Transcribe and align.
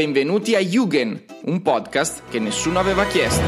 Benvenuti 0.00 0.54
a 0.54 0.60
Jugend, 0.60 1.24
un 1.44 1.60
podcast 1.60 2.22
che 2.30 2.38
nessuno 2.38 2.78
aveva 2.78 3.04
chiesto. 3.04 3.44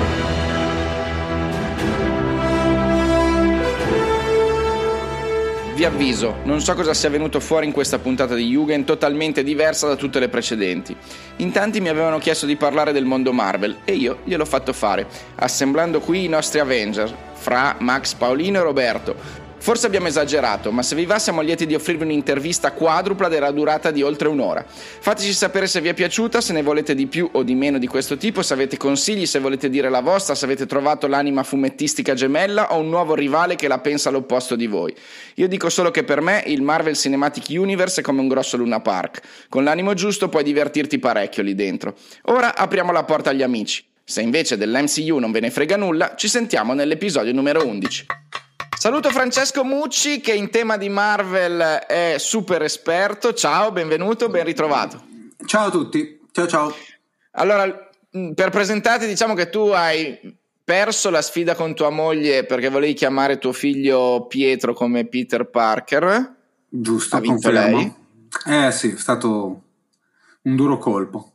Vi 5.75 5.83
avviso, 5.83 6.37
non 6.45 6.61
so 6.61 6.75
cosa 6.75 6.93
sia 6.93 7.09
venuto 7.09 7.41
fuori 7.41 7.65
in 7.65 7.73
questa 7.73 7.99
puntata 7.99 8.35
di 8.35 8.51
Jugend 8.51 8.85
totalmente 8.85 9.43
diversa 9.43 9.87
da 9.87 9.97
tutte 9.97 10.19
le 10.19 10.29
precedenti. 10.29 10.95
In 11.37 11.53
tanti 11.53 11.81
mi 11.81 11.89
avevano 11.89 12.19
chiesto 12.19 12.45
di 12.45 12.57
parlare 12.57 12.93
del 12.93 13.07
mondo 13.07 13.33
Marvel 13.33 13.79
e 13.87 13.95
io 13.95 14.19
gliel'ho 14.25 14.45
fatto 14.45 14.75
fare, 14.75 15.07
assemblando 15.37 16.01
qui 16.01 16.25
i 16.25 16.29
nostri 16.29 16.61
Avengers, 16.61 17.15
Fra, 17.33 17.77
Max, 17.79 18.13
Paolino 18.13 18.59
e 18.59 18.63
Roberto, 18.63 19.17
Forse 19.63 19.87
abbiamo 19.87 20.09
esagerato, 20.09 20.73
ma 20.73 20.83
se 20.83 20.97
vi 20.97 21.07
va 21.07 21.21
siamo 21.21 21.41
lieti 21.41 21.67
di 21.67 21.77
offrirvi 21.77 22.03
un'intervista 22.03 22.73
quadrupla 22.73 23.29
della 23.29 23.53
durata 23.53 23.93
di 23.93 24.03
oltre 24.03 24.27
un'ora. 24.27 24.67
Fateci 24.67 25.33
sapere 25.33 25.69
se 25.69 25.81
vi 25.81 25.87
è 25.87 25.95
piaciuta, 25.95 26.41
se 26.41 26.53
ne 26.53 26.65
volete 26.65 26.97
di 26.97 27.07
più 27.07 27.29
o 27.31 27.45
di 27.45 27.55
meno 27.55 27.79
di 27.79 27.87
questo 27.87 28.17
tipo, 28.17 28.43
se 28.43 28.55
avete 28.55 28.77
consigli, 28.77 29.25
se 29.25 29.39
volete 29.39 29.71
dire 29.71 29.89
la 29.89 30.01
vostra, 30.01 30.35
se 30.35 30.47
avete 30.47 30.67
trovato 30.67 31.07
l'anima 31.07 31.45
fumettistica 31.45 32.13
gemella 32.13 32.75
o 32.75 32.81
un 32.81 32.89
nuovo 32.89 33.15
rivale 33.15 33.55
che 33.55 33.69
la 33.69 33.79
pensa 33.79 34.09
all'opposto 34.09 34.57
di 34.57 34.67
voi. 34.67 34.93
Io 35.37 35.47
dico 35.47 35.69
solo 35.69 35.93
che 35.93 36.03
per 36.03 36.21
me 36.21 36.43
il 36.47 36.61
Marvel 36.61 36.97
Cinematic 36.97 37.47
Universe 37.51 38.01
è 38.01 38.03
come 38.03 38.21
un 38.21 38.27
grosso 38.27 38.57
Luna 38.57 38.81
Park. 38.81 39.21
Con 39.49 39.63
l'animo 39.63 39.95
giusto 39.95 40.29
puoi 40.29 40.43
divertirti 40.43 40.99
parecchio 40.99 41.45
lì 41.45 41.55
dentro. 41.55 41.95
Ora 42.23 42.57
apriamo 42.57 42.91
la 42.91 43.05
porta 43.05 43.31
agli 43.31 43.45
amici. 43.45 43.85
Se 44.03 44.23
invece 44.23 44.57
dell'MCU 44.57 45.19
non 45.19 45.31
ve 45.31 45.39
ne 45.39 45.53
frega 45.53 45.77
nulla, 45.77 46.17
ci 46.17 46.27
sentiamo 46.27 46.75
nell'episodio 46.75 47.33
numero 47.33 47.65
11. 47.65 48.07
Saluto 48.77 49.11
Francesco 49.11 49.65
Mucci 49.65 50.21
che 50.21 50.33
in 50.33 50.51
tema 50.51 50.77
di 50.77 50.89
Marvel 50.89 51.61
è 51.87 52.17
super 52.19 52.63
esperto. 52.63 53.33
Ciao, 53.33 53.71
benvenuto, 53.71 54.29
ben 54.29 54.45
ritrovato. 54.45 55.01
Ciao 55.45 55.67
a 55.69 55.71
tutti, 55.71 56.21
ciao 56.33 56.47
ciao. 56.47 56.75
Allora, 57.33 57.91
per 58.35 58.51
presentarti 58.51 59.07
diciamo 59.07 59.35
che 59.35 59.51
tu 59.51 59.69
hai 59.69 60.37
perso 60.65 61.11
la 61.11 61.23
sfida 61.23 61.55
con 61.55 61.75
tua 61.75 61.91
moglie 61.91 62.45
perché 62.45 62.69
volevi 62.69 62.95
chiamare 62.95 63.39
tuo 63.39 63.53
figlio 63.53 64.27
Pietro 64.27 64.75
come 64.75 65.07
Peter 65.07 65.49
Parker. 65.49 66.35
Giusto, 66.69 67.17
ha 67.17 67.21
vinto 67.21 67.51
confermo. 67.51 67.77
lei. 67.77 68.67
Eh 68.67 68.73
sì, 68.73 68.93
è 68.93 68.97
stato 68.97 69.63
un 70.43 70.57
duro 70.57 70.79
colpo. 70.79 71.32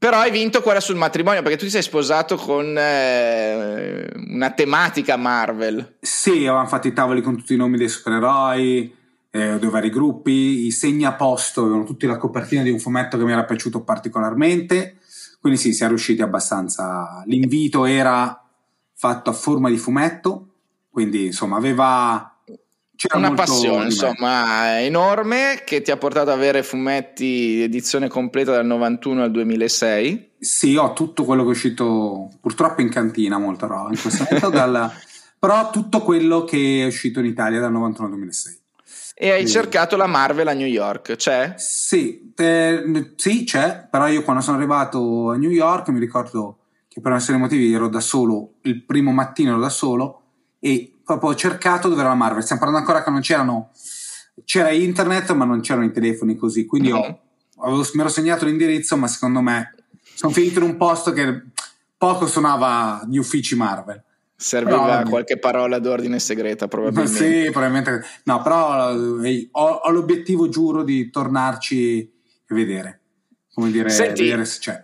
Però 0.00 0.16
hai 0.16 0.30
vinto 0.30 0.62
quella 0.62 0.80
sul 0.80 0.96
matrimonio 0.96 1.42
perché 1.42 1.58
tu 1.58 1.64
ti 1.66 1.70
sei 1.70 1.82
sposato 1.82 2.36
con 2.36 2.74
eh, 2.74 4.10
una 4.30 4.50
tematica 4.52 5.18
Marvel. 5.18 5.98
Sì, 6.00 6.46
avevamo 6.46 6.68
fatto 6.68 6.88
i 6.88 6.94
tavoli 6.94 7.20
con 7.20 7.36
tutti 7.36 7.52
i 7.52 7.58
nomi 7.58 7.76
dei 7.76 7.90
supereroi, 7.90 8.96
eh, 9.30 9.58
dei 9.58 9.68
vari 9.68 9.90
gruppi, 9.90 10.64
i 10.64 10.70
segni 10.70 11.04
a 11.04 11.12
posto, 11.12 11.60
avevano 11.60 11.84
tutti 11.84 12.06
la 12.06 12.16
copertina 12.16 12.62
di 12.62 12.70
un 12.70 12.78
fumetto 12.78 13.18
che 13.18 13.24
mi 13.24 13.32
era 13.32 13.44
piaciuto 13.44 13.82
particolarmente. 13.82 15.00
Quindi 15.38 15.58
sì, 15.58 15.74
siamo 15.74 15.92
riusciti 15.92 16.22
abbastanza. 16.22 17.22
L'invito 17.26 17.84
era 17.84 18.42
fatto 18.94 19.28
a 19.28 19.34
forma 19.34 19.68
di 19.68 19.76
fumetto, 19.76 20.54
quindi 20.88 21.26
insomma 21.26 21.58
aveva 21.58 22.29
c'era 23.00 23.16
una 23.16 23.32
passione 23.32 23.86
insomma 23.86 24.78
enorme 24.82 25.62
che 25.64 25.80
ti 25.80 25.90
ha 25.90 25.96
portato 25.96 26.28
ad 26.28 26.36
avere 26.36 26.62
fumetti 26.62 27.62
edizione 27.62 28.08
completa 28.08 28.52
dal 28.52 28.66
91 28.66 29.22
al 29.22 29.30
2006 29.30 30.32
sì 30.38 30.76
ho 30.76 30.92
tutto 30.92 31.24
quello 31.24 31.42
che 31.44 31.48
è 31.48 31.52
uscito 31.52 32.30
purtroppo 32.42 32.82
in 32.82 32.90
cantina 32.90 33.38
molto 33.38 33.66
roba 33.66 33.88
in 33.88 33.98
questo 33.98 34.24
momento 34.24 34.50
dal, 34.54 34.92
però 35.38 35.70
tutto 35.70 36.02
quello 36.02 36.44
che 36.44 36.82
è 36.82 36.86
uscito 36.86 37.20
in 37.20 37.26
Italia 37.26 37.58
dal 37.58 37.72
91 37.72 38.06
al 38.06 38.14
2006 38.16 38.58
e 39.14 39.28
hai 39.28 39.32
Quindi. 39.32 39.50
cercato 39.50 39.96
la 39.96 40.06
Marvel 40.06 40.48
a 40.48 40.54
New 40.54 40.66
York, 40.66 41.14
c'è? 41.16 41.52
Sì, 41.58 42.32
eh, 42.34 43.12
sì, 43.16 43.44
c'è, 43.44 43.86
però 43.90 44.08
io 44.08 44.22
quando 44.22 44.40
sono 44.40 44.56
arrivato 44.56 45.28
a 45.28 45.36
New 45.36 45.50
York 45.50 45.88
mi 45.88 45.98
ricordo 45.98 46.60
che 46.88 47.02
per 47.02 47.10
una 47.10 47.20
serie 47.20 47.36
di 47.36 47.42
motivi 47.42 47.70
ero 47.70 47.88
da 47.88 48.00
solo, 48.00 48.54
il 48.62 48.82
primo 48.82 49.12
mattino 49.12 49.50
ero 49.50 49.60
da 49.60 49.68
solo 49.68 50.22
e 50.58 50.99
proprio 51.10 51.30
ho 51.30 51.34
cercato 51.34 51.88
dove 51.88 52.00
era 52.00 52.10
la 52.10 52.14
Marvel. 52.14 52.42
Stiamo 52.42 52.60
parlando 52.60 52.86
ancora 52.86 53.04
che 53.04 53.10
non 53.10 53.20
c'erano, 53.20 53.70
c'era 54.44 54.70
internet, 54.70 55.32
ma 55.32 55.44
non 55.44 55.60
c'erano 55.60 55.86
i 55.86 55.92
telefoni 55.92 56.36
così. 56.36 56.66
Quindi 56.66 56.92
mm-hmm. 56.92 57.00
ho, 57.56 57.66
avevo, 57.66 57.86
mi 57.94 58.00
ero 58.00 58.08
segnato 58.08 58.44
l'indirizzo, 58.44 58.96
ma 58.96 59.08
secondo 59.08 59.40
me 59.40 59.74
sono 60.14 60.32
finito 60.32 60.60
in 60.60 60.66
un 60.66 60.76
posto 60.76 61.12
che 61.12 61.46
poco 61.96 62.26
suonava 62.26 63.04
gli 63.08 63.16
uffici 63.16 63.56
Marvel. 63.56 64.02
Serviva 64.36 64.98
però, 64.98 65.10
qualche 65.10 65.38
parola 65.38 65.78
d'ordine 65.78 66.18
segreta, 66.18 66.66
probabilmente. 66.66 67.44
Sì, 67.44 67.50
probabilmente. 67.50 68.02
No, 68.24 68.40
però 68.40 69.22
eh, 69.22 69.48
ho, 69.52 69.66
ho, 69.66 69.90
l'obiettivo, 69.90 70.48
giuro, 70.48 70.82
di 70.82 71.10
tornarci 71.10 71.98
e 71.98 72.10
vedere. 72.54 73.00
Come 73.52 73.70
dire, 73.70 73.90
Senti, 73.90 74.22
vedere 74.22 74.46
se 74.46 74.58
c'è. 74.60 74.82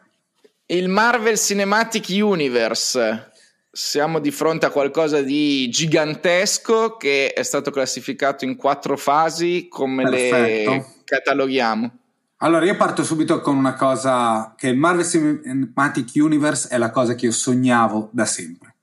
Il 0.66 0.88
Marvel 0.88 1.38
Cinematic 1.38 2.08
Universe 2.10 3.30
siamo 3.76 4.20
di 4.20 4.30
fronte 4.30 4.64
a 4.64 4.70
qualcosa 4.70 5.20
di 5.20 5.68
gigantesco 5.68 6.96
che 6.96 7.34
è 7.34 7.42
stato 7.42 7.70
classificato 7.70 8.46
in 8.46 8.56
quattro 8.56 8.96
fasi. 8.96 9.66
Come 9.68 10.02
Perfetto. 10.04 10.70
le 10.70 10.86
cataloghiamo? 11.04 11.98
Allora, 12.38 12.64
io 12.64 12.76
parto 12.76 13.04
subito 13.04 13.40
con 13.42 13.54
una 13.54 13.74
cosa 13.74 14.54
che 14.56 14.68
il 14.68 14.78
Marvel 14.78 15.04
Cinematic 15.04 16.10
Universe 16.14 16.68
è 16.68 16.78
la 16.78 16.90
cosa 16.90 17.14
che 17.14 17.26
io 17.26 17.32
sognavo 17.32 18.08
da 18.12 18.24
sempre. 18.24 18.74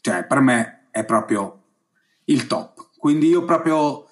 Cioè, 0.00 0.24
per 0.24 0.40
me 0.40 0.86
è 0.90 1.04
proprio 1.04 1.60
il 2.24 2.46
top. 2.46 2.92
Quindi 2.96 3.28
io 3.28 3.44
proprio 3.44 4.08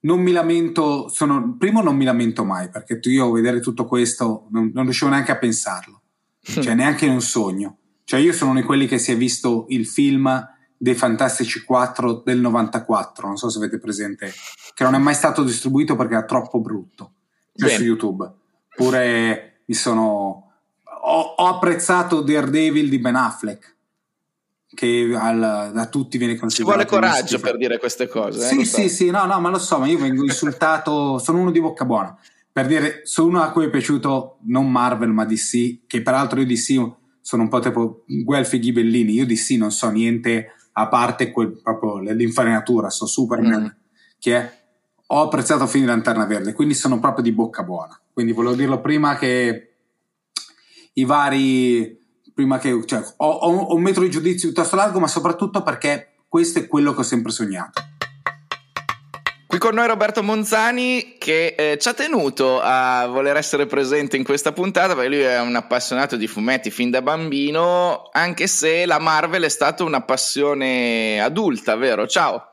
non 0.00 0.20
mi 0.20 0.32
lamento, 0.32 1.08
sono, 1.08 1.54
primo 1.56 1.82
non 1.82 1.94
mi 1.94 2.04
lamento 2.04 2.44
mai, 2.44 2.68
perché 2.68 2.98
io 3.08 3.30
vedere 3.30 3.60
tutto 3.60 3.86
questo 3.86 4.48
non, 4.50 4.72
non 4.74 4.82
riuscivo 4.84 5.10
neanche 5.10 5.30
a 5.30 5.38
pensarlo, 5.38 6.00
cioè 6.42 6.74
neanche 6.74 7.06
in 7.06 7.12
un 7.12 7.22
sogno. 7.22 7.76
Cioè 8.12 8.20
io 8.20 8.34
sono 8.34 8.50
uno 8.50 8.60
di 8.60 8.66
quelli 8.66 8.86
che 8.86 8.98
si 8.98 9.10
è 9.10 9.16
visto 9.16 9.64
il 9.70 9.86
film 9.86 10.46
dei 10.76 10.94
Fantastici 10.94 11.64
4 11.64 12.20
del 12.22 12.40
94, 12.40 13.26
non 13.26 13.38
so 13.38 13.48
se 13.48 13.56
avete 13.56 13.78
presente, 13.78 14.30
che 14.74 14.84
non 14.84 14.94
è 14.94 14.98
mai 14.98 15.14
stato 15.14 15.42
distribuito 15.42 15.96
perché 15.96 16.12
era 16.12 16.26
troppo 16.26 16.60
brutto 16.60 17.12
cioè 17.56 17.70
su 17.70 17.82
YouTube. 17.82 18.30
Pure 18.76 19.62
mi 19.64 19.74
sono... 19.74 20.52
Ho, 21.04 21.20
ho, 21.38 21.46
apprezzato 21.46 22.20
Daredevil 22.20 22.90
di 22.90 22.98
Ben 22.98 23.16
Affleck, 23.16 23.76
che 24.74 25.16
al, 25.18 25.70
da 25.72 25.86
tutti 25.86 26.18
viene 26.18 26.36
considerato... 26.36 26.82
Ci 26.82 26.88
vuole 26.90 27.06
coraggio 27.06 27.38
per 27.38 27.56
dire 27.56 27.78
queste 27.78 28.08
cose. 28.08 28.44
Eh, 28.44 28.48
sì, 28.48 28.64
sì, 28.66 28.88
sì, 28.90 29.08
no, 29.08 29.24
no, 29.24 29.40
ma 29.40 29.48
lo 29.48 29.58
so, 29.58 29.78
ma 29.78 29.86
io 29.86 29.96
vengo 29.96 30.22
insultato, 30.22 31.18
sono 31.18 31.40
uno 31.40 31.50
di 31.50 31.62
bocca 31.62 31.86
buona. 31.86 32.14
Per 32.52 32.66
dire, 32.66 33.00
sono 33.04 33.28
uno 33.28 33.42
a 33.42 33.50
cui 33.52 33.64
è 33.64 33.70
piaciuto 33.70 34.36
non 34.48 34.70
Marvel 34.70 35.12
ma 35.12 35.24
DC, 35.24 35.86
che 35.86 36.02
peraltro 36.02 36.40
io 36.40 36.46
DC 36.46 37.00
sono 37.22 37.44
un 37.44 37.48
po' 37.48 37.60
tipo 37.60 38.04
Guelfi 38.06 38.58
Ghibellini. 38.58 39.12
Io 39.12 39.24
di 39.24 39.36
sì 39.36 39.56
non 39.56 39.70
so 39.70 39.88
niente 39.88 40.52
a 40.72 40.88
parte 40.88 41.30
quel, 41.30 41.60
proprio 41.62 41.98
l'infarinatura, 41.98 42.90
so 42.90 43.06
Superman, 43.06 43.62
mm. 43.62 43.66
che 44.18 44.36
è, 44.36 44.52
ho 45.06 45.22
apprezzato 45.22 45.66
film 45.66 45.84
di 45.84 45.90
Lanterna 45.90 46.26
Verde, 46.26 46.52
quindi 46.52 46.74
sono 46.74 46.98
proprio 46.98 47.22
di 47.22 47.32
bocca 47.32 47.62
buona. 47.62 47.98
Quindi 48.12 48.32
volevo 48.32 48.54
dirlo 48.54 48.80
prima 48.80 49.16
che 49.16 49.74
i 50.94 51.04
vari, 51.04 51.98
prima 52.34 52.58
che, 52.58 52.84
cioè, 52.84 53.02
ho, 53.16 53.26
ho 53.26 53.74
un 53.74 53.82
metro 53.82 54.02
di 54.02 54.10
giudizio 54.10 54.48
piuttosto 54.48 54.76
largo, 54.76 54.98
ma 54.98 55.08
soprattutto 55.08 55.62
perché 55.62 56.14
questo 56.28 56.58
è 56.58 56.66
quello 56.66 56.92
che 56.92 57.00
ho 57.00 57.04
sempre 57.04 57.32
sognato. 57.32 57.80
Qui 59.52 59.60
con 59.60 59.74
noi 59.74 59.86
Roberto 59.86 60.22
Monzani 60.22 61.16
che 61.18 61.54
eh, 61.54 61.76
ci 61.78 61.86
ha 61.86 61.92
tenuto 61.92 62.58
a 62.62 63.06
voler 63.06 63.36
essere 63.36 63.66
presente 63.66 64.16
in 64.16 64.24
questa 64.24 64.52
puntata 64.52 64.94
perché 64.94 65.10
lui 65.10 65.20
è 65.20 65.38
un 65.40 65.54
appassionato 65.54 66.16
di 66.16 66.26
fumetti 66.26 66.70
fin 66.70 66.88
da 66.88 67.02
bambino, 67.02 68.08
anche 68.12 68.46
se 68.46 68.86
la 68.86 68.98
Marvel 68.98 69.42
è 69.42 69.50
stata 69.50 69.84
una 69.84 70.00
passione 70.00 71.20
adulta, 71.20 71.76
vero? 71.76 72.06
Ciao. 72.06 72.51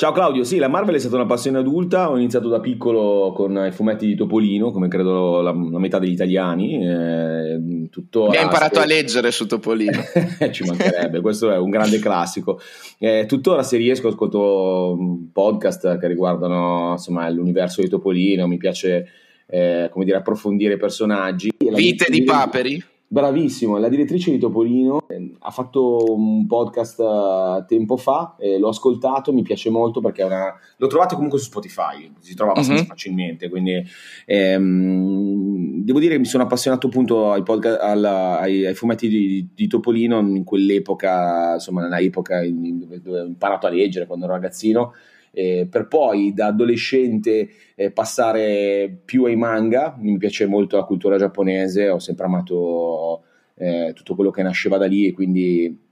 Ciao 0.00 0.12
Claudio, 0.12 0.44
sì, 0.44 0.58
la 0.58 0.68
Marvel 0.68 0.94
è 0.94 0.98
stata 1.00 1.16
una 1.16 1.26
passione 1.26 1.58
adulta, 1.58 2.08
ho 2.08 2.16
iniziato 2.16 2.48
da 2.48 2.60
piccolo 2.60 3.32
con 3.34 3.66
i 3.66 3.72
fumetti 3.72 4.06
di 4.06 4.14
Topolino, 4.14 4.70
come 4.70 4.86
credo 4.86 5.40
la, 5.40 5.50
la 5.50 5.78
metà 5.80 5.98
degli 5.98 6.12
italiani. 6.12 6.74
Eh, 6.86 7.88
Mi 8.28 8.36
ha 8.36 8.42
imparato 8.42 8.78
a 8.78 8.84
leggere 8.84 9.32
su 9.32 9.48
Topolino. 9.48 10.00
Ci 10.52 10.62
mancherebbe, 10.62 11.20
questo 11.20 11.50
è 11.50 11.58
un 11.58 11.70
grande 11.70 11.98
classico. 11.98 12.60
Eh, 13.00 13.24
tuttora 13.26 13.64
se 13.64 13.76
riesco 13.76 14.06
ascolto 14.06 14.96
podcast 15.32 15.98
che 15.98 16.06
riguardano 16.06 16.92
insomma, 16.92 17.28
l'universo 17.28 17.82
di 17.82 17.88
Topolino, 17.88 18.46
mi 18.46 18.56
piace 18.56 19.04
eh, 19.48 19.88
come 19.90 20.04
dire, 20.04 20.18
approfondire 20.18 20.74
i 20.74 20.78
personaggi. 20.78 21.50
Vite 21.58 22.06
di 22.08 22.22
paperi? 22.22 22.80
Bravissimo, 23.10 23.78
la 23.78 23.88
direttrice 23.88 24.30
di 24.30 24.36
Topolino 24.36 25.08
eh, 25.08 25.32
ha 25.38 25.50
fatto 25.50 26.12
un 26.14 26.46
podcast 26.46 26.98
uh, 26.98 27.64
tempo 27.66 27.96
fa, 27.96 28.36
eh, 28.38 28.58
l'ho 28.58 28.68
ascoltato, 28.68 29.32
mi 29.32 29.40
piace 29.40 29.70
molto 29.70 30.02
perché 30.02 30.24
una... 30.24 30.54
l'ho 30.76 30.86
trovato 30.88 31.14
comunque 31.14 31.38
su 31.38 31.46
Spotify, 31.46 32.12
si 32.18 32.34
trova 32.34 32.52
abbastanza 32.52 32.82
uh-huh. 32.82 32.88
facilmente, 32.88 33.48
quindi 33.48 33.82
ehm, 34.26 35.84
devo 35.84 36.00
dire 36.00 36.12
che 36.12 36.18
mi 36.18 36.26
sono 36.26 36.42
appassionato 36.42 36.88
appunto 36.88 37.32
ai, 37.32 37.42
podcast, 37.42 37.80
alla, 37.80 38.40
ai, 38.40 38.66
ai 38.66 38.74
fumetti 38.74 39.08
di, 39.08 39.48
di, 39.54 39.66
Topolino 39.68 40.18
in 40.18 40.44
quell'epoca, 40.44 41.54
insomma 41.54 41.80
nella 41.80 42.00
epoca 42.00 42.44
in, 42.44 43.00
dove 43.02 43.20
ho 43.20 43.24
imparato 43.24 43.66
a 43.66 43.70
leggere 43.70 44.04
quando 44.04 44.26
ero 44.26 44.34
ragazzino 44.34 44.92
eh, 45.38 45.68
per 45.70 45.86
poi 45.86 46.32
da 46.34 46.46
adolescente 46.46 47.48
eh, 47.76 47.92
passare 47.92 49.02
più 49.04 49.22
ai 49.22 49.36
manga, 49.36 49.96
mi 49.96 50.18
piace 50.18 50.46
molto 50.46 50.76
la 50.76 50.82
cultura 50.82 51.16
giapponese, 51.16 51.88
ho 51.88 52.00
sempre 52.00 52.26
amato 52.26 53.22
eh, 53.54 53.92
tutto 53.94 54.16
quello 54.16 54.32
che 54.32 54.42
nasceva 54.42 54.78
da 54.78 54.86
lì 54.86 55.06
e 55.06 55.12
quindi... 55.12 55.86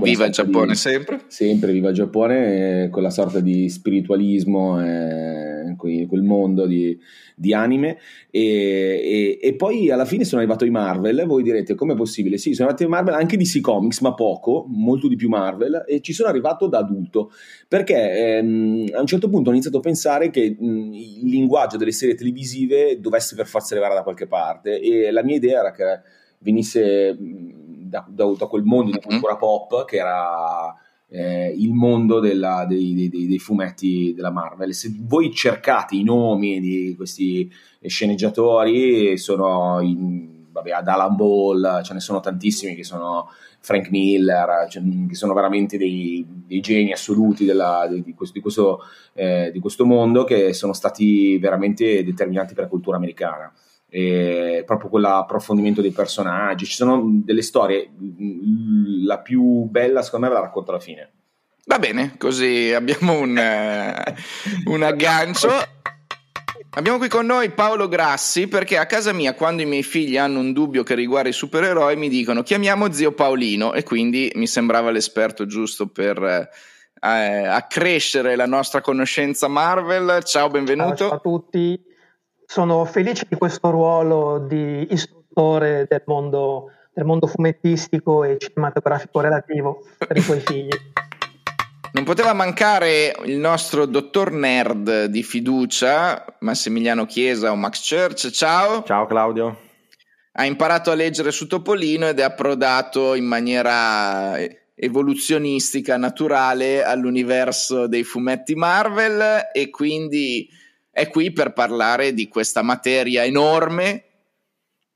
Viva 0.00 0.24
il 0.24 0.32
Giappone 0.32 0.68
di, 0.68 0.74
sempre? 0.74 1.20
Sempre, 1.26 1.72
viva 1.72 1.90
il 1.90 1.94
Giappone, 1.94 2.84
eh, 2.84 2.88
quella 2.88 3.10
sorta 3.10 3.40
di 3.40 3.68
spiritualismo, 3.68 4.80
eh, 5.84 6.06
quel 6.06 6.22
mondo 6.22 6.66
di, 6.66 6.98
di 7.34 7.52
anime. 7.54 7.98
E, 8.30 9.38
e, 9.40 9.46
e, 9.46 9.54
poi 9.54 9.90
alla 9.90 10.04
fine 10.04 10.24
sono 10.24 10.40
arrivato 10.40 10.64
ai 10.64 10.70
Marvel 10.70 11.24
voi 11.26 11.42
direte 11.42 11.74
com'è 11.74 11.94
possibile? 11.94 12.38
Sì, 12.38 12.54
sono 12.54 12.68
arrivato 12.68 12.84
ai 12.84 12.90
Marvel 12.90 13.14
anche 13.14 13.36
DC 13.36 13.60
Comics 13.60 14.00
ma 14.00 14.14
poco, 14.14 14.64
molto 14.68 15.08
di 15.08 15.16
più 15.16 15.28
Marvel 15.28 15.84
e 15.86 16.00
ci 16.00 16.12
sono 16.12 16.28
arrivato 16.28 16.66
da 16.66 16.78
adulto. 16.78 17.30
Perché 17.66 18.36
ehm, 18.36 18.90
a 18.92 19.00
un 19.00 19.06
certo 19.06 19.28
punto 19.28 19.50
ho 19.50 19.52
iniziato 19.52 19.78
a 19.78 19.80
pensare 19.80 20.30
che 20.30 20.56
mh, 20.58 20.92
il 20.94 21.28
linguaggio 21.28 21.76
delle 21.76 21.92
serie 21.92 22.14
televisive 22.14 23.00
dovesse 23.00 23.34
per 23.34 23.46
forza 23.46 23.74
arrivare 23.74 23.94
da 23.94 24.02
qualche 24.02 24.26
parte 24.26 24.80
e 24.80 25.10
la 25.10 25.22
mia 25.22 25.36
idea 25.36 25.60
era 25.60 25.70
che 25.70 26.00
venisse 26.38 27.16
da, 27.18 28.06
da, 28.08 28.32
da 28.36 28.46
quel 28.46 28.62
mondo 28.62 28.92
di 28.92 29.00
cultura 29.00 29.36
pop 29.36 29.84
che 29.84 29.96
era 29.96 30.74
eh, 31.10 31.54
il 31.56 31.72
mondo 31.72 32.20
della, 32.20 32.64
dei, 32.68 33.08
dei, 33.08 33.26
dei, 33.26 33.38
fumetti 33.38 34.12
della 34.14 34.30
Marvel. 34.30 34.74
Se 34.74 34.94
voi 35.00 35.32
cercate 35.32 35.96
i 35.96 36.04
nomi 36.04 36.60
di 36.60 36.94
questi 36.96 37.50
sceneggiatori, 37.82 39.16
sono 39.16 39.80
in, 39.80 40.46
vabbè, 40.50 40.70
ad 40.70 40.88
Alan 40.88 41.16
Ball, 41.16 41.82
ce 41.82 41.94
ne 41.94 42.00
sono 42.00 42.20
tantissimi 42.20 42.74
che 42.74 42.84
sono 42.84 43.30
Frank 43.60 43.90
Miller, 43.90 44.66
cioè, 44.68 44.82
che 45.08 45.14
sono 45.14 45.32
veramente 45.32 45.78
dei, 45.78 46.24
dei 46.28 46.60
geni 46.60 46.92
assoluti 46.92 47.44
della, 47.44 47.88
di, 47.90 48.14
questo, 48.14 48.34
di, 48.34 48.40
questo, 48.40 48.80
eh, 49.14 49.50
di 49.52 49.60
questo 49.60 49.86
mondo 49.86 50.24
che 50.24 50.52
sono 50.52 50.72
stati 50.72 51.38
veramente 51.38 52.04
determinanti 52.04 52.54
per 52.54 52.64
la 52.64 52.70
cultura 52.70 52.96
americana 52.96 53.52
e 53.90 54.62
proprio 54.66 54.90
quell'approfondimento 54.90 55.80
dei 55.80 55.92
personaggi. 55.92 56.66
Ci 56.66 56.74
sono 56.74 57.02
delle 57.04 57.42
storie, 57.42 57.90
la 59.04 59.18
più 59.18 59.64
bella 59.64 60.02
secondo 60.02 60.26
me 60.26 60.32
ve 60.32 60.38
la 60.38 60.46
racconto 60.46 60.70
alla 60.70 60.80
fine. 60.80 61.12
Va 61.66 61.78
bene, 61.78 62.14
così 62.16 62.72
abbiamo 62.72 63.18
un, 63.18 63.36
uh, 63.36 64.72
un 64.72 64.82
aggancio. 64.82 65.48
Abbiamo 66.70 66.98
qui 66.98 67.08
con 67.08 67.26
noi 67.26 67.50
Paolo 67.50 67.88
Grassi 67.88 68.46
perché 68.46 68.78
a 68.78 68.86
casa 68.86 69.12
mia 69.12 69.34
quando 69.34 69.62
i 69.62 69.66
miei 69.66 69.82
figli 69.82 70.16
hanno 70.16 70.38
un 70.38 70.52
dubbio 70.52 70.82
che 70.82 70.94
riguarda 70.94 71.28
i 71.28 71.32
supereroi 71.32 71.96
mi 71.96 72.08
dicono 72.08 72.42
chiamiamo 72.42 72.92
zio 72.92 73.12
Paolino 73.12 73.72
e 73.72 73.82
quindi 73.82 74.30
mi 74.34 74.46
sembrava 74.46 74.90
l'esperto 74.90 75.46
giusto 75.46 75.88
per 75.88 76.22
eh, 76.22 77.46
accrescere 77.46 78.36
la 78.36 78.46
nostra 78.46 78.80
conoscenza 78.80 79.48
Marvel. 79.48 80.22
Ciao, 80.24 80.48
benvenuto. 80.48 81.08
Ciao 81.08 81.14
a 81.14 81.18
tutti. 81.18 81.87
Sono 82.50 82.86
felice 82.86 83.26
di 83.28 83.36
questo 83.36 83.68
ruolo 83.68 84.38
di 84.38 84.86
istruttore 84.90 85.84
del 85.86 86.02
mondo, 86.06 86.70
del 86.94 87.04
mondo 87.04 87.26
fumettistico 87.26 88.24
e 88.24 88.38
cinematografico 88.38 89.20
relativo 89.20 89.84
per 89.98 90.16
i 90.16 90.22
tuoi 90.22 90.40
figli. 90.40 90.70
Non 91.92 92.04
poteva 92.04 92.32
mancare 92.32 93.14
il 93.26 93.36
nostro 93.36 93.84
dottor 93.84 94.32
nerd 94.32 95.04
di 95.04 95.22
fiducia, 95.22 96.24
Massimiliano 96.40 97.04
Chiesa 97.04 97.52
o 97.52 97.54
Max 97.54 97.86
Church. 97.86 98.30
Ciao. 98.30 98.82
Ciao 98.82 99.04
Claudio. 99.04 99.58
Ha 100.32 100.46
imparato 100.46 100.90
a 100.90 100.94
leggere 100.94 101.32
su 101.32 101.46
Topolino 101.46 102.08
ed 102.08 102.18
è 102.18 102.22
approdato 102.22 103.12
in 103.12 103.26
maniera 103.26 104.38
evoluzionistica, 104.74 105.98
naturale 105.98 106.82
all'universo 106.82 107.86
dei 107.86 108.04
fumetti 108.04 108.54
Marvel 108.54 109.50
e 109.52 109.68
quindi 109.68 110.48
è 110.98 111.08
qui 111.08 111.32
per 111.32 111.52
parlare 111.52 112.12
di 112.12 112.26
questa 112.26 112.62
materia 112.62 113.24
enorme 113.24 114.02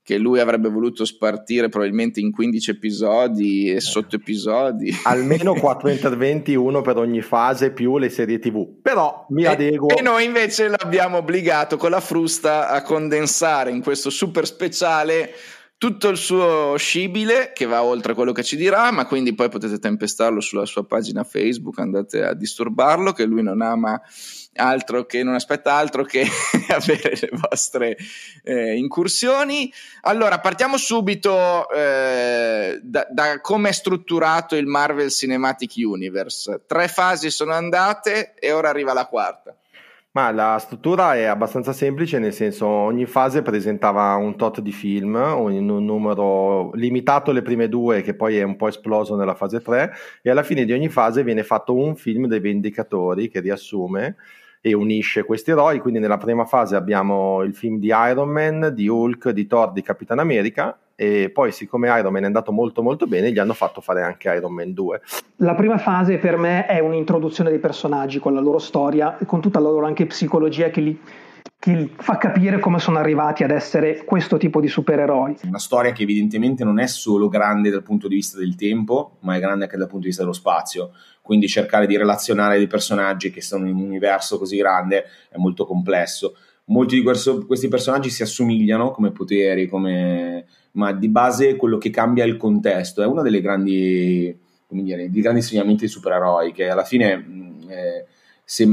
che 0.03 0.17
lui 0.17 0.41
avrebbe 0.41 0.67
voluto 0.67 1.05
spartire 1.05 1.69
probabilmente 1.69 2.19
in 2.19 2.31
15 2.31 2.71
episodi 2.71 3.71
e 3.71 3.79
sotto 3.79 4.17
episodi. 4.17 4.93
Almeno 5.03 5.53
4 5.53 5.87
interventi, 5.89 6.55
uno 6.55 6.81
per 6.81 6.97
ogni 6.97 7.21
fase 7.21 7.71
più 7.71 7.97
le 7.97 8.09
serie 8.09 8.37
TV. 8.37 8.81
Però 8.81 9.25
mi 9.29 9.45
adeguo. 9.45 9.87
E, 9.87 9.99
e 9.99 10.01
noi 10.01 10.25
invece 10.25 10.67
l'abbiamo 10.67 11.17
obbligato 11.17 11.77
con 11.77 11.89
la 11.89 12.01
frusta 12.01 12.67
a 12.67 12.81
condensare 12.81 13.71
in 13.71 13.81
questo 13.81 14.09
super 14.09 14.45
speciale 14.45 15.33
tutto 15.77 16.09
il 16.09 16.17
suo 16.17 16.75
scibile 16.77 17.51
che 17.53 17.65
va 17.65 17.83
oltre 17.83 18.13
quello 18.13 18.33
che 18.33 18.43
ci 18.43 18.57
dirà, 18.57 18.91
ma 18.91 19.05
quindi 19.05 19.33
poi 19.33 19.49
potete 19.49 19.79
tempestarlo 19.79 20.41
sulla 20.41 20.65
sua 20.65 20.85
pagina 20.85 21.23
Facebook, 21.23 21.79
andate 21.79 22.23
a 22.23 22.33
disturbarlo 22.33 23.13
che 23.13 23.23
lui 23.23 23.41
non 23.41 23.61
ama 23.61 24.01
altro 24.55 25.05
che 25.05 25.23
non 25.23 25.33
aspetta 25.33 25.73
altro 25.73 26.03
che 26.03 26.25
avere 26.69 27.17
le 27.19 27.29
vostre 27.31 27.97
eh, 28.43 28.75
incursioni. 28.75 29.71
Allora, 30.01 30.39
partiamo 30.39 30.77
subito 30.77 31.69
eh, 31.69 32.79
da, 32.81 33.07
da 33.09 33.41
come 33.41 33.69
è 33.69 33.73
strutturato 33.73 34.55
il 34.55 34.65
Marvel 34.65 35.09
Cinematic 35.09 35.73
Universe. 35.77 36.63
Tre 36.67 36.87
fasi 36.87 37.29
sono 37.29 37.53
andate 37.53 38.33
e 38.39 38.51
ora 38.51 38.69
arriva 38.69 38.93
la 38.93 39.05
quarta. 39.05 39.55
Ma 40.15 40.29
la 40.29 40.59
struttura 40.59 41.15
è 41.15 41.23
abbastanza 41.23 41.73
semplice, 41.73 42.19
nel 42.19 42.33
senso 42.33 42.67
ogni 42.67 43.07
fase 43.07 43.41
presentava 43.41 44.13
un 44.13 44.35
tot 44.37 44.61
di 44.61 44.71
film, 44.71 45.15
un, 45.15 45.67
un 45.67 45.85
numero 45.85 46.71
limitato 46.75 47.31
le 47.31 47.41
prime 47.41 47.67
due 47.67 48.03
che 48.03 48.13
poi 48.13 48.37
è 48.37 48.43
un 48.43 48.55
po' 48.55 48.67
esploso 48.67 49.15
nella 49.15 49.33
fase 49.33 49.59
3 49.59 49.91
e 50.21 50.29
alla 50.29 50.43
fine 50.43 50.65
di 50.65 50.71
ogni 50.71 50.89
fase 50.89 51.23
viene 51.23 51.43
fatto 51.43 51.73
un 51.73 51.95
film 51.95 52.27
dei 52.27 52.39
Vendicatori 52.39 53.27
che 53.27 53.39
riassume 53.39 54.17
e 54.65 54.73
unisce 54.73 55.25
questi 55.25 55.51
eroi. 55.51 55.79
Quindi 55.79 55.99
nella 55.99 56.17
prima 56.17 56.45
fase 56.45 56.77
abbiamo 56.77 57.41
il 57.41 57.53
film 57.53 57.79
di 57.79 57.87
Iron 57.87 58.29
Man, 58.29 58.71
di 58.73 58.87
Hulk, 58.87 59.31
di 59.31 59.45
Thor, 59.45 59.73
di 59.73 59.81
Capitan 59.81 60.19
America 60.19 60.77
e 60.95 61.31
poi 61.31 61.51
siccome 61.51 61.89
Iron 61.99 62.13
Man 62.13 62.23
è 62.23 62.27
andato 62.27 62.53
molto 62.53 62.81
molto 62.81 63.05
bene 63.05 63.31
gli 63.31 63.39
hanno 63.39 63.53
fatto 63.53 63.81
fare 63.81 64.03
anche 64.03 64.33
Iron 64.33 64.53
Man 64.53 64.71
2. 64.71 65.01
La 65.37 65.53
prima 65.53 65.77
fase 65.77 66.17
per 66.17 66.37
me 66.37 66.65
è 66.65 66.79
un'introduzione 66.79 67.49
dei 67.49 67.59
personaggi 67.59 68.19
con 68.19 68.33
la 68.33 68.39
loro 68.39 68.59
storia, 68.59 69.17
con 69.25 69.41
tutta 69.41 69.59
la 69.59 69.69
loro 69.69 69.85
anche 69.85 70.05
psicologia 70.05 70.69
che 70.69 70.81
li 70.81 70.99
che 71.63 71.91
fa 71.95 72.17
capire 72.17 72.59
come 72.59 72.77
sono 72.77 72.97
arrivati 72.97 73.45
ad 73.45 73.51
essere 73.51 74.03
questo 74.03 74.35
tipo 74.35 74.59
di 74.59 74.67
supereroi. 74.67 75.37
Una 75.43 75.59
storia 75.59 75.93
che 75.93 76.03
evidentemente 76.03 76.65
non 76.65 76.77
è 76.77 76.87
solo 76.87 77.29
grande 77.29 77.69
dal 77.69 77.83
punto 77.83 78.09
di 78.09 78.15
vista 78.15 78.37
del 78.37 78.55
tempo, 78.55 79.17
ma 79.21 79.37
è 79.37 79.39
grande 79.39 79.63
anche 79.63 79.77
dal 79.77 79.87
punto 79.87 80.01
di 80.01 80.07
vista 80.07 80.23
dello 80.23 80.33
spazio. 80.33 80.91
Quindi 81.23 81.47
cercare 81.47 81.87
di 81.87 81.95
relazionare 81.95 82.57
dei 82.57 82.67
personaggi 82.67 83.31
che 83.31 83.41
sono 83.41 83.65
in 83.65 83.75
un 83.75 83.83
universo 83.83 84.37
così 84.37 84.57
grande 84.57 85.05
è 85.29 85.37
molto 85.37 85.65
complesso. 85.65 86.35
Molti 86.65 86.95
di 86.95 87.01
questi 87.01 87.69
personaggi 87.69 88.09
si 88.09 88.23
assomigliano 88.23 88.91
come 88.91 89.11
poteri, 89.11 89.69
come... 89.69 90.45
ma 90.73 90.91
di 90.91 91.07
base 91.07 91.55
quello 91.55 91.77
che 91.77 91.89
cambia 91.89 92.25
è 92.25 92.27
il 92.27 92.35
contesto. 92.35 93.01
È 93.01 93.05
uno 93.05 93.21
dei 93.21 93.39
grandi 93.39 94.37
insegnamenti 94.67 95.81
dei 95.81 95.87
supereroi 95.87 96.51
che 96.51 96.67
alla 96.67 96.83
fine 96.83 97.57
eh, 97.69 98.05
se, 98.43 98.65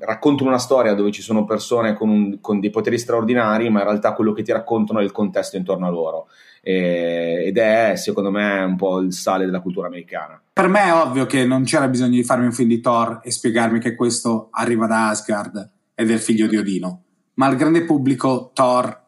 raccontano 0.00 0.48
una 0.48 0.58
storia 0.58 0.94
dove 0.94 1.10
ci 1.10 1.22
sono 1.22 1.44
persone 1.44 1.94
con, 1.94 2.08
un, 2.08 2.40
con, 2.40 2.60
dei 2.60 2.70
poteri 2.70 2.98
straordinari, 2.98 3.68
ma 3.70 3.80
in 3.80 3.86
realtà 3.86 4.12
quello 4.12 4.32
che 4.32 4.42
ti 4.42 4.52
raccontano 4.52 5.00
è 5.00 5.02
il 5.02 5.12
contesto 5.12 5.56
intorno 5.56 5.86
a 5.86 5.90
loro. 5.90 6.28
E, 6.62 7.44
ed 7.46 7.58
è, 7.58 7.94
secondo 7.96 8.30
me, 8.30 8.62
un 8.62 8.76
po' 8.76 8.98
il 9.00 9.12
sale 9.12 9.44
della 9.44 9.60
cultura 9.60 9.86
americana. 9.86 10.40
Per 10.52 10.68
me 10.68 10.84
è 10.84 10.94
ovvio 10.94 11.26
che 11.26 11.44
non 11.44 11.64
c'era 11.64 11.88
bisogno 11.88 12.16
di 12.16 12.24
farmi 12.24 12.46
un 12.46 12.52
film 12.52 12.68
di 12.68 12.80
Thor 12.80 13.20
e 13.22 13.30
spiegarmi 13.30 13.78
che 13.78 13.94
questo 13.94 14.48
arriva 14.52 14.86
da 14.86 15.08
Asgard 15.08 15.70
ed 15.94 16.10
è 16.10 16.12
il 16.12 16.20
figlio 16.20 16.46
di 16.46 16.56
Odino. 16.56 17.02
Ma 17.34 17.46
al 17.46 17.56
grande 17.56 17.84
pubblico, 17.84 18.50
Thor, 18.52 19.06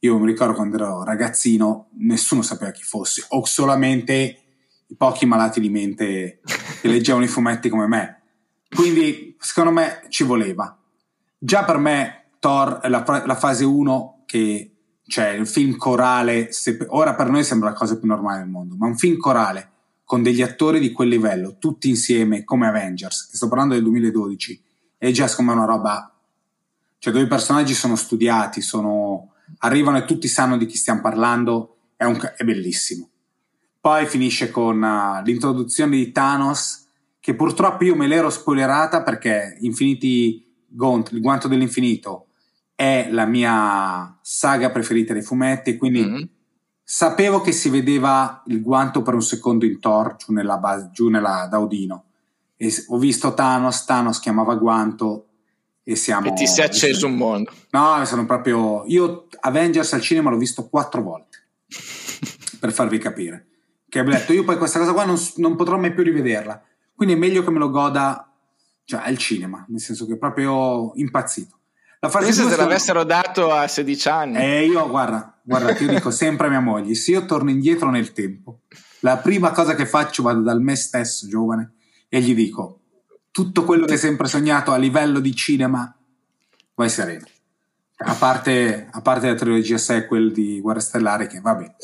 io 0.00 0.18
mi 0.18 0.26
ricordo 0.26 0.54
quando 0.54 0.76
ero 0.76 1.04
ragazzino, 1.04 1.88
nessuno 1.98 2.42
sapeva 2.42 2.72
chi 2.72 2.82
fosse, 2.82 3.24
o 3.28 3.44
solamente 3.44 4.36
i 4.86 4.96
pochi 4.96 5.26
malati 5.26 5.60
di 5.60 5.70
mente 5.70 6.40
che 6.80 6.88
leggevano 6.88 7.24
i 7.24 7.28
fumetti 7.28 7.68
come 7.68 7.86
me 7.86 8.22
quindi, 8.74 9.31
secondo 9.42 9.72
me, 9.72 10.02
ci 10.08 10.22
voleva. 10.22 10.76
Già 11.36 11.64
per 11.64 11.78
me, 11.78 12.28
Thor 12.38 12.80
la, 12.88 13.22
la 13.26 13.36
fase 13.36 13.64
1 13.64 14.22
che 14.26 14.72
cioè 15.06 15.28
il 15.28 15.46
film 15.46 15.76
corale, 15.76 16.52
se, 16.52 16.78
ora 16.88 17.14
per 17.14 17.28
noi 17.28 17.44
sembra 17.44 17.70
la 17.70 17.74
cosa 17.74 17.98
più 17.98 18.08
normale 18.08 18.38
del 18.38 18.48
mondo, 18.48 18.76
ma 18.76 18.86
un 18.86 18.96
film 18.96 19.18
corale 19.18 19.70
con 20.04 20.22
degli 20.22 20.42
attori 20.42 20.80
di 20.80 20.92
quel 20.92 21.08
livello, 21.08 21.56
tutti 21.58 21.88
insieme 21.88 22.44
come 22.44 22.66
Avengers, 22.66 23.30
sto 23.32 23.48
parlando 23.48 23.74
del 23.74 23.82
2012, 23.82 24.62
è 24.96 25.10
già 25.10 25.26
secondo 25.26 25.52
me 25.52 25.58
una 25.58 25.66
roba, 25.66 26.14
cioè 26.98 27.12
dove 27.12 27.24
i 27.24 27.28
personaggi 27.28 27.74
sono 27.74 27.96
studiati, 27.96 28.60
sono, 28.62 29.32
arrivano 29.58 29.98
e 29.98 30.04
tutti 30.04 30.28
sanno 30.28 30.56
di 30.56 30.66
chi 30.66 30.76
stiamo 30.76 31.00
parlando, 31.00 31.76
è, 31.96 32.04
un, 32.04 32.18
è 32.36 32.44
bellissimo. 32.44 33.08
Poi 33.80 34.06
finisce 34.06 34.50
con 34.50 34.80
uh, 34.80 35.22
l'introduzione 35.24 35.96
di 35.96 36.12
Thanos 36.12 36.81
che 37.22 37.36
purtroppo 37.36 37.84
io 37.84 37.94
me 37.94 38.08
l'ero 38.08 38.30
spoilerata 38.30 39.04
perché 39.04 39.56
Infinity 39.60 40.44
Gauntlet, 40.66 41.12
il 41.12 41.20
guanto 41.20 41.46
dell'infinito, 41.46 42.26
è 42.74 43.10
la 43.12 43.26
mia 43.26 44.18
saga 44.20 44.70
preferita 44.70 45.12
dei 45.12 45.22
fumetti, 45.22 45.76
quindi 45.76 46.04
mm-hmm. 46.04 46.22
sapevo 46.82 47.40
che 47.40 47.52
si 47.52 47.68
vedeva 47.68 48.42
il 48.46 48.60
guanto 48.60 49.02
per 49.02 49.14
un 49.14 49.22
secondo 49.22 49.64
in 49.64 49.78
Thor 49.78 50.16
giù 50.16 50.32
nella, 50.32 50.56
base, 50.56 50.90
giù 50.92 51.10
nella 51.10 51.46
Daudino. 51.48 52.06
e 52.56 52.74
ho 52.88 52.98
visto 52.98 53.34
Thanos, 53.34 53.84
Thanos 53.84 54.18
chiamava 54.18 54.56
Guanto 54.56 55.26
e 55.84 55.94
siamo... 55.94 56.26
E 56.26 56.32
ti 56.32 56.48
si 56.48 56.60
è 56.60 56.64
acceso 56.64 57.06
un 57.06 57.14
mondo. 57.14 57.52
No, 57.70 58.04
sono 58.04 58.26
proprio... 58.26 58.82
Io 58.86 59.28
Avengers 59.38 59.92
al 59.92 60.00
cinema 60.00 60.28
l'ho 60.28 60.38
visto 60.38 60.68
quattro 60.68 61.02
volte, 61.02 61.38
per 62.58 62.72
farvi 62.72 62.98
capire. 62.98 63.46
Che 63.88 64.00
ho 64.00 64.04
detto, 64.04 64.32
io 64.32 64.42
poi 64.42 64.58
questa 64.58 64.80
cosa 64.80 64.92
qua 64.92 65.04
non, 65.04 65.16
non 65.36 65.54
potrò 65.54 65.78
mai 65.78 65.94
più 65.94 66.02
rivederla. 66.02 66.60
Quindi 67.02 67.18
è 67.18 67.20
meglio 67.20 67.42
che 67.42 67.50
me 67.50 67.58
lo 67.58 67.68
goda 67.68 68.32
cioè, 68.84 69.00
al 69.04 69.18
cinema, 69.18 69.64
nel 69.66 69.80
senso 69.80 70.06
che 70.06 70.12
è 70.12 70.16
proprio 70.16 70.92
impazzito. 70.94 71.58
La 71.98 72.08
fase 72.08 72.26
Penso 72.26 72.48
se 72.48 72.54
l'avessero 72.54 73.02
dato 73.02 73.52
a 73.52 73.66
16 73.66 74.08
anni. 74.08 74.36
Eh, 74.36 74.66
io, 74.66 74.88
guarda, 74.88 75.36
guarda, 75.42 75.74
ti 75.74 75.88
dico 75.88 76.12
sempre 76.14 76.46
a 76.46 76.50
mia 76.50 76.60
moglie, 76.60 76.94
se 76.94 77.10
io 77.10 77.24
torno 77.24 77.50
indietro 77.50 77.90
nel 77.90 78.12
tempo, 78.12 78.60
la 79.00 79.16
prima 79.16 79.50
cosa 79.50 79.74
che 79.74 79.84
faccio 79.84 80.22
vado 80.22 80.42
dal 80.42 80.62
me 80.62 80.76
stesso 80.76 81.26
giovane 81.26 81.72
e 82.08 82.20
gli 82.20 82.36
dico 82.36 82.82
tutto 83.32 83.64
quello 83.64 83.84
che 83.84 83.94
hai 83.94 83.98
sempre 83.98 84.28
sognato 84.28 84.70
a 84.70 84.76
livello 84.76 85.18
di 85.18 85.34
cinema, 85.34 85.92
vai 86.76 86.88
sereno. 86.88 87.26
A 88.04 88.14
parte, 88.18 88.88
a 88.90 89.00
parte 89.00 89.28
la 89.28 89.34
trilogia 89.34 89.78
sequel 89.78 90.32
di 90.32 90.60
Guerra 90.60 90.80
Stellare, 90.80 91.26
che 91.26 91.40
vabbè. 91.40 91.74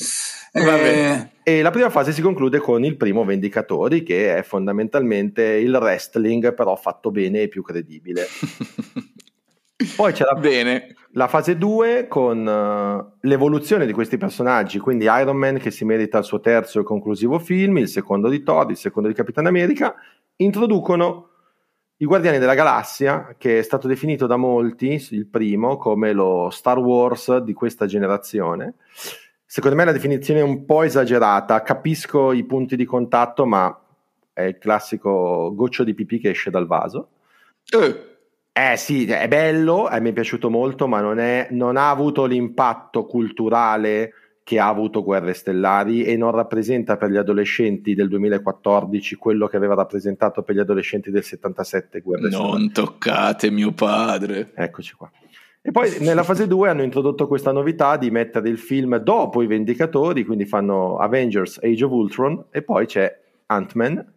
Eh, 0.52 0.64
vabbè. 0.64 1.30
E 1.42 1.62
la 1.62 1.70
prima 1.70 1.90
fase 1.90 2.12
si 2.12 2.20
conclude 2.22 2.58
con 2.58 2.84
il 2.84 2.96
primo 2.96 3.24
Vendicatori, 3.24 4.02
che 4.02 4.36
è 4.36 4.42
fondamentalmente 4.42 5.42
il 5.42 5.74
wrestling, 5.74 6.54
però 6.54 6.76
fatto 6.76 7.10
bene 7.10 7.42
e 7.42 7.48
più 7.48 7.62
credibile. 7.62 8.26
Poi 9.96 10.12
c'è 10.12 10.24
la, 10.24 10.34
bene. 10.34 10.96
la 11.12 11.28
fase 11.28 11.56
2 11.56 12.08
con 12.08 12.44
uh, 12.44 13.18
l'evoluzione 13.20 13.86
di 13.86 13.92
questi 13.92 14.16
personaggi, 14.16 14.80
quindi 14.80 15.04
Iron 15.04 15.36
Man 15.36 15.58
che 15.58 15.70
si 15.70 15.84
merita 15.84 16.18
il 16.18 16.24
suo 16.24 16.40
terzo 16.40 16.80
e 16.80 16.82
conclusivo 16.82 17.38
film, 17.38 17.78
il 17.78 17.88
secondo 17.88 18.28
di 18.28 18.42
Thor, 18.42 18.70
il 18.70 18.76
secondo 18.76 19.08
di 19.08 19.14
Capitan 19.14 19.46
America, 19.46 19.94
introducono 20.36 21.27
i 22.00 22.04
Guardiani 22.04 22.38
della 22.38 22.54
Galassia, 22.54 23.34
che 23.36 23.58
è 23.58 23.62
stato 23.62 23.88
definito 23.88 24.26
da 24.26 24.36
molti, 24.36 25.04
il 25.10 25.26
primo, 25.26 25.76
come 25.76 26.12
lo 26.12 26.48
Star 26.50 26.78
Wars 26.78 27.38
di 27.38 27.52
questa 27.52 27.86
generazione. 27.86 28.74
Secondo 29.44 29.76
me 29.76 29.84
la 29.84 29.92
definizione 29.92 30.40
è 30.40 30.44
un 30.44 30.64
po' 30.64 30.82
esagerata, 30.82 31.62
capisco 31.62 32.32
i 32.32 32.44
punti 32.44 32.76
di 32.76 32.84
contatto, 32.84 33.46
ma 33.46 33.76
è 34.32 34.42
il 34.42 34.58
classico 34.58 35.52
goccio 35.54 35.82
di 35.82 35.94
pipì 35.94 36.20
che 36.20 36.30
esce 36.30 36.50
dal 36.50 36.66
vaso. 36.66 37.08
Eh. 37.64 38.06
Eh 38.52 38.76
sì, 38.76 39.06
è 39.06 39.28
bello, 39.28 39.88
eh, 39.88 40.00
mi 40.00 40.10
è 40.10 40.12
piaciuto 40.12 40.50
molto, 40.50 40.88
ma 40.88 41.00
non, 41.00 41.20
è, 41.20 41.46
non 41.50 41.76
ha 41.76 41.90
avuto 41.90 42.24
l'impatto 42.24 43.06
culturale 43.06 44.12
che 44.48 44.58
ha 44.58 44.66
avuto 44.66 45.04
Guerre 45.04 45.34
Stellari 45.34 46.04
e 46.04 46.16
non 46.16 46.30
rappresenta 46.30 46.96
per 46.96 47.10
gli 47.10 47.18
adolescenti 47.18 47.94
del 47.94 48.08
2014 48.08 49.16
quello 49.16 49.46
che 49.46 49.58
aveva 49.58 49.74
rappresentato 49.74 50.42
per 50.42 50.54
gli 50.54 50.58
adolescenti 50.58 51.10
del 51.10 51.22
77 51.22 52.00
Guerre 52.00 52.22
non 52.22 52.30
Stellari. 52.30 52.58
Non 52.58 52.72
toccate 52.72 53.50
mio 53.50 53.72
padre. 53.72 54.52
Eccoci 54.54 54.94
qua. 54.94 55.10
E 55.60 55.70
poi 55.70 55.98
nella 56.00 56.22
fase 56.22 56.46
2 56.46 56.70
hanno 56.70 56.82
introdotto 56.82 57.26
questa 57.26 57.52
novità 57.52 57.98
di 57.98 58.10
mettere 58.10 58.48
il 58.48 58.56
film 58.56 58.96
dopo 58.96 59.42
i 59.42 59.46
Vendicatori, 59.46 60.24
quindi 60.24 60.46
fanno 60.46 60.96
Avengers 60.96 61.60
Age 61.62 61.84
of 61.84 61.90
Ultron 61.92 62.46
e 62.50 62.62
poi 62.62 62.86
c'è 62.86 63.20
Ant-Man 63.44 64.12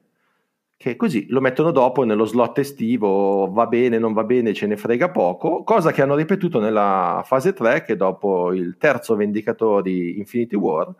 che 0.81 0.95
così 0.95 1.27
lo 1.29 1.41
mettono 1.41 1.69
dopo 1.69 2.03
nello 2.03 2.25
slot 2.25 2.57
estivo, 2.57 3.51
va 3.51 3.67
bene, 3.67 3.99
non 3.99 4.13
va 4.13 4.23
bene, 4.23 4.51
ce 4.51 4.65
ne 4.65 4.77
frega 4.77 5.11
poco, 5.11 5.63
cosa 5.63 5.91
che 5.91 6.01
hanno 6.01 6.15
ripetuto 6.15 6.59
nella 6.59 7.21
fase 7.23 7.53
3 7.53 7.83
che 7.83 7.95
dopo 7.95 8.51
il 8.51 8.77
terzo 8.79 9.15
Vendicatori 9.15 10.17
Infinity 10.17 10.55
War 10.55 10.91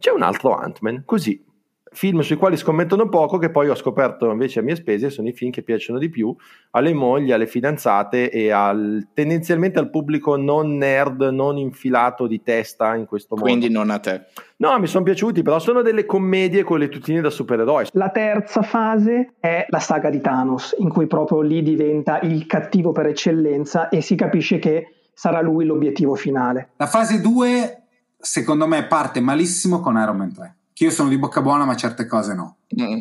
c'è 0.00 0.10
un 0.10 0.22
altro 0.22 0.56
Ant-Man, 0.56 1.04
così 1.04 1.44
film 1.92 2.20
sui 2.20 2.36
quali 2.36 2.56
scommettono 2.56 3.08
poco, 3.08 3.38
che 3.38 3.50
poi 3.50 3.68
ho 3.68 3.74
scoperto 3.74 4.30
invece 4.30 4.60
a 4.60 4.62
mie 4.62 4.76
spese, 4.76 5.10
sono 5.10 5.28
i 5.28 5.32
film 5.32 5.50
che 5.50 5.62
piacciono 5.62 5.98
di 5.98 6.08
più 6.08 6.34
alle 6.70 6.92
mogli, 6.92 7.32
alle 7.32 7.46
fidanzate 7.46 8.30
e 8.30 8.50
al, 8.50 9.08
tendenzialmente 9.12 9.78
al 9.78 9.90
pubblico 9.90 10.36
non 10.36 10.76
nerd, 10.76 11.22
non 11.22 11.56
infilato 11.56 12.26
di 12.26 12.42
testa 12.42 12.94
in 12.94 13.06
questo 13.06 13.34
modo. 13.34 13.46
Quindi 13.46 13.68
non 13.68 13.90
a 13.90 13.98
te. 13.98 14.26
No, 14.58 14.78
mi 14.78 14.86
sono 14.86 15.04
piaciuti, 15.04 15.42
però 15.42 15.58
sono 15.58 15.82
delle 15.82 16.06
commedie 16.06 16.62
con 16.62 16.78
le 16.78 16.88
tutine 16.88 17.20
da 17.20 17.30
supereroi. 17.30 17.88
La 17.92 18.10
terza 18.10 18.62
fase 18.62 19.34
è 19.40 19.66
la 19.68 19.80
saga 19.80 20.10
di 20.10 20.20
Thanos, 20.20 20.76
in 20.78 20.88
cui 20.90 21.06
proprio 21.06 21.40
lì 21.40 21.62
diventa 21.62 22.20
il 22.20 22.46
cattivo 22.46 22.92
per 22.92 23.06
eccellenza 23.06 23.88
e 23.88 24.00
si 24.00 24.14
capisce 24.14 24.58
che 24.58 24.94
sarà 25.12 25.40
lui 25.40 25.64
l'obiettivo 25.64 26.14
finale. 26.14 26.70
La 26.76 26.86
fase 26.86 27.20
2, 27.20 27.82
secondo 28.18 28.66
me, 28.66 28.86
parte 28.86 29.20
malissimo 29.20 29.80
con 29.80 29.96
Iron 29.96 30.16
Man 30.16 30.32
3 30.32 30.54
che 30.80 30.86
io 30.86 30.92
sono 30.92 31.10
di 31.10 31.18
bocca 31.18 31.42
buona, 31.42 31.66
ma 31.66 31.76
certe 31.76 32.06
cose 32.06 32.32
no. 32.32 32.56
Mm. 32.80 33.00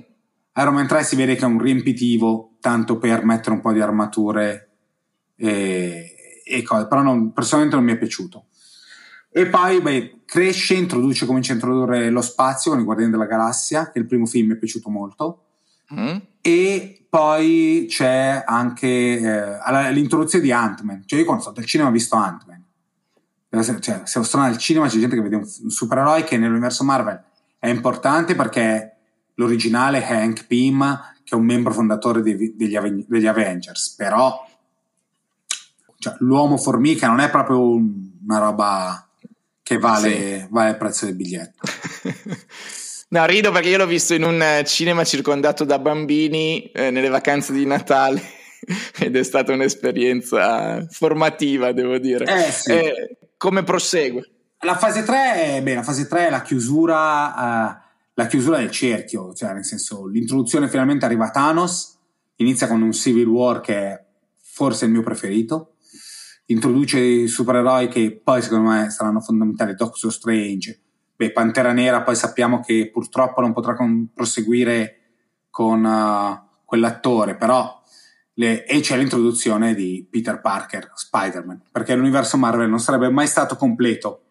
Iron 0.58 0.74
Man 0.74 0.86
3 0.86 1.02
si 1.02 1.16
vede 1.16 1.36
che 1.36 1.44
è 1.44 1.48
un 1.48 1.62
riempitivo, 1.62 2.58
tanto 2.60 2.98
per 2.98 3.24
mettere 3.24 3.56
un 3.56 3.62
po' 3.62 3.72
di 3.72 3.80
armature 3.80 4.72
e, 5.38 6.44
e 6.44 6.62
cose, 6.64 6.88
però 6.88 7.02
non, 7.02 7.32
personalmente 7.32 7.78
non 7.78 7.86
mi 7.86 7.94
è 7.94 7.98
piaciuto. 7.98 8.48
E 9.32 9.48
poi 9.48 9.80
beh, 9.80 10.24
cresce, 10.26 10.74
introduce, 10.74 11.26
comincia 11.26 11.54
a 11.54 11.56
introdurre 11.56 12.10
lo 12.10 12.20
spazio 12.20 12.72
con 12.72 12.82
i 12.82 12.84
Guardiani 12.84 13.12
della 13.12 13.28
Galassia, 13.28 13.92
che 13.92 14.00
il 14.00 14.08
primo 14.08 14.26
film 14.26 14.50
mi 14.50 14.56
è 14.56 14.58
piaciuto 14.58 14.90
molto. 14.90 15.46
Mm. 15.94 16.18
E 16.42 17.06
poi 17.10 17.86
c'è 17.88 18.44
anche 18.46 18.88
eh, 18.88 19.92
l'introduzione 19.94 20.44
di 20.44 20.52
Ant-Man. 20.52 21.04
Cioè, 21.06 21.20
io 21.20 21.24
quando 21.24 21.44
sono 21.44 21.56
stato 21.56 21.62
al 21.62 21.66
cinema 21.66 21.88
ho 21.88 21.94
visto 21.94 22.18
Ant-Man. 22.18 23.80
Cioè, 23.80 24.02
se 24.04 24.24
sono 24.26 24.44
al 24.44 24.58
cinema 24.58 24.90
c'è 24.90 25.00
gente 25.00 25.16
che 25.16 25.22
vede 25.22 25.38
un 25.38 25.46
supereroe 25.46 26.26
che 26.26 26.38
nell'universo 26.38 26.84
Marvel 26.84 27.28
è 27.60 27.68
importante 27.68 28.36
perché 28.36 28.96
l'originale 29.36 30.04
è 30.04 30.14
Hank 30.14 30.48
Pym, 30.48 31.14
che 31.24 31.36
è 31.36 31.38
un 31.38 31.46
membro 31.46 31.74
fondatore 31.74 32.22
degli, 32.22 32.54
degli 32.56 33.28
Avengers, 33.28 33.96
però 33.96 34.48
cioè, 35.98 36.16
l'uomo 36.20 36.58
formica 36.58 37.08
non 37.08 37.20
è 37.20 37.30
proprio 37.30 37.60
una 37.62 38.40
roba 38.40 39.08
che 39.62 39.78
vale, 39.78 40.40
sì. 40.40 40.48
vale 40.50 40.70
il 40.72 40.78
prezzo 40.78 41.06
del 41.06 41.16
biglietto. 41.16 41.62
No, 43.12 43.26
rido 43.26 43.52
perché 43.52 43.70
io 43.70 43.78
l'ho 43.78 43.88
visto 43.88 44.14
in 44.14 44.24
un 44.24 44.40
eh, 44.40 44.64
cinema 44.66 45.04
circondato 45.04 45.64
da 45.64 45.80
bambini 45.80 46.70
eh, 46.70 46.92
nelle 46.92 47.10
vacanze 47.10 47.54
di 47.54 47.66
Natale 47.66 48.22
ed 49.00 49.16
è 49.16 49.24
stata 49.24 49.52
un'esperienza 49.52 50.86
formativa, 50.92 51.72
devo 51.72 51.98
dire. 51.98 52.26
Eh, 52.26 52.52
sì. 52.52 52.72
eh, 52.72 53.18
come 53.36 53.64
prosegue? 53.64 54.30
La 54.64 54.76
fase 54.76 55.04
3 55.04 55.34
è, 55.36 55.64
beh, 55.64 55.76
la 55.76 55.84
fase 55.84 56.06
3 56.06 56.28
è 56.28 56.30
la 56.30 56.42
chiusura, 56.42 57.28
uh, 57.28 57.78
la 58.14 58.28
chiusura 58.28 58.58
del 58.58 58.70
cerchio, 58.70 59.34
cioè 59.34 59.54
nel 59.54 59.64
senso 59.64 60.06
l'introduzione 60.06 60.68
finalmente 60.68 61.06
arriva 61.06 61.28
a 61.28 61.32
Thanos, 61.32 61.98
inizia 62.36 62.68
con 62.68 62.82
un 62.82 62.92
Civil 62.92 63.28
War 63.28 63.62
che 63.62 63.76
è 63.78 64.06
forse 64.42 64.84
il 64.84 64.92
mio 64.92 65.02
preferito, 65.02 65.76
introduce 66.48 67.00
i 67.00 67.28
supereroi 67.30 67.88
che 67.88 68.20
poi 68.22 68.42
secondo 68.42 68.70
me 68.70 68.90
saranno 68.90 69.22
fondamentali, 69.22 69.76
Doctor 69.76 70.12
Strange, 70.12 70.78
beh, 71.16 71.32
Pantera 71.32 71.72
Nera 71.72 72.02
poi 72.02 72.16
sappiamo 72.16 72.60
che 72.60 72.90
purtroppo 72.92 73.40
non 73.40 73.54
potrà 73.54 73.76
con, 73.76 74.10
proseguire 74.14 74.96
con 75.50 75.86
uh, 75.86 76.66
quell'attore, 76.66 77.38
però 77.38 77.82
le, 78.34 78.66
e 78.66 78.82
c'è 78.82 78.98
l'introduzione 78.98 79.74
di 79.74 80.06
Peter 80.10 80.42
Parker, 80.42 80.92
Spider-Man, 80.94 81.62
perché 81.72 81.96
l'universo 81.96 82.36
Marvel 82.36 82.70
non 82.70 82.82
sarebbe 82.82 83.10
mai 83.10 83.28
stato 83.28 83.56
completo 83.56 84.24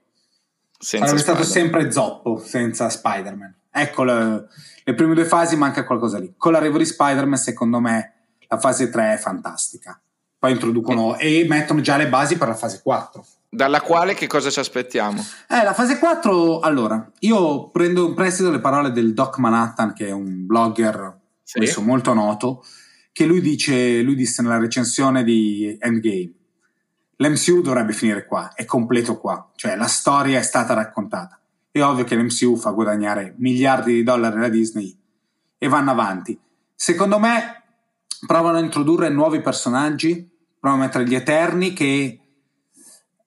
senza 0.79 1.07
Sarebbe 1.07 1.23
stato 1.23 1.43
sempre 1.43 1.91
zoppo 1.91 2.39
senza 2.39 2.89
Spider-Man. 2.89 3.55
Ecco 3.71 4.05
le, 4.05 4.47
le, 4.85 4.95
prime 4.95 5.15
due 5.15 5.25
fasi, 5.25 5.57
manca 5.57 5.85
qualcosa 5.85 6.19
lì. 6.19 6.35
Con 6.37 6.53
l'arrivo 6.53 6.79
di 6.79 6.85
Spider-Man, 6.85 7.37
secondo 7.37 7.81
me, 7.81 8.13
la 8.49 8.59
fase 8.59 8.89
3 8.89 9.15
è 9.15 9.17
fantastica. 9.17 10.01
Poi 10.39 10.53
introducono 10.53 11.17
e, 11.17 11.41
e 11.41 11.47
mettono 11.47 11.81
già 11.81 11.97
le 11.97 12.09
basi 12.09 12.37
per 12.37 12.49
la 12.49 12.55
fase 12.55 12.81
4. 12.83 13.27
Dalla 13.51 13.81
quale 13.81 14.15
che 14.15 14.27
cosa 14.27 14.51
ci 14.51 14.61
aspettiamo? 14.61 15.25
Eh, 15.49 15.65
la 15.65 15.75
fase 15.75 15.99
4, 15.99 16.61
allora, 16.61 17.11
io 17.21 17.71
prendo 17.71 18.07
in 18.07 18.15
prestito 18.15 18.51
le 18.51 18.61
parole 18.61 18.93
del 18.93 19.15
Doc 19.15 19.39
Manhattan, 19.39 19.95
che 19.95 20.07
è 20.07 20.11
un 20.13 20.47
blogger 20.47 21.19
sì. 21.43 21.81
molto 21.81 22.13
noto, 22.13 22.65
che 23.11 23.25
lui 23.25 23.41
dice, 23.41 24.03
lui 24.03 24.15
disse 24.15 24.43
nella 24.43 24.59
recensione 24.59 25.25
di 25.25 25.77
Endgame, 25.81 26.33
l'MCU 27.21 27.63
dovrebbe 27.63 27.93
finire 27.93 28.27
qua, 28.27 28.53
è 28.55 28.65
completo 28.65 29.19
qua, 29.19 29.51
cioè 29.57 29.77
la 29.77 29.87
storia 29.87 30.39
è 30.39 30.43
stata 30.43 30.75
raccontata. 30.75 31.39
È 31.71 31.83
ovvio 31.83 32.05
che 32.05 32.17
l'MCU 32.17 32.57
fa 32.57 32.71
guadagnare 32.71 33.35
miliardi 33.39 33.93
di 33.93 34.03
dollari 34.03 34.37
alla 34.37 34.49
Disney 34.49 34.97
e 35.59 35.69
vanno 35.69 35.91
avanti. 35.91 36.39
Secondo 36.75 37.19
me 37.19 37.63
provano 38.27 38.59
a 38.59 38.61
introdurre 38.61 39.09
nuovi 39.09 39.41
personaggi, 39.41 40.29
provano 40.59 40.83
a 40.83 40.87
mettere 40.87 41.07
gli 41.07 41.15
Eterni 41.15 41.73
che 41.73 42.21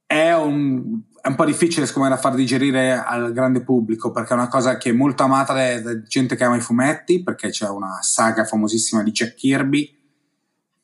è 0.06 0.34
un, 0.34 1.02
è 1.22 1.28
un 1.28 1.36
po' 1.36 1.46
difficile 1.46 1.86
secondo 1.86 2.10
me 2.10 2.16
da 2.16 2.22
far 2.22 2.34
digerire 2.34 2.94
al 2.94 3.32
grande 3.32 3.62
pubblico 3.62 4.12
perché 4.12 4.34
è 4.34 4.38
una 4.38 4.50
cosa 4.50 4.78
che 4.78 4.90
è 4.90 4.94
molto 4.94 5.24
amata 5.24 5.54
da 5.80 6.02
gente 6.02 6.36
che 6.36 6.44
ama 6.44 6.58
i 6.58 6.62
fumetti 6.62 7.24
perché 7.24 7.50
c'è 7.50 7.70
una 7.70 8.00
saga 8.02 8.44
famosissima 8.44 9.04
di 9.04 9.12
Jack 9.12 9.36
Kirby 9.36 10.01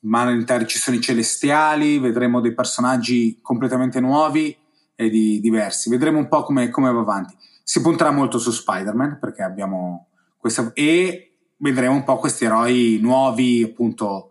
ma 0.00 0.22
all'interno 0.22 0.66
ci 0.66 0.78
sono 0.78 0.96
i 0.96 1.00
celestiali, 1.00 1.98
vedremo 1.98 2.40
dei 2.40 2.54
personaggi 2.54 3.38
completamente 3.42 4.00
nuovi 4.00 4.56
e 4.94 5.10
di, 5.10 5.40
diversi. 5.40 5.90
Vedremo 5.90 6.18
un 6.18 6.28
po' 6.28 6.42
come, 6.42 6.70
come 6.70 6.92
va 6.92 7.00
avanti. 7.00 7.34
Si 7.62 7.80
punterà 7.80 8.10
molto 8.10 8.38
su 8.38 8.50
Spider-Man 8.50 9.18
perché 9.20 9.42
abbiamo 9.42 10.08
questa. 10.38 10.70
e 10.74 11.32
vedremo 11.58 11.94
un 11.94 12.04
po' 12.04 12.18
questi 12.18 12.44
eroi 12.44 12.98
nuovi, 13.00 13.62
appunto, 13.62 14.30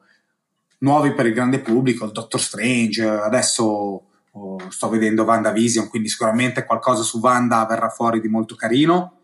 nuovi 0.79 1.13
per 1.13 1.25
il 1.25 1.33
grande 1.33 1.59
pubblico, 1.59 2.05
il 2.05 2.12
Doctor 2.12 2.39
Strange, 2.39 3.07
adesso 3.07 4.03
oh, 4.31 4.57
sto 4.69 4.89
vedendo 4.89 5.24
WandaVision, 5.24 5.89
quindi 5.89 6.09
sicuramente 6.09 6.65
qualcosa 6.65 7.03
su 7.03 7.19
Wanda 7.19 7.65
verrà 7.65 7.89
fuori 7.89 8.21
di 8.21 8.27
molto 8.27 8.55
carino. 8.55 9.16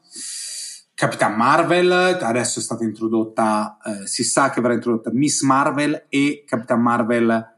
Capitan 0.95 1.35
Marvel, 1.35 1.91
adesso 1.91 2.59
è 2.59 2.61
stata 2.61 2.83
introdotta, 2.83 3.77
eh, 3.83 4.07
si 4.07 4.23
sa 4.23 4.51
che 4.51 4.61
verrà 4.61 4.75
introdotta 4.75 5.11
Miss 5.11 5.41
Marvel 5.41 6.05
e 6.07 6.43
Capitan 6.45 6.81
Marvel, 6.81 7.53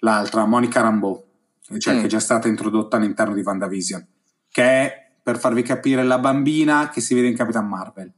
l'altra, 0.00 0.44
Monica 0.44 0.82
Rambeau, 0.82 1.24
cioè 1.78 1.94
mm. 1.94 1.98
che 2.00 2.04
è 2.04 2.08
già 2.08 2.20
stata 2.20 2.48
introdotta 2.48 2.96
all'interno 2.96 3.34
di 3.34 3.40
WandaVision, 3.40 4.06
che 4.50 4.62
è, 4.62 5.10
per 5.22 5.38
farvi 5.38 5.62
capire, 5.62 6.04
la 6.04 6.18
bambina 6.18 6.90
che 6.90 7.00
si 7.00 7.14
vede 7.14 7.28
in 7.28 7.36
Capitan 7.36 7.66
Marvel. 7.66 8.12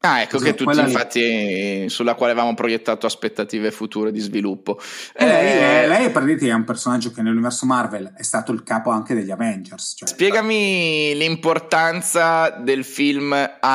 Ah, 0.00 0.20
ecco 0.22 0.38
che 0.38 0.54
tutti 0.54 0.78
infatti 0.78 1.88
sulla 1.88 2.14
quale 2.14 2.30
avevamo 2.30 2.54
proiettato 2.54 3.04
aspettative 3.04 3.72
future 3.72 4.12
di 4.12 4.20
sviluppo. 4.20 4.78
E 5.12 5.26
lei, 5.26 5.84
eh, 5.84 5.88
lei 5.88 6.04
è, 6.06 6.10
per 6.12 6.22
è 6.38 6.52
un 6.52 6.62
personaggio 6.62 7.10
che 7.10 7.20
nell'universo 7.20 7.66
Marvel 7.66 8.12
è 8.16 8.22
stato 8.22 8.52
il 8.52 8.62
capo 8.62 8.90
anche 8.90 9.14
degli 9.14 9.32
Avengers. 9.32 9.94
Cioè, 9.96 10.08
Spiegami 10.08 11.16
l'importanza 11.16 12.50
del 12.50 12.84
film 12.84 13.34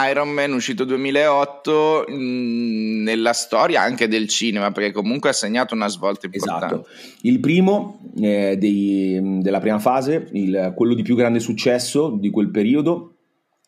Iron 0.10 0.30
Man 0.30 0.54
uscito 0.54 0.86
2008 0.86 2.06
mh, 2.08 2.14
mm, 2.14 3.04
nella 3.04 3.34
storia 3.34 3.82
anche 3.82 4.08
del 4.08 4.30
cinema, 4.30 4.72
perché 4.72 4.94
comunque 4.94 5.32
ha 5.32 5.34
segnato 5.34 5.74
una 5.74 5.90
svolta 5.90 6.28
importante. 6.28 6.66
Esatto. 6.66 6.88
Il 7.24 7.42
primo 7.42 8.00
eh, 8.16 8.56
dei, 8.58 9.40
della 9.42 9.60
prima 9.60 9.80
fase, 9.80 10.30
il, 10.32 10.72
quello 10.74 10.94
di 10.94 11.04
più 11.04 11.18
grande 11.18 11.42
successo 11.42 12.16
di 12.18 12.30
quel 12.30 12.50
periodo, 12.50 13.16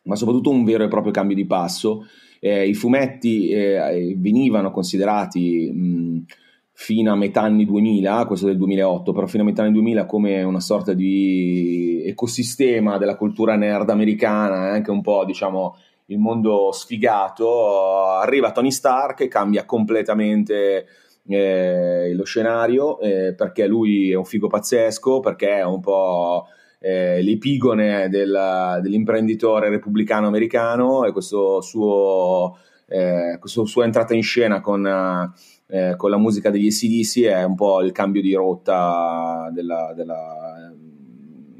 ma 0.04 0.16
soprattutto 0.16 0.48
un 0.48 0.64
vero 0.64 0.84
e 0.84 0.88
proprio 0.88 1.12
cambio 1.12 1.36
di 1.36 1.44
passo 1.44 2.06
eh, 2.40 2.66
i 2.66 2.74
fumetti 2.74 3.48
eh, 3.50 4.14
venivano 4.16 4.70
considerati 4.70 5.70
mh, 5.72 6.24
fino 6.72 7.10
a 7.10 7.16
metà 7.16 7.40
anni 7.40 7.64
2000, 7.64 8.26
questo 8.26 8.46
del 8.46 8.58
2008, 8.58 9.12
però 9.12 9.26
fino 9.26 9.42
a 9.42 9.46
metà 9.46 9.62
anni 9.62 9.72
2000 9.72 10.04
come 10.04 10.42
una 10.42 10.60
sorta 10.60 10.92
di 10.92 12.02
ecosistema 12.04 12.98
della 12.98 13.16
cultura 13.16 13.56
nerd 13.56 13.88
americana, 13.88 14.70
anche 14.70 14.90
un 14.90 15.00
po' 15.00 15.24
diciamo 15.24 15.76
il 16.06 16.18
mondo 16.18 16.70
sfigato, 16.72 18.04
arriva 18.06 18.52
Tony 18.52 18.70
Stark 18.70 19.20
e 19.22 19.28
cambia 19.28 19.64
completamente 19.64 20.86
eh, 21.28 22.12
lo 22.14 22.24
scenario 22.24 23.00
eh, 23.00 23.34
perché 23.34 23.66
lui 23.66 24.12
è 24.12 24.14
un 24.14 24.24
figo 24.24 24.46
pazzesco, 24.46 25.20
perché 25.20 25.56
è 25.56 25.64
un 25.64 25.80
po' 25.80 26.46
eh, 26.86 27.20
l'epigone 27.20 28.08
del, 28.08 28.78
dell'imprenditore 28.80 29.70
repubblicano 29.70 30.28
americano 30.28 31.04
e 31.04 31.10
questo 31.10 31.60
suo, 31.60 32.56
eh, 32.86 33.38
questa 33.40 33.64
sua 33.64 33.84
entrata 33.84 34.14
in 34.14 34.22
scena 34.22 34.60
con, 34.60 34.86
eh, 35.66 35.94
con, 35.96 36.10
la 36.10 36.16
musica 36.16 36.48
degli 36.48 36.68
ACDC 36.68 37.24
è 37.24 37.42
un 37.42 37.56
po' 37.56 37.82
il 37.82 37.90
cambio 37.90 38.22
di 38.22 38.32
rotta 38.34 39.50
della, 39.52 39.92
della, 39.96 40.72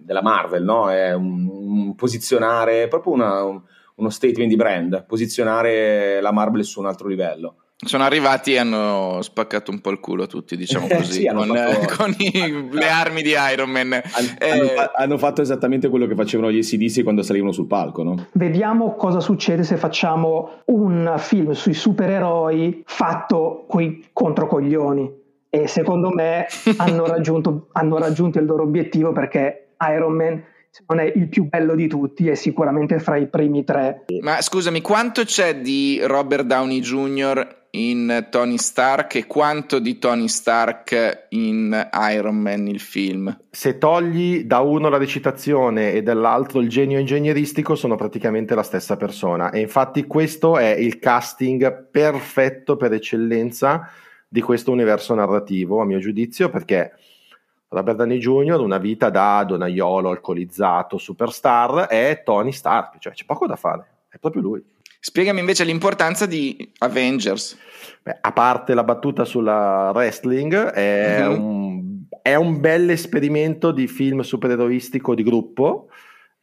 della 0.04 0.22
Marvel, 0.22 0.62
no? 0.62 0.92
è 0.92 1.12
un, 1.12 1.48
un 1.48 1.94
posizionare 1.96 2.86
proprio 2.86 3.14
una, 3.14 3.42
un, 3.42 3.60
uno 3.96 4.10
statement 4.10 4.48
di 4.48 4.56
brand, 4.56 5.06
posizionare 5.06 6.20
la 6.20 6.30
Marvel 6.30 6.64
su 6.64 6.78
un 6.78 6.86
altro 6.86 7.08
livello 7.08 7.56
sono 7.84 8.04
arrivati 8.04 8.54
e 8.54 8.58
hanno 8.58 9.20
spaccato 9.20 9.70
un 9.70 9.80
po' 9.80 9.90
il 9.90 10.00
culo 10.00 10.22
a 10.22 10.26
tutti, 10.26 10.56
diciamo 10.56 10.86
così, 10.90 11.20
sì, 11.20 11.26
con, 11.26 11.46
fatto... 11.48 11.94
con 11.96 12.14
i, 12.18 12.68
le 12.70 12.88
armi 12.88 13.22
di 13.22 13.34
Iron 13.52 13.70
Man. 13.70 13.92
Han, 13.92 14.36
eh... 14.38 14.50
hanno, 14.50 14.70
hanno, 14.94 15.18
fatto 15.18 15.42
esattamente 15.42 15.88
quello 15.88 16.06
che 16.06 16.14
facevano 16.14 16.50
gli 16.50 16.58
ACDC 16.58 17.02
quando 17.02 17.22
salivano 17.22 17.52
sul 17.52 17.66
palco, 17.66 18.02
no? 18.02 18.28
Vediamo 18.32 18.94
cosa 18.94 19.20
succede 19.20 19.62
se 19.62 19.76
facciamo 19.76 20.62
un 20.66 21.14
film 21.18 21.52
sui 21.52 21.74
supereroi 21.74 22.82
fatto 22.86 23.66
coi 23.68 24.08
controcoglioni. 24.12 25.24
E 25.48 25.68
secondo 25.68 26.10
me 26.10 26.46
hanno, 26.76 27.06
raggiunto, 27.06 27.68
hanno 27.72 27.98
raggiunto 27.98 28.38
il 28.38 28.44
loro 28.44 28.64
obiettivo 28.64 29.12
perché 29.12 29.68
Iron 29.90 30.12
Man 30.12 30.42
non 30.88 30.98
è 30.98 31.10
il 31.14 31.28
più 31.28 31.48
bello 31.48 31.74
di 31.74 31.88
tutti, 31.88 32.28
è 32.28 32.34
sicuramente 32.34 32.98
fra 32.98 33.16
i 33.16 33.26
primi 33.26 33.64
tre. 33.64 34.04
Ma 34.20 34.40
scusami, 34.40 34.80
quanto 34.80 35.24
c'è 35.24 35.60
di 35.60 36.00
Robert 36.02 36.44
Downey 36.44 36.80
Jr. 36.80 37.65
in 37.76 38.28
Tony 38.30 38.56
Stark 38.56 39.16
e 39.16 39.26
quanto 39.26 39.78
di 39.78 39.98
Tony 39.98 40.28
Stark 40.28 41.26
in 41.30 41.88
Iron 42.10 42.36
Man 42.36 42.66
il 42.66 42.80
film? 42.80 43.36
Se 43.50 43.76
togli 43.76 44.44
da 44.44 44.60
uno 44.60 44.88
la 44.88 44.96
recitazione 44.96 45.92
e 45.92 46.02
dall'altro 46.02 46.60
il 46.60 46.68
genio 46.68 46.98
ingegneristico 46.98 47.74
sono 47.74 47.96
praticamente 47.96 48.54
la 48.54 48.62
stessa 48.62 48.96
persona 48.96 49.50
e 49.50 49.60
infatti 49.60 50.06
questo 50.06 50.56
è 50.56 50.70
il 50.70 50.98
casting 50.98 51.88
perfetto 51.90 52.76
per 52.76 52.92
eccellenza 52.94 53.90
di 54.26 54.40
questo 54.40 54.72
universo 54.72 55.14
narrativo 55.14 55.80
a 55.80 55.84
mio 55.84 55.98
giudizio 55.98 56.48
perché 56.48 56.92
Robert 57.68 57.98
Downey 57.98 58.18
Jr., 58.18 58.60
una 58.60 58.78
vita 58.78 59.10
da 59.10 59.44
donaiolo, 59.44 60.08
alcolizzato, 60.08 60.98
superstar, 60.98 61.88
è 61.88 62.22
Tony 62.24 62.52
Stark, 62.52 62.98
cioè 62.98 63.12
c'è 63.12 63.24
poco 63.24 63.46
da 63.46 63.56
fare, 63.56 63.86
è 64.08 64.18
proprio 64.18 64.42
lui. 64.42 64.64
Spiegami 65.08 65.38
invece 65.38 65.62
l'importanza 65.62 66.26
di 66.26 66.72
Avengers. 66.78 67.56
Beh, 68.02 68.18
a 68.22 68.32
parte 68.32 68.74
la 68.74 68.82
battuta 68.82 69.24
sulla 69.24 69.92
wrestling, 69.94 70.52
è, 70.52 71.20
mm-hmm. 71.20 71.40
un, 71.40 71.98
è 72.20 72.34
un 72.34 72.58
bel 72.58 72.90
esperimento 72.90 73.70
di 73.70 73.86
film 73.86 74.22
supereroistico 74.22 75.14
di 75.14 75.22
gruppo, 75.22 75.90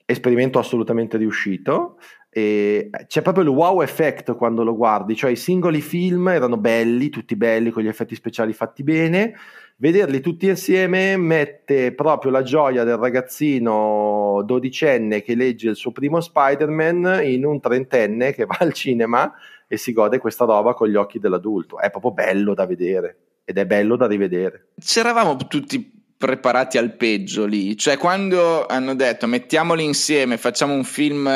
esperimento 0.06 0.60
assolutamente 0.60 1.18
riuscito. 1.18 1.98
E 2.30 2.90
c'è 3.06 3.22
proprio 3.22 3.44
il 3.44 3.50
wow 3.50 3.82
effect 3.82 4.34
quando 4.38 4.64
lo 4.64 4.78
guardi, 4.78 5.14
cioè 5.14 5.32
i 5.32 5.36
singoli 5.36 5.82
film 5.82 6.30
erano 6.30 6.56
belli, 6.56 7.10
tutti 7.10 7.36
belli, 7.36 7.70
con 7.70 7.84
gli 7.84 7.90
effetti 7.90 8.16
speciali 8.16 8.54
fatti 8.54 8.82
bene 8.82 9.34
vederli 9.78 10.22
tutti 10.22 10.48
insieme 10.48 11.18
mette 11.18 11.94
proprio 11.94 12.32
la 12.32 12.44
gioia 12.44 12.84
del 12.84 12.98
ragazzino 12.98 14.42
dodicenne 14.46 15.22
che 15.22 15.36
legge 15.36 15.70
il 15.70 15.76
suo 15.76 15.92
primo 15.92 16.22
Spider-Man 16.22 17.22
in 17.24 17.46
un 17.46 17.60
trentenne 17.60 18.34
che 18.34 18.46
va 18.46 18.58
al 18.60 18.74
cinema 18.74 19.34
e 19.68 19.78
si 19.78 19.94
gode 19.94 20.20
questa 20.20 20.46
roba 20.46 20.74
con 20.74 20.88
gli 20.88 20.96
occhi 20.96 21.20
dell'adulto. 21.20 21.80
È 21.80 21.90
proprio 21.90 22.12
bello 22.12 22.54
da 22.54 22.66
vedere 22.66 23.18
ed 23.44 23.58
è 23.58 23.66
bello 23.66 23.96
da 23.96 24.08
rivedere. 24.08 24.68
C'eravamo 24.80 25.36
tutti 25.36 25.92
preparati 26.16 26.78
al 26.78 26.96
peggio 26.96 27.46
lì, 27.46 27.76
cioè 27.76 27.98
quando 27.98 28.66
hanno 28.66 28.96
detto 28.96 29.28
mettiamoli 29.28 29.84
insieme, 29.84 30.38
facciamo 30.38 30.74
un 30.74 30.84
film 30.86 31.30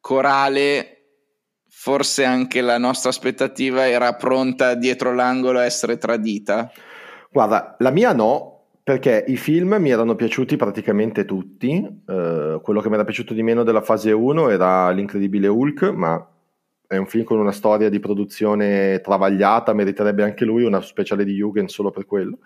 corale 0.00 0.92
forse 1.86 2.24
anche 2.24 2.62
la 2.62 2.78
nostra 2.78 3.10
aspettativa 3.10 3.86
era 3.86 4.14
pronta 4.14 4.74
dietro 4.74 5.14
l'angolo 5.14 5.60
a 5.60 5.64
essere 5.64 5.98
tradita? 5.98 6.72
Guarda, 7.30 7.76
la 7.78 7.90
mia 7.90 8.12
no, 8.12 8.56
perché 8.86 9.24
i 9.26 9.36
film 9.36 9.76
mi 9.80 9.90
erano 9.90 10.14
piaciuti 10.14 10.54
praticamente 10.54 11.24
tutti. 11.24 11.84
Eh, 12.06 12.60
quello 12.62 12.80
che 12.80 12.88
mi 12.88 12.94
era 12.94 13.04
piaciuto 13.04 13.34
di 13.34 13.42
meno 13.42 13.64
della 13.64 13.82
fase 13.82 14.12
1 14.12 14.48
era 14.48 14.90
L'incredibile 14.90 15.48
Hulk, 15.48 15.82
ma 15.90 16.24
è 16.86 16.96
un 16.96 17.06
film 17.06 17.24
con 17.24 17.40
una 17.40 17.50
storia 17.50 17.88
di 17.88 17.98
produzione 17.98 19.00
travagliata, 19.00 19.72
meriterebbe 19.72 20.22
anche 20.22 20.44
lui 20.44 20.62
una 20.62 20.80
speciale 20.82 21.24
di 21.24 21.34
Jugend 21.34 21.68
solo 21.68 21.90
per 21.90 22.06
quello. 22.06 22.38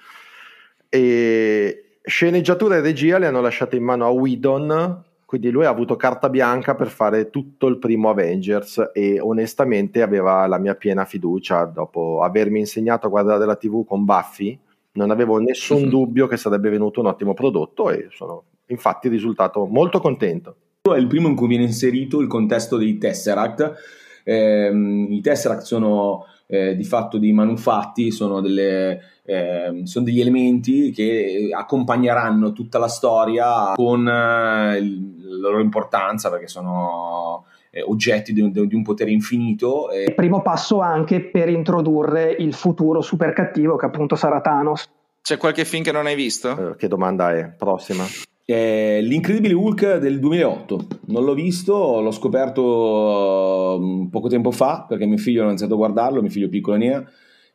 E 0.89 1.99
sceneggiatura 2.03 2.77
e 2.77 2.81
regia 2.81 3.19
le 3.19 3.27
hanno 3.27 3.43
lasciate 3.43 3.77
in 3.77 3.85
mano 3.85 4.07
a 4.07 4.11
Whedon, 4.11 5.05
quindi 5.27 5.51
lui 5.51 5.67
ha 5.67 5.69
avuto 5.69 5.95
carta 5.97 6.31
bianca 6.31 6.75
per 6.75 6.89
fare 6.89 7.29
tutto 7.29 7.67
il 7.67 7.79
primo 7.79 8.09
Avengers 8.09 8.93
e 8.95 9.21
onestamente 9.21 10.01
aveva 10.01 10.47
la 10.47 10.59
mia 10.59 10.75
piena 10.75 11.05
fiducia 11.05 11.67
dopo 11.67 12.23
avermi 12.23 12.61
insegnato 12.61 13.07
a 13.07 13.11
guardare 13.11 13.45
la 13.45 13.57
TV 13.57 13.85
con 13.85 14.07
Buffy 14.07 14.59
non 14.93 15.11
avevo 15.11 15.39
nessun 15.39 15.81
mm-hmm. 15.81 15.89
dubbio 15.89 16.27
che 16.27 16.37
sarebbe 16.37 16.71
venuto 16.71 17.01
un 17.01 17.07
ottimo 17.07 17.35
prodotto 17.35 17.91
e 17.91 18.09
sono 18.11 18.45
infatti 18.67 19.09
risultato 19.09 19.67
molto 19.67 20.01
contento. 20.01 20.57
È 20.83 20.97
il 20.97 21.07
primo 21.07 21.29
in 21.29 21.37
cui 21.37 21.49
viene 21.49 21.65
inserito 21.65 22.21
il 22.21 22.27
contesto 22.27 22.77
dei 22.77 22.99
Tesseract. 22.99 23.75
Eh, 24.25 24.71
I 25.09 25.21
Tesseract 25.21 25.63
sono 25.63 26.25
eh, 26.47 26.75
di 26.75 26.85
fatto 26.85 27.19
dei 27.19 27.33
manufatti, 27.33 28.11
sono, 28.11 28.41
delle, 28.41 29.01
eh, 29.25 29.83
sono, 29.85 30.05
degli 30.05 30.21
elementi 30.21 30.91
che 30.91 31.51
accompagneranno 31.53 32.53
tutta 32.53 32.79
la 32.79 32.89
storia 32.89 33.73
con 33.75 34.07
eh, 34.07 34.11
la 34.11 35.39
loro 35.39 35.61
importanza 35.61 36.31
perché 36.31 36.49
sono 36.49 37.45
eh, 37.71 37.83
oggetti 37.83 38.33
di 38.33 38.41
un, 38.41 38.51
di 38.51 38.75
un, 38.75 38.83
potere 38.83 39.11
infinito. 39.11 39.91
E... 39.91 40.05
Il 40.05 40.15
primo 40.15 40.43
passo 40.43 40.81
anche 40.81 41.21
per 41.21 41.49
introdurre 41.49 42.35
il 42.39 42.53
futuro 42.55 43.01
super 43.01 43.33
cattivo 43.33 43.77
che 43.77 43.87
appunto 43.87 44.17
sarà 44.17 44.41
Thanos. 44.41 44.89
C'è 45.23 45.37
qualche 45.37 45.65
film 45.65 45.83
che 45.83 45.93
non 45.93 46.07
hai 46.07 46.15
visto? 46.15 46.71
Eh, 46.71 46.77
che 46.77 46.89
domanda 46.89 47.35
è? 47.35 47.49
Prossima. 47.57 48.05
Eh, 48.45 49.01
L'incredibile 49.03 49.55
Hulk 49.55 49.99
del 49.99 50.19
2008, 50.19 50.87
non 51.07 51.25
l'ho 51.25 51.35
visto, 51.35 52.01
l'ho 52.01 52.11
scoperto 52.11 53.77
um, 53.79 54.09
poco 54.09 54.29
tempo 54.29 54.51
fa 54.51 54.87
perché 54.89 55.07
mio 55.07 55.19
figlio 55.19 55.45
ha 55.45 55.47
iniziato 55.47 55.75
a 55.75 55.77
guardarlo, 55.77 56.21
mio 56.21 56.31
figlio 56.31 56.49
piccolo 56.49 56.77
ne 56.77 56.93
ha, 56.93 57.05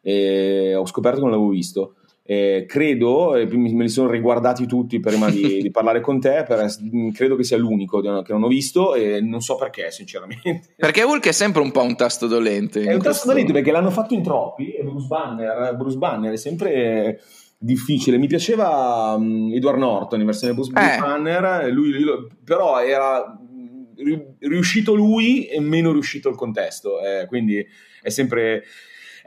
e 0.02 0.74
ho 0.74 0.86
scoperto 0.86 1.18
che 1.18 1.24
non 1.24 1.32
l'avevo 1.32 1.50
visto. 1.50 1.96
Eh, 2.28 2.66
credo, 2.68 3.34
me 3.34 3.84
li 3.84 3.90
sono 3.90 4.10
riguardati 4.10 4.66
tutti 4.66 5.00
prima 5.00 5.30
di, 5.30 5.62
di 5.62 5.70
parlare 5.70 6.02
con 6.02 6.20
te, 6.20 6.44
per, 6.48 6.66
credo 7.14 7.36
che 7.36 7.44
sia 7.44 7.58
l'unico 7.58 8.02
che 8.02 8.32
non 8.34 8.44
ho 8.44 8.48
visto 8.48 8.96
e 8.96 9.22
non 9.22 9.42
so 9.42 9.56
perché, 9.56 9.92
sinceramente. 9.92 10.74
Perché 10.76 11.04
Hulk 11.04 11.28
è 11.28 11.32
sempre 11.32 11.62
un 11.62 11.72
po' 11.72 11.84
un 11.84 11.96
tasto 11.96 12.26
dolente. 12.26 12.82
È 12.82 12.94
un 12.94 13.02
tasto 13.02 13.28
dolente 13.28 13.54
perché 13.54 13.72
l'hanno 13.72 13.92
fatto 13.92 14.16
in 14.16 14.24
troppi 14.24 14.72
e 14.72 14.84
Bruce 14.84 15.06
Banner, 15.08 15.76
Bruce 15.76 15.98
Banner 15.98 16.34
è 16.34 16.38
sempre 16.38 17.22
difficile. 17.60 18.18
Mi 18.18 18.28
piaceva 18.28 19.14
um, 19.16 19.52
Edward 19.54 19.78
Norton 19.78 20.20
in 20.20 20.26
versione 20.26 20.56
Bruce 20.56 20.72
eh. 20.72 21.00
Banner, 21.00 21.72
lui, 21.72 21.92
lui, 21.92 22.28
però 22.44 22.82
era 22.82 23.40
riuscito 24.40 24.96
lui 24.96 25.46
e 25.46 25.60
meno 25.60 25.92
riuscito 25.92 26.28
il 26.28 26.36
contesto, 26.36 27.00
eh, 27.02 27.28
quindi 27.28 27.64
è 28.02 28.10
sempre 28.10 28.64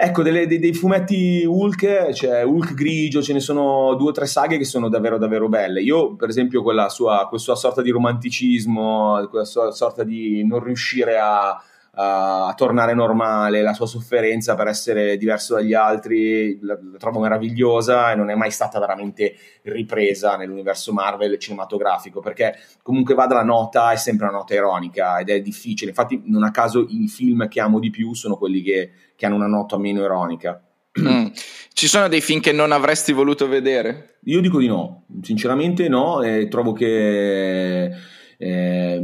Ecco, 0.01 0.23
delle, 0.23 0.47
dei, 0.47 0.61
dei, 0.61 0.75
fumetti 0.75 1.45
Hulk, 1.45 2.13
cioè 2.13 2.45
Hulk 2.45 2.73
grigio, 2.73 3.21
ce 3.21 3.33
ne 3.33 3.41
sono 3.41 3.97
due 3.97 4.11
o 4.11 4.13
tre 4.13 4.27
saghe 4.27 4.57
che 4.57 4.65
sono 4.65 4.89
davvero 4.89 5.19
davvero 5.19 5.49
belle. 5.49 5.81
Io, 5.81 6.15
per 6.15 6.29
esempio, 6.29 6.63
quella 6.63 6.89
sua, 6.89 7.27
quella 7.27 7.43
sua 7.43 7.57
sorta 7.57 7.83
di 7.83 7.91
romanticismo, 7.91 9.27
quella 9.29 9.45
sua 9.45 9.73
sorta 9.73 10.05
di 10.05 10.47
non 10.47 10.63
riuscire 10.63 11.19
a, 11.19 11.61
a, 12.01 12.55
tornare 12.57 12.95
normale, 12.95 13.61
la 13.61 13.75
sua 13.75 13.87
sofferenza 13.87 14.55
per 14.55 14.69
essere 14.69 15.17
diverso 15.17 15.55
dagli 15.55 15.75
altri, 15.75 16.59
la, 16.63 16.79
la, 16.81 16.97
trovo 16.97 17.19
meravigliosa 17.19 18.13
e 18.13 18.15
non 18.15 18.31
è 18.31 18.37
mai 18.37 18.53
stata 18.53 18.79
veramente 18.79 19.35
ripresa 19.63 20.37
nell'universo 20.37 20.93
Marvel 20.93 21.37
cinematografico, 21.39 22.21
perché 22.21 22.57
comunque 22.83 23.15
va 23.15 23.27
dalla 23.27 23.43
nota, 23.43 23.91
è 23.91 23.97
sempre 23.97 24.29
una 24.29 24.37
nota 24.37 24.55
ironica 24.55 25.19
ed 25.19 25.31
è 25.31 25.41
difficile. 25.41 25.91
Infatti, 25.91 26.23
non 26.27 26.45
a 26.45 26.53
caso 26.53 26.87
i 26.89 27.09
film 27.09 27.49
che 27.49 27.61
amo 27.61 27.81
di 27.81 27.91
più 27.91 28.15
sono 28.15 28.37
quelli 28.37 28.63
che, 28.63 28.91
che 29.17 29.27
hanno 29.27 29.35
una 29.35 29.49
nota 29.49 29.77
meno 29.77 30.03
ironica. 30.03 30.63
Mm. 31.01 31.27
Ci 31.73 31.89
sono 31.89 32.09
dei 32.09 32.21
film 32.21 32.41
che 32.41 32.53
non 32.53 32.71
avresti 32.71 33.13
voluto 33.13 33.49
vedere? 33.49 34.19
Io 34.25 34.41
dico 34.41 34.59
di 34.59 34.67
no, 34.69 35.05
sinceramente 35.23 35.89
no, 35.89 36.23
e 36.23 36.49
trovo 36.49 36.73
che 36.73 37.91
eh, 38.37 39.03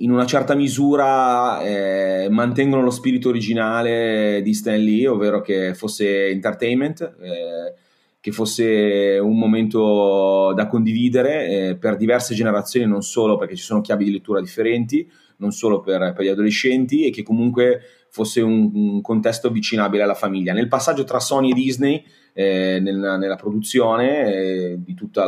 in 0.00 0.10
una 0.10 0.26
certa 0.26 0.54
misura 0.54 1.62
eh, 1.62 2.28
mantengono 2.30 2.82
lo 2.82 2.90
spirito 2.90 3.28
originale 3.28 4.40
di 4.42 4.54
Stan 4.54 4.78
Lee, 4.78 5.06
ovvero 5.06 5.40
che 5.40 5.74
fosse 5.74 6.28
entertainment, 6.28 7.00
eh, 7.20 7.74
che 8.20 8.32
fosse 8.32 9.18
un 9.18 9.38
momento 9.38 10.52
da 10.54 10.66
condividere 10.68 11.48
eh, 11.48 11.76
per 11.76 11.96
diverse 11.96 12.34
generazioni, 12.34 12.86
non 12.86 13.02
solo 13.02 13.36
perché 13.36 13.56
ci 13.56 13.62
sono 13.62 13.80
chiavi 13.80 14.04
di 14.04 14.12
lettura 14.12 14.40
differenti, 14.40 15.10
non 15.36 15.52
solo 15.52 15.80
per, 15.80 16.12
per 16.14 16.24
gli 16.24 16.28
adolescenti, 16.28 17.06
e 17.06 17.10
che 17.10 17.22
comunque 17.22 17.80
fosse 18.10 18.40
un, 18.40 18.70
un, 18.74 19.00
contesto 19.02 19.48
avvicinabile 19.48 20.02
alla 20.02 20.14
famiglia. 20.14 20.52
Nel 20.52 20.68
passaggio 20.68 21.04
tra 21.04 21.20
Sony 21.20 21.50
e 21.50 21.54
Disney, 21.54 22.04
eh, 22.32 22.78
nella, 22.80 23.16
nella, 23.16 23.36
produzione 23.36 24.32
eh, 24.32 24.78
di 24.78 24.94
tutto 24.94 25.22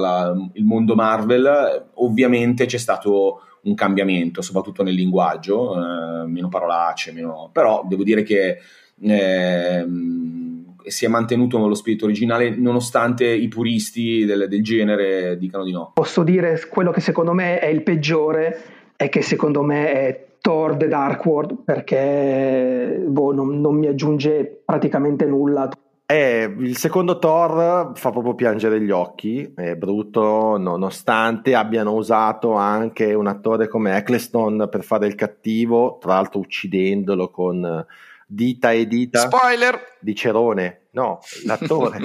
il 0.54 0.64
mondo 0.64 0.94
Marvel, 0.94 1.90
ovviamente 1.94 2.66
c'è 2.66 2.78
stato 2.78 3.40
un 3.62 3.74
cambiamento, 3.74 4.42
soprattutto 4.42 4.82
nel 4.82 4.94
linguaggio, 4.94 5.74
eh, 5.76 6.26
meno 6.26 6.48
parolacce, 6.48 7.12
meno... 7.12 7.50
però 7.52 7.84
devo 7.86 8.02
dire 8.02 8.22
che 8.22 8.58
ehm, 9.00 10.74
si 10.84 11.04
è 11.04 11.08
mantenuto 11.08 11.66
lo 11.66 11.74
spirito 11.74 12.04
originale 12.06 12.54
nonostante 12.56 13.26
i 13.26 13.48
puristi 13.48 14.24
del, 14.24 14.46
del 14.48 14.62
genere 14.62 15.36
dicano 15.38 15.64
di 15.64 15.72
no. 15.72 15.92
Posso 15.94 16.22
dire 16.22 16.60
quello 16.68 16.90
che 16.90 17.00
secondo 17.00 17.32
me 17.32 17.58
è 17.58 17.66
il 17.66 17.82
peggiore, 17.82 18.62
è 18.96 19.08
che 19.08 19.22
secondo 19.22 19.62
me 19.62 19.92
è 19.92 20.26
Thor 20.40 20.76
The 20.76 20.88
Dark 20.88 21.24
World 21.24 21.62
perché 21.64 23.04
boh, 23.06 23.32
non, 23.32 23.60
non, 23.60 23.76
mi 23.76 23.86
aggiunge 23.86 24.62
praticamente 24.64 25.24
nulla. 25.24 25.68
Eh, 26.12 26.54
il 26.58 26.76
secondo 26.76 27.18
Thor 27.18 27.92
fa 27.94 28.10
proprio 28.10 28.34
piangere 28.34 28.82
gli 28.82 28.90
occhi, 28.90 29.50
è 29.56 29.76
brutto 29.76 30.58
nonostante 30.58 31.54
abbiano 31.54 31.94
usato 31.94 32.52
anche 32.52 33.14
un 33.14 33.26
attore 33.26 33.66
come 33.66 33.96
Eccleston 33.96 34.68
per 34.70 34.84
fare 34.84 35.06
il 35.06 35.14
cattivo, 35.14 35.96
tra 35.98 36.12
l'altro 36.12 36.40
uccidendolo 36.40 37.30
con 37.30 37.86
dita 38.26 38.72
e 38.72 38.86
dita. 38.86 39.20
Spoiler! 39.20 39.80
Di 40.00 40.14
Cerone, 40.14 40.88
no, 40.90 41.20
l'attore. 41.46 42.00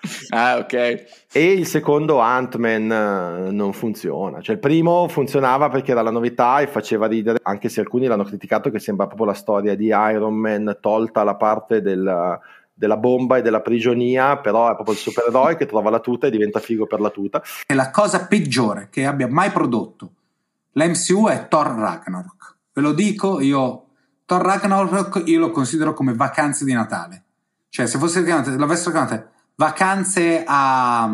ah, 0.30 0.56
ok. 0.56 0.72
E 1.30 1.52
il 1.52 1.66
secondo 1.66 2.18
Ant-Man 2.18 2.90
eh, 2.90 3.50
non 3.50 3.74
funziona. 3.74 4.40
Cioè, 4.40 4.54
il 4.54 4.60
primo 4.60 5.06
funzionava 5.08 5.68
perché 5.68 5.90
era 5.90 6.00
la 6.00 6.10
novità 6.10 6.60
e 6.60 6.66
faceva 6.66 7.06
ridere, 7.06 7.40
anche 7.42 7.68
se 7.68 7.80
alcuni 7.80 8.06
l'hanno 8.06 8.24
criticato, 8.24 8.70
che 8.70 8.78
sembra 8.78 9.06
proprio 9.06 9.26
la 9.26 9.34
storia 9.34 9.74
di 9.74 9.88
Iron 9.88 10.34
Man 10.34 10.78
tolta 10.80 11.22
la 11.24 11.36
parte 11.36 11.82
del, 11.82 12.40
della 12.80 12.96
bomba 12.96 13.36
e 13.36 13.42
della 13.42 13.60
prigionia, 13.60 14.38
però 14.38 14.70
è 14.70 14.74
proprio 14.74 14.94
il 14.94 15.00
supereroe 15.00 15.54
che 15.54 15.66
trova 15.66 15.90
la 15.90 16.00
tuta 16.00 16.26
e 16.26 16.30
diventa 16.30 16.60
figo 16.60 16.86
per 16.86 17.00
la 17.00 17.10
tuta. 17.10 17.42
È 17.66 17.74
la 17.74 17.90
cosa 17.90 18.26
peggiore 18.26 18.88
che 18.90 19.04
abbia 19.04 19.28
mai 19.28 19.50
prodotto 19.50 20.12
l'MCU 20.72 21.28
è 21.28 21.46
Thor 21.48 21.66
Ragnarok. 21.66 22.56
Ve 22.72 22.80
lo 22.80 22.92
dico, 22.92 23.40
io 23.40 23.86
Thor 24.24 24.40
Ragnarok 24.40 25.24
io 25.26 25.38
lo 25.38 25.50
considero 25.50 25.92
come 25.92 26.14
vacanze 26.14 26.64
di 26.64 26.72
Natale. 26.72 27.24
Cioè, 27.68 27.86
se 27.86 27.98
fosse 27.98 28.24
chiamate, 28.24 28.56
l'avessero 28.56 28.92
chiamate 28.92 29.30
vacanze 29.56 30.42
a, 30.46 31.10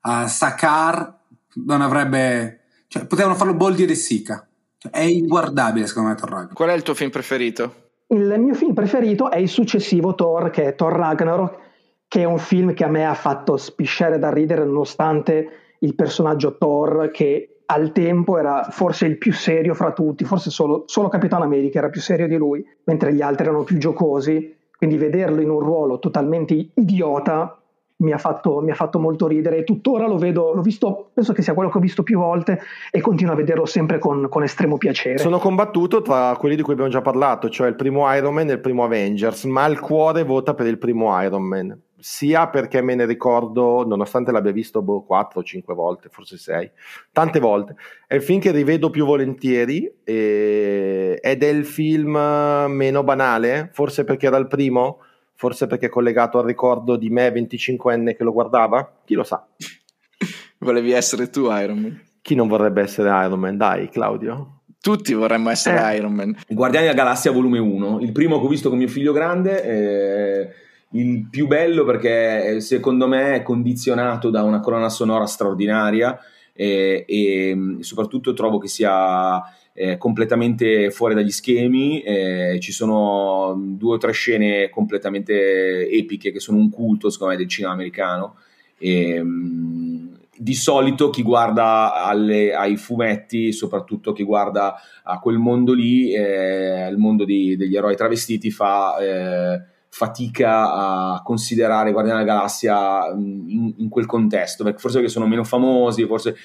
a 0.00 0.28
Sakar 0.28 1.18
non 1.54 1.80
avrebbe 1.80 2.60
cioè, 2.88 3.06
potevano 3.06 3.34
farlo 3.34 3.54
Boldi 3.54 3.84
e 3.84 3.86
De 3.86 3.94
Sica 3.94 4.46
cioè, 4.76 4.92
è 4.92 5.00
inguardabile 5.00 5.86
secondo 5.86 6.10
me 6.10 6.14
Thor 6.14 6.28
Ragnarok 6.28 6.52
qual 6.52 6.68
è 6.68 6.74
il 6.74 6.82
tuo 6.82 6.92
film 6.92 7.08
preferito? 7.08 7.85
Il 8.08 8.34
mio 8.38 8.54
film 8.54 8.72
preferito 8.72 9.30
è 9.30 9.38
il 9.38 9.48
successivo 9.48 10.14
Thor 10.14 10.50
che 10.50 10.64
è 10.64 10.74
Thor 10.74 10.92
Ragnarok 10.92 11.64
che 12.08 12.22
è 12.22 12.24
un 12.24 12.38
film 12.38 12.72
che 12.72 12.84
a 12.84 12.88
me 12.88 13.04
ha 13.04 13.14
fatto 13.14 13.56
spisciare 13.56 14.18
da 14.18 14.32
ridere 14.32 14.64
nonostante 14.64 15.48
il 15.80 15.94
personaggio 15.94 16.56
Thor 16.56 17.10
che 17.10 17.56
al 17.66 17.90
tempo 17.90 18.38
era 18.38 18.68
forse 18.70 19.06
il 19.06 19.18
più 19.18 19.32
serio 19.32 19.74
fra 19.74 19.92
tutti, 19.92 20.24
forse 20.24 20.50
solo, 20.50 20.84
solo 20.86 21.08
Capitano 21.08 21.44
America 21.44 21.78
era 21.78 21.90
più 21.90 22.00
serio 22.00 22.28
di 22.28 22.36
lui, 22.36 22.64
mentre 22.84 23.12
gli 23.12 23.22
altri 23.22 23.46
erano 23.46 23.64
più 23.64 23.76
giocosi. 23.78 24.54
Quindi 24.76 24.96
vederlo 24.96 25.40
in 25.40 25.50
un 25.50 25.58
ruolo 25.58 25.98
totalmente 25.98 26.54
idiota 26.74 27.60
mi 27.98 28.12
ha, 28.12 28.18
fatto, 28.18 28.60
mi 28.60 28.70
ha 28.70 28.74
fatto, 28.74 28.98
molto 28.98 29.26
ridere 29.26 29.58
e 29.58 29.64
tuttora 29.64 30.06
lo 30.06 30.18
vedo, 30.18 30.52
l'ho 30.52 30.60
visto, 30.60 31.10
penso 31.14 31.32
che 31.32 31.42
sia 31.42 31.54
quello 31.54 31.70
che 31.70 31.78
ho 31.78 31.80
visto 31.80 32.02
più 32.02 32.18
volte 32.18 32.60
e 32.90 33.00
continuo 33.00 33.32
a 33.32 33.36
vederlo 33.36 33.64
sempre 33.64 33.98
con, 33.98 34.28
con, 34.28 34.42
estremo 34.42 34.76
piacere. 34.76 35.18
Sono 35.18 35.38
combattuto 35.38 36.02
tra 36.02 36.36
quelli 36.38 36.56
di 36.56 36.62
cui 36.62 36.74
abbiamo 36.74 36.90
già 36.90 37.00
parlato, 37.00 37.48
cioè 37.48 37.68
il 37.68 37.76
primo 37.76 38.12
Iron 38.14 38.34
Man 38.34 38.50
e 38.50 38.54
il 38.54 38.60
primo 38.60 38.84
Avengers, 38.84 39.44
ma 39.44 39.66
il 39.66 39.80
cuore 39.80 40.24
vota 40.24 40.54
per 40.54 40.66
il 40.66 40.78
primo 40.78 41.20
Iron 41.22 41.42
Man 41.42 41.80
sia 41.98 42.48
perché 42.48 42.82
me 42.82 42.94
ne 42.94 43.06
ricordo, 43.06 43.84
nonostante 43.86 44.30
l'abbia 44.30 44.52
visto 44.52 44.82
boh, 44.82 45.02
4 45.02 45.40
o 45.40 45.42
5 45.42 45.74
volte, 45.74 46.08
forse 46.08 46.36
6, 46.36 46.70
tante 47.10 47.40
volte, 47.40 47.74
è 48.06 48.14
il 48.14 48.22
film 48.22 48.38
che 48.38 48.52
rivedo 48.52 48.90
più 48.90 49.04
volentieri 49.04 49.90
e... 50.04 51.18
ed 51.20 51.42
è 51.42 51.48
il 51.48 51.64
film 51.64 52.12
meno 52.12 53.02
banale, 53.02 53.70
forse 53.72 54.04
perché 54.04 54.26
era 54.26 54.36
il 54.36 54.46
primo, 54.46 54.98
forse 55.36 55.66
perché 55.66 55.86
è 55.86 55.90
collegato 55.90 56.38
al 56.38 56.44
ricordo 56.44 56.96
di 56.96 57.08
me 57.10 57.32
25enne 57.32 58.16
che 58.16 58.24
lo 58.24 58.32
guardava, 58.32 59.00
chi 59.04 59.14
lo 59.14 59.22
sa. 59.22 59.46
Volevi 60.58 60.90
essere 60.90 61.30
tu 61.30 61.50
Iron 61.52 61.78
Man? 61.78 62.02
Chi 62.20 62.34
non 62.34 62.48
vorrebbe 62.48 62.82
essere 62.82 63.08
Iron 63.24 63.38
Man? 63.38 63.56
Dai 63.56 63.88
Claudio. 63.88 64.62
Tutti 64.80 65.14
vorremmo 65.14 65.50
essere 65.50 65.92
eh. 65.92 65.96
Iron 65.96 66.12
Man. 66.12 66.36
Guardiani 66.48 66.86
della 66.86 66.98
Galassia 66.98 67.30
volume 67.30 67.58
1, 67.58 68.00
il 68.00 68.12
primo 68.12 68.40
che 68.40 68.46
ho 68.46 68.48
visto 68.48 68.68
con 68.68 68.78
mio 68.78 68.88
figlio 68.88 69.12
grande... 69.12 69.62
Eh 69.62 70.64
il 70.90 71.28
più 71.28 71.46
bello 71.46 71.84
perché 71.84 72.56
eh, 72.56 72.60
secondo 72.60 73.08
me 73.08 73.34
è 73.34 73.42
condizionato 73.42 74.30
da 74.30 74.42
una 74.42 74.60
colonna 74.60 74.88
sonora 74.88 75.26
straordinaria 75.26 76.18
e, 76.52 77.04
e 77.06 77.54
mm, 77.54 77.80
soprattutto 77.80 78.32
trovo 78.32 78.58
che 78.58 78.68
sia 78.68 79.42
eh, 79.78 79.98
completamente 79.98 80.90
fuori 80.90 81.14
dagli 81.14 81.30
schemi, 81.30 82.00
eh, 82.00 82.58
ci 82.60 82.72
sono 82.72 83.54
due 83.58 83.96
o 83.96 83.98
tre 83.98 84.12
scene 84.12 84.70
completamente 84.70 85.86
epiche 85.90 86.32
che 86.32 86.40
sono 86.40 86.56
un 86.56 86.70
culto 86.70 87.10
secondo 87.10 87.34
me 87.34 87.38
del 87.38 87.48
cinema 87.48 87.74
americano. 87.74 88.36
E, 88.78 89.22
mm, 89.22 90.14
di 90.38 90.54
solito 90.54 91.10
chi 91.10 91.22
guarda 91.22 92.04
alle, 92.04 92.54
ai 92.54 92.76
fumetti, 92.76 93.52
soprattutto 93.52 94.12
chi 94.12 94.22
guarda 94.22 94.76
a 95.02 95.18
quel 95.18 95.36
mondo 95.36 95.74
lì, 95.74 96.12
eh, 96.14 96.88
il 96.88 96.96
mondo 96.96 97.24
di, 97.24 97.54
degli 97.56 97.76
eroi 97.76 97.96
travestiti, 97.96 98.50
fa 98.50 98.96
eh, 98.98 99.62
fatica 99.88 100.72
a 101.14 101.22
considerare 101.22 101.92
Guardiani 101.92 102.20
della 102.22 102.34
Galassia 102.34 103.10
in, 103.14 103.74
in, 103.76 103.88
quel 103.90 104.06
contesto, 104.06 104.62
perché 104.64 104.78
forse 104.78 104.98
perché 104.98 105.12
sono 105.12 105.26
meno 105.26 105.44
famosi, 105.44 106.06
forse 106.06 106.36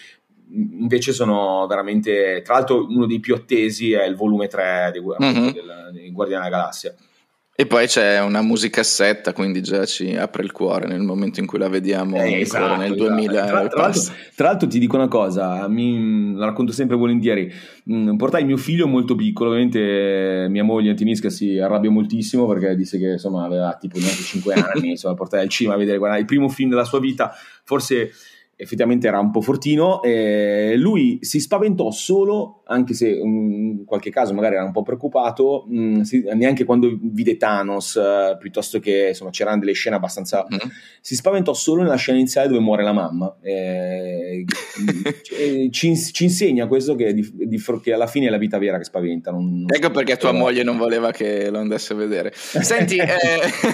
invece 0.54 1.14
sono 1.14 1.66
veramente, 1.68 2.42
tra 2.44 2.56
l'altro 2.56 2.86
uno 2.88 3.06
dei 3.06 3.20
più 3.20 3.36
attesi 3.36 3.94
è 3.94 4.06
il 4.06 4.16
volume 4.16 4.48
3 4.48 4.92
di, 4.94 5.00
mm-hmm. 5.00 5.50
del, 5.50 5.90
di 5.94 6.12
Guardiani 6.12 6.44
della 6.46 6.58
Galassia. 6.58 6.96
E 7.54 7.68
poi 7.68 7.86
c'è 7.86 8.20
una 8.22 8.42
musicassetta, 8.42 9.34
quindi 9.34 9.62
già 9.62 9.86
ci 9.86 10.16
apre 10.16 10.42
il 10.42 10.52
cuore 10.52 10.88
nel 10.88 11.02
momento 11.02 11.42
in 11.42 11.46
cui 11.46 11.60
la 11.60 11.68
vediamo 11.68 12.16
eh, 12.16 12.40
esatto, 12.40 12.78
nel 12.78 12.96
2000. 12.96 13.32
Esatto. 13.32 13.50
Tra, 13.52 13.68
tra, 13.68 13.82
l'altro, 13.82 14.14
tra, 14.36 14.48
l'altro, 14.48 14.68
ti 14.68 14.80
dico 14.80 14.96
una 14.96 15.08
cosa, 15.08 15.68
mi, 15.68 16.34
la 16.34 16.46
racconto 16.46 16.72
sempre 16.72 16.96
volentieri. 16.96 17.54
Mm, 17.92 18.16
portai 18.16 18.46
mio 18.46 18.58
figlio 18.58 18.88
molto 18.88 19.14
piccolo, 19.14 19.50
ovviamente 19.52 20.48
mia 20.50 20.64
moglie 20.64 20.90
Antinisca 20.90 21.30
si 21.30 21.60
arrabbia 21.60 21.92
moltissimo 21.92 22.48
perché 22.48 22.76
disse 22.76 22.98
che 22.98 23.12
insomma 23.12 23.46
aveva 23.46 23.78
tipo 23.80 24.00
neanche 24.00 24.24
5 24.24 24.54
anni, 24.56 24.90
insomma 24.92 25.14
portai 25.14 25.42
al 25.42 25.50
cinema 25.50 25.76
a 25.76 25.78
vedere 25.78 26.00
guarda, 26.00 26.18
il 26.18 26.26
primo 26.26 26.50
film 26.50 26.70
della 26.70 26.86
sua 26.86 27.00
vita, 27.00 27.32
forse 27.64 28.12
effettivamente 28.62 29.08
era 29.08 29.20
un 29.20 29.32
po' 29.32 29.42
fortino. 29.42 30.04
Eh, 30.04 30.76
lui 30.78 31.18
si 31.22 31.40
spaventò 31.40 31.90
solo, 31.90 32.61
anche 32.72 32.94
se 32.94 33.10
in 33.10 33.84
qualche 33.86 34.10
caso 34.10 34.34
magari 34.34 34.56
era 34.56 34.64
un 34.64 34.72
po' 34.72 34.82
preoccupato, 34.82 35.66
mh, 35.68 35.80
mm, 35.80 36.02
si, 36.02 36.24
neanche 36.34 36.64
quando 36.64 36.98
vide 37.02 37.38
Thanos, 37.38 37.98
eh, 37.98 38.38
piuttosto 38.40 38.80
che 38.80 39.10
insomma 39.10 39.30
c'erano 39.30 39.60
delle 39.60 39.74
scene 39.74 39.98
abbastanza. 39.98 40.46
Mm-hmm. 40.50 40.72
Si 41.02 41.16
spaventò 41.16 41.54
solo 41.54 41.84
nella 41.84 41.96
scena 41.96 42.18
iniziale 42.18 42.48
dove 42.48 42.62
muore 42.62 42.84
la 42.84 42.94
mamma. 42.94 43.36
Eh, 43.42 44.46
ci, 45.72 45.96
ci, 45.96 46.24
insegna 46.24 46.68
questo 46.68 46.96
che, 46.96 47.14
di, 47.14 47.30
di, 47.34 47.62
che, 47.82 47.94
alla 47.94 48.08
fine 48.08 48.28
è 48.28 48.30
la 48.30 48.38
vita 48.38 48.58
vera 48.58 48.78
che 48.78 48.86
spaventa. 48.86 49.32
Non, 49.32 49.66
ecco 49.68 49.92
perché 49.92 50.16
tua 50.18 50.32
moglie 50.32 50.64
non 50.64 50.78
voleva 50.78 51.12
che 51.12 51.50
lo 51.50 51.60
andasse 51.60 51.94
a 51.94 51.98
vedere. 51.98 52.32
Senti, 52.34 52.96
eh, 52.98 53.08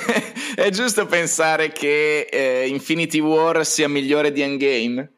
è 0.56 0.70
giusto 0.70 1.06
pensare 1.06 1.72
che 1.72 2.28
eh, 2.32 2.68
Infinity 2.68 3.20
War 3.20 3.66
sia 3.66 3.88
migliore 3.88 4.32
di 4.32 4.42
Endgame? 4.42 5.12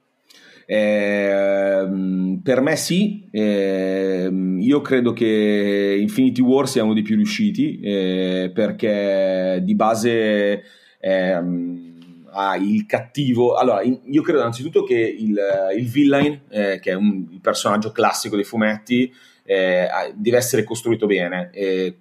Game? 0.69 2.39
Eh, 2.39 2.39
per 2.43 2.61
me 2.61 2.75
sì, 2.75 3.27
eh, 3.31 4.29
io 4.59 4.81
credo 4.81 5.13
che 5.13 5.97
Infinity 5.99 6.41
War 6.41 6.67
sia 6.67 6.83
uno 6.83 6.93
dei 6.93 7.01
più 7.01 7.15
riusciti 7.15 7.79
eh, 7.79 8.51
perché 8.53 9.61
di 9.63 9.73
base 9.73 10.63
ehm, 10.99 12.27
ha 12.31 12.55
il 12.55 12.85
cattivo. 12.85 13.55
Allora, 13.55 13.81
io 13.81 14.21
credo 14.21 14.39
innanzitutto 14.39 14.83
che 14.83 14.95
il, 14.95 15.39
il 15.75 15.87
villain, 15.87 16.41
eh, 16.49 16.79
che 16.79 16.91
è 16.91 16.95
un, 16.95 17.39
personaggio 17.41 17.91
classico 17.91 18.35
dei 18.35 18.45
fumetti, 18.45 19.11
eh, 19.43 19.87
deve 20.13 20.37
essere 20.37 20.63
costruito 20.63 21.07
bene. 21.07 21.49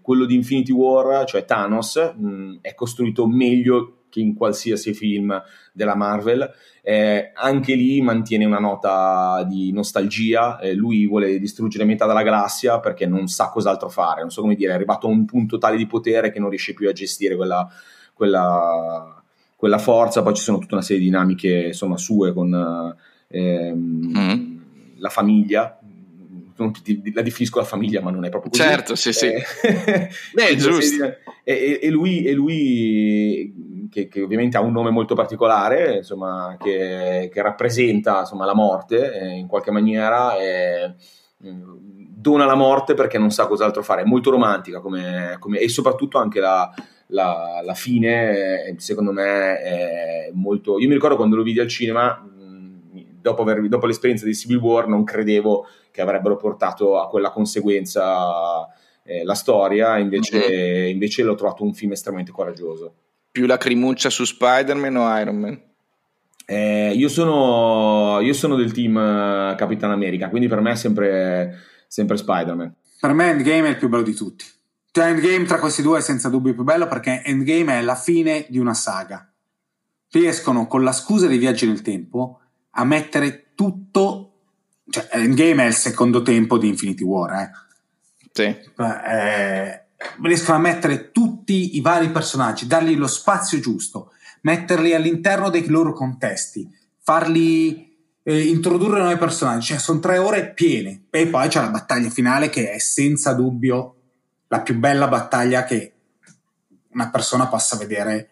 quello 0.02 0.26
di 0.26 0.34
Infinity 0.34 0.72
War, 0.72 1.24
cioè 1.24 1.46
Thanos, 1.46 1.96
mh, 2.16 2.58
è 2.60 2.74
costruito 2.74 3.26
meglio 3.26 3.97
che 4.08 4.20
in 4.20 4.34
qualsiasi 4.34 4.94
film 4.94 5.40
della 5.72 5.94
Marvel. 5.94 6.50
Eh, 6.82 7.32
anche 7.34 7.74
lì 7.74 8.00
mantiene 8.00 8.44
una 8.44 8.58
nota 8.58 9.44
di 9.48 9.72
nostalgia. 9.72 10.58
Eh, 10.58 10.74
lui 10.74 11.06
vuole 11.06 11.38
distruggere 11.38 11.84
metà 11.84 12.06
della 12.06 12.22
galassia 12.22 12.80
perché 12.80 13.06
non 13.06 13.28
sa 13.28 13.50
cos'altro 13.50 13.88
fare. 13.88 14.20
Non 14.22 14.30
so 14.30 14.40
come 14.40 14.54
dire, 14.54 14.72
è 14.72 14.74
arrivato 14.74 15.06
a 15.06 15.10
un 15.10 15.24
punto 15.24 15.58
tale 15.58 15.76
di 15.76 15.86
potere 15.86 16.30
che 16.30 16.38
non 16.38 16.50
riesce 16.50 16.74
più 16.74 16.88
a 16.88 16.92
gestire 16.92 17.36
quella, 17.36 17.68
quella, 18.12 19.22
quella 19.54 19.78
forza. 19.78 20.22
Poi 20.22 20.34
ci 20.34 20.42
sono 20.42 20.58
tutta 20.58 20.74
una 20.74 20.84
serie 20.84 21.02
di 21.02 21.08
dinamiche 21.08 21.66
insomma, 21.66 21.96
sue 21.96 22.32
con 22.32 22.96
ehm, 23.28 24.12
mm. 24.16 24.56
la 24.98 25.08
famiglia 25.10 25.78
la 27.14 27.22
definisco 27.22 27.60
la 27.60 27.64
famiglia, 27.64 28.00
ma 28.00 28.10
non 28.10 28.24
è 28.24 28.30
proprio 28.30 28.50
così. 28.50 28.62
Certo, 28.62 28.94
sì, 28.96 29.12
sì. 29.12 29.26
Eh, 29.26 30.10
Beh, 30.34 30.56
giusto. 30.56 31.04
E, 31.44 31.78
e, 31.80 31.90
lui, 31.90 32.24
e 32.24 32.32
lui 32.32 33.54
che, 33.90 34.08
che, 34.08 34.22
ovviamente 34.22 34.56
ha 34.56 34.60
un 34.60 34.72
nome 34.72 34.90
molto 34.90 35.14
particolare, 35.14 35.96
insomma, 35.96 36.56
che, 36.58 37.30
che 37.32 37.42
rappresenta 37.42 38.20
insomma, 38.20 38.44
la 38.44 38.54
morte 38.54 39.12
eh, 39.12 39.28
in 39.36 39.46
qualche 39.46 39.70
maniera, 39.70 40.36
e, 40.36 40.94
mm, 41.46 41.76
dona 42.18 42.44
la 42.44 42.54
morte 42.54 42.94
perché 42.94 43.18
non 43.18 43.30
sa 43.30 43.46
cos'altro 43.46 43.82
fare. 43.82 44.02
È 44.02 44.06
molto 44.06 44.30
romantica 44.30 44.80
come, 44.80 45.36
come, 45.38 45.58
e 45.58 45.68
soprattutto 45.68 46.18
anche 46.18 46.40
la, 46.40 46.72
la, 47.08 47.60
la, 47.64 47.74
fine, 47.74 48.74
secondo 48.78 49.12
me, 49.12 49.60
è 49.60 50.30
molto... 50.32 50.78
Io 50.78 50.88
mi 50.88 50.94
ricordo 50.94 51.16
quando 51.16 51.36
lo 51.36 51.42
vidi 51.42 51.60
al 51.60 51.68
cinema, 51.68 52.22
dopo, 53.20 53.42
aver, 53.42 53.66
dopo 53.68 53.86
l'esperienza 53.86 54.24
di 54.24 54.34
Civil 54.34 54.58
War, 54.58 54.88
non 54.88 55.04
credevo 55.04 55.66
che 55.90 56.00
avrebbero 56.00 56.36
portato 56.36 56.98
a 56.98 57.08
quella 57.08 57.30
conseguenza 57.30 58.66
eh, 59.04 59.24
la 59.24 59.34
storia, 59.34 59.98
invece, 59.98 60.38
mm-hmm. 60.38 60.88
invece 60.90 61.22
l'ho 61.22 61.34
trovato 61.34 61.64
un 61.64 61.74
film 61.74 61.92
estremamente 61.92 62.32
coraggioso. 62.32 62.94
Più 63.38 63.46
lacrimuccia 63.46 64.10
su 64.10 64.24
Spider-Man 64.24 64.96
o 64.96 65.16
Iron 65.20 65.36
Man? 65.36 65.62
Eh, 66.44 66.92
io, 66.92 67.08
sono, 67.08 68.18
io, 68.20 68.32
sono, 68.32 68.56
del 68.56 68.72
team 68.72 68.96
uh, 68.96 69.54
Capitan 69.54 69.92
America, 69.92 70.28
quindi 70.28 70.48
per 70.48 70.60
me 70.60 70.72
è 70.72 70.74
sempre, 70.74 71.56
sempre 71.86 72.16
Spider-Man. 72.16 72.74
Per 72.98 73.12
me 73.12 73.30
Endgame 73.30 73.68
è 73.68 73.70
il 73.70 73.76
più 73.76 73.88
bello 73.88 74.02
di 74.02 74.12
tutti. 74.12 74.44
Cioè 74.90 75.10
Endgame 75.10 75.44
tra 75.44 75.60
questi 75.60 75.82
due 75.82 75.98
è 75.98 76.00
senza 76.00 76.28
dubbio 76.28 76.48
il 76.48 76.56
più 76.56 76.64
bello 76.64 76.88
perché 76.88 77.22
Endgame 77.24 77.78
è 77.78 77.80
la 77.80 77.94
fine 77.94 78.44
di 78.48 78.58
una 78.58 78.74
saga. 78.74 79.32
Riescono 80.10 80.66
con 80.66 80.82
la 80.82 80.90
scusa 80.90 81.28
dei 81.28 81.38
viaggi 81.38 81.64
nel 81.64 81.82
tempo 81.82 82.40
a 82.70 82.84
mettere 82.84 83.52
tutto 83.54 84.32
cioè, 84.90 85.06
Endgame 85.12 85.62
è 85.62 85.66
il 85.68 85.74
secondo 85.74 86.22
tempo 86.22 86.58
di 86.58 86.66
Infinity 86.66 87.04
War, 87.04 87.34
eh. 87.34 87.50
Sì. 88.32 88.42
Eh, 88.42 89.82
riescono 90.22 90.58
a 90.58 90.60
mettere 90.60 91.10
tutti 91.10 91.76
i 91.76 91.80
vari 91.80 92.10
personaggi, 92.10 92.66
dargli 92.66 92.96
lo 92.96 93.06
spazio 93.06 93.58
giusto, 93.60 94.12
metterli 94.42 94.94
all'interno 94.94 95.50
dei 95.50 95.66
loro 95.66 95.92
contesti, 95.92 96.68
farli 97.00 97.96
eh, 98.22 98.42
introdurre 98.42 99.00
nuovi 99.00 99.16
personaggi. 99.16 99.68
Cioè, 99.68 99.78
sono 99.78 100.00
tre 100.00 100.18
ore 100.18 100.52
piene. 100.52 101.04
E 101.10 101.26
poi 101.26 101.48
c'è 101.48 101.60
la 101.60 101.70
battaglia 101.70 102.10
finale 102.10 102.48
che 102.48 102.70
è 102.70 102.78
senza 102.78 103.32
dubbio 103.32 103.94
la 104.48 104.60
più 104.60 104.78
bella 104.78 105.08
battaglia 105.08 105.64
che 105.64 105.92
una 106.92 107.10
persona 107.10 107.46
possa 107.48 107.76
vedere 107.76 108.28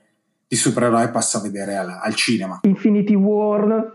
di 0.49 0.57
supereroe 0.57 1.11
possa 1.11 1.41
vedere 1.41 1.77
al, 1.77 1.99
al 2.01 2.15
cinema. 2.15 2.61
Infinity 2.63 3.15
War 3.15 3.95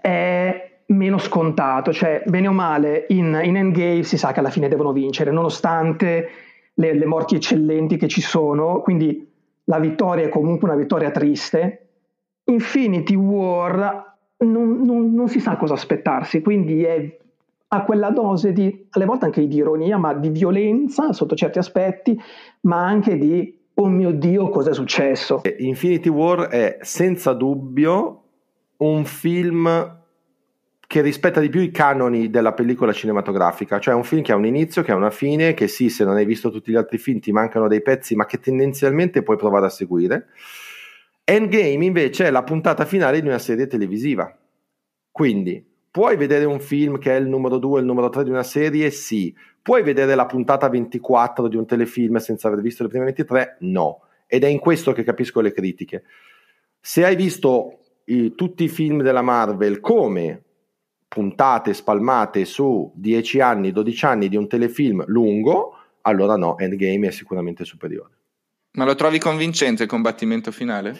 è 0.00 0.80
meno 0.86 1.18
scontato, 1.18 1.92
cioè 1.92 2.22
bene 2.26 2.48
o 2.48 2.52
male 2.52 3.06
in, 3.08 3.38
in 3.42 3.56
Endgame 3.56 4.02
si 4.02 4.16
sa 4.16 4.32
che 4.32 4.40
alla 4.40 4.50
fine 4.50 4.68
devono 4.68 4.92
vincere, 4.92 5.30
nonostante 5.30 6.28
le, 6.78 6.94
le, 6.94 7.06
morti 7.06 7.34
eccellenti 7.36 7.96
che 7.96 8.08
ci 8.08 8.20
sono, 8.20 8.80
quindi 8.80 9.28
la 9.64 9.78
vittoria 9.78 10.26
è 10.26 10.28
comunque 10.28 10.68
una 10.68 10.78
vittoria 10.78 11.10
triste. 11.10 11.88
Infinity 12.44 13.14
War 13.14 14.16
non, 14.38 14.82
non, 14.82 15.12
non 15.12 15.28
si 15.28 15.40
sa 15.40 15.56
cosa 15.56 15.74
aspettarsi, 15.74 16.40
quindi 16.42 16.84
è, 16.84 17.18
ha 17.68 17.84
quella 17.84 18.10
dose 18.10 18.52
di, 18.52 18.86
alle 18.90 19.04
volte 19.04 19.26
anche 19.26 19.46
di 19.46 19.56
ironia, 19.56 19.98
ma 19.98 20.14
di 20.14 20.28
violenza 20.28 21.12
sotto 21.12 21.34
certi 21.34 21.58
aspetti, 21.58 22.18
ma 22.62 22.84
anche 22.84 23.16
di 23.16 23.58
oh 23.74 23.88
mio 23.88 24.12
Dio, 24.12 24.48
cosa 24.48 24.70
è 24.70 24.74
successo? 24.74 25.42
Infinity 25.58 26.08
War 26.08 26.48
è 26.48 26.78
senza 26.80 27.32
dubbio 27.32 28.22
un 28.78 29.04
film 29.04 30.04
che 30.86 31.00
rispetta 31.00 31.40
di 31.40 31.48
più 31.48 31.60
i 31.60 31.70
canoni 31.70 32.30
della 32.30 32.52
pellicola 32.52 32.92
cinematografica, 32.92 33.80
cioè 33.80 33.94
un 33.94 34.04
film 34.04 34.22
che 34.22 34.32
ha 34.32 34.36
un 34.36 34.46
inizio, 34.46 34.82
che 34.82 34.92
ha 34.92 34.96
una 34.96 35.10
fine, 35.10 35.52
che 35.52 35.66
sì, 35.66 35.90
se 35.90 36.04
non 36.04 36.16
hai 36.16 36.24
visto 36.24 36.50
tutti 36.50 36.70
gli 36.70 36.76
altri 36.76 36.98
film 36.98 37.18
ti 37.18 37.32
mancano 37.32 37.66
dei 37.66 37.82
pezzi, 37.82 38.14
ma 38.14 38.24
che 38.24 38.38
tendenzialmente 38.38 39.22
puoi 39.22 39.36
provare 39.36 39.66
a 39.66 39.70
seguire. 39.70 40.28
Endgame 41.24 41.84
invece 41.84 42.26
è 42.26 42.30
la 42.30 42.44
puntata 42.44 42.84
finale 42.84 43.20
di 43.20 43.26
una 43.26 43.40
serie 43.40 43.66
televisiva. 43.66 44.32
Quindi 45.10 45.64
puoi 45.90 46.16
vedere 46.16 46.44
un 46.44 46.60
film 46.60 46.98
che 46.98 47.16
è 47.16 47.18
il 47.18 47.26
numero 47.26 47.58
2 47.58 47.80
il 47.80 47.86
numero 47.86 48.08
3 48.08 48.22
di 48.22 48.30
una 48.30 48.44
serie? 48.44 48.90
Sì. 48.90 49.34
Puoi 49.60 49.82
vedere 49.82 50.14
la 50.14 50.26
puntata 50.26 50.68
24 50.68 51.48
di 51.48 51.56
un 51.56 51.66
telefilm 51.66 52.18
senza 52.18 52.46
aver 52.46 52.60
visto 52.60 52.84
le 52.84 52.88
prime 52.90 53.06
23? 53.06 53.56
No. 53.60 54.02
Ed 54.28 54.44
è 54.44 54.46
in 54.46 54.60
questo 54.60 54.92
che 54.92 55.02
capisco 55.02 55.40
le 55.40 55.50
critiche. 55.50 56.04
Se 56.80 57.04
hai 57.04 57.16
visto 57.16 57.78
i, 58.04 58.36
tutti 58.36 58.62
i 58.62 58.68
film 58.68 59.02
della 59.02 59.22
Marvel 59.22 59.80
come 59.80 60.42
puntate 61.16 61.72
spalmate 61.72 62.44
su 62.44 62.92
10 62.94 63.40
anni, 63.40 63.72
12 63.72 64.04
anni 64.04 64.28
di 64.28 64.36
un 64.36 64.46
telefilm 64.46 65.02
lungo, 65.06 65.72
allora 66.02 66.36
no, 66.36 66.58
Endgame 66.58 67.08
è 67.08 67.10
sicuramente 67.10 67.64
superiore. 67.64 68.10
Ma 68.72 68.84
lo 68.84 68.94
trovi 68.94 69.18
convincente 69.18 69.84
il 69.84 69.88
combattimento 69.88 70.52
finale? 70.52 70.94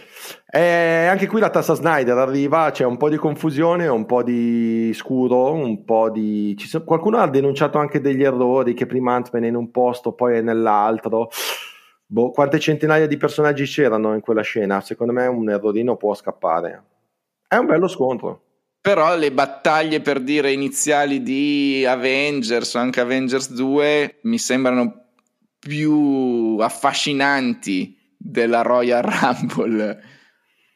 Eh, 0.50 1.04
anche 1.04 1.26
qui 1.26 1.38
la 1.38 1.50
tassa 1.50 1.74
Snyder 1.74 2.16
arriva, 2.16 2.70
c'è 2.70 2.86
un 2.86 2.96
po' 2.96 3.10
di 3.10 3.18
confusione, 3.18 3.86
un 3.88 4.06
po' 4.06 4.22
di 4.22 4.90
scuro, 4.94 5.52
un 5.52 5.84
po' 5.84 6.08
di... 6.08 6.56
Sono... 6.60 6.84
Qualcuno 6.84 7.18
ha 7.18 7.28
denunciato 7.28 7.76
anche 7.76 8.00
degli 8.00 8.22
errori, 8.22 8.72
che 8.72 8.86
prima 8.86 9.16
Ant-Man 9.16 9.44
è 9.44 9.48
in 9.48 9.56
un 9.56 9.70
posto, 9.70 10.12
poi 10.12 10.36
è 10.36 10.40
nell'altro. 10.40 11.28
Boh, 12.06 12.30
quante 12.30 12.58
centinaia 12.58 13.06
di 13.06 13.18
personaggi 13.18 13.66
c'erano 13.66 14.14
in 14.14 14.22
quella 14.22 14.40
scena? 14.40 14.80
Secondo 14.80 15.12
me 15.12 15.26
un 15.26 15.50
errorino 15.50 15.96
può 15.96 16.14
scappare. 16.14 16.82
È 17.46 17.56
un 17.56 17.66
bello 17.66 17.86
scontro. 17.86 18.44
Però 18.86 19.16
le 19.16 19.32
battaglie 19.32 20.00
per 20.00 20.20
dire 20.20 20.52
iniziali 20.52 21.20
di 21.20 21.84
Avengers 21.84 22.72
o 22.74 22.78
anche 22.78 23.00
Avengers 23.00 23.52
2 23.52 24.20
mi 24.22 24.38
sembrano 24.38 25.06
più 25.58 26.56
affascinanti 26.60 27.98
della 28.16 28.62
Royal 28.62 29.02
Rumble. 29.02 29.98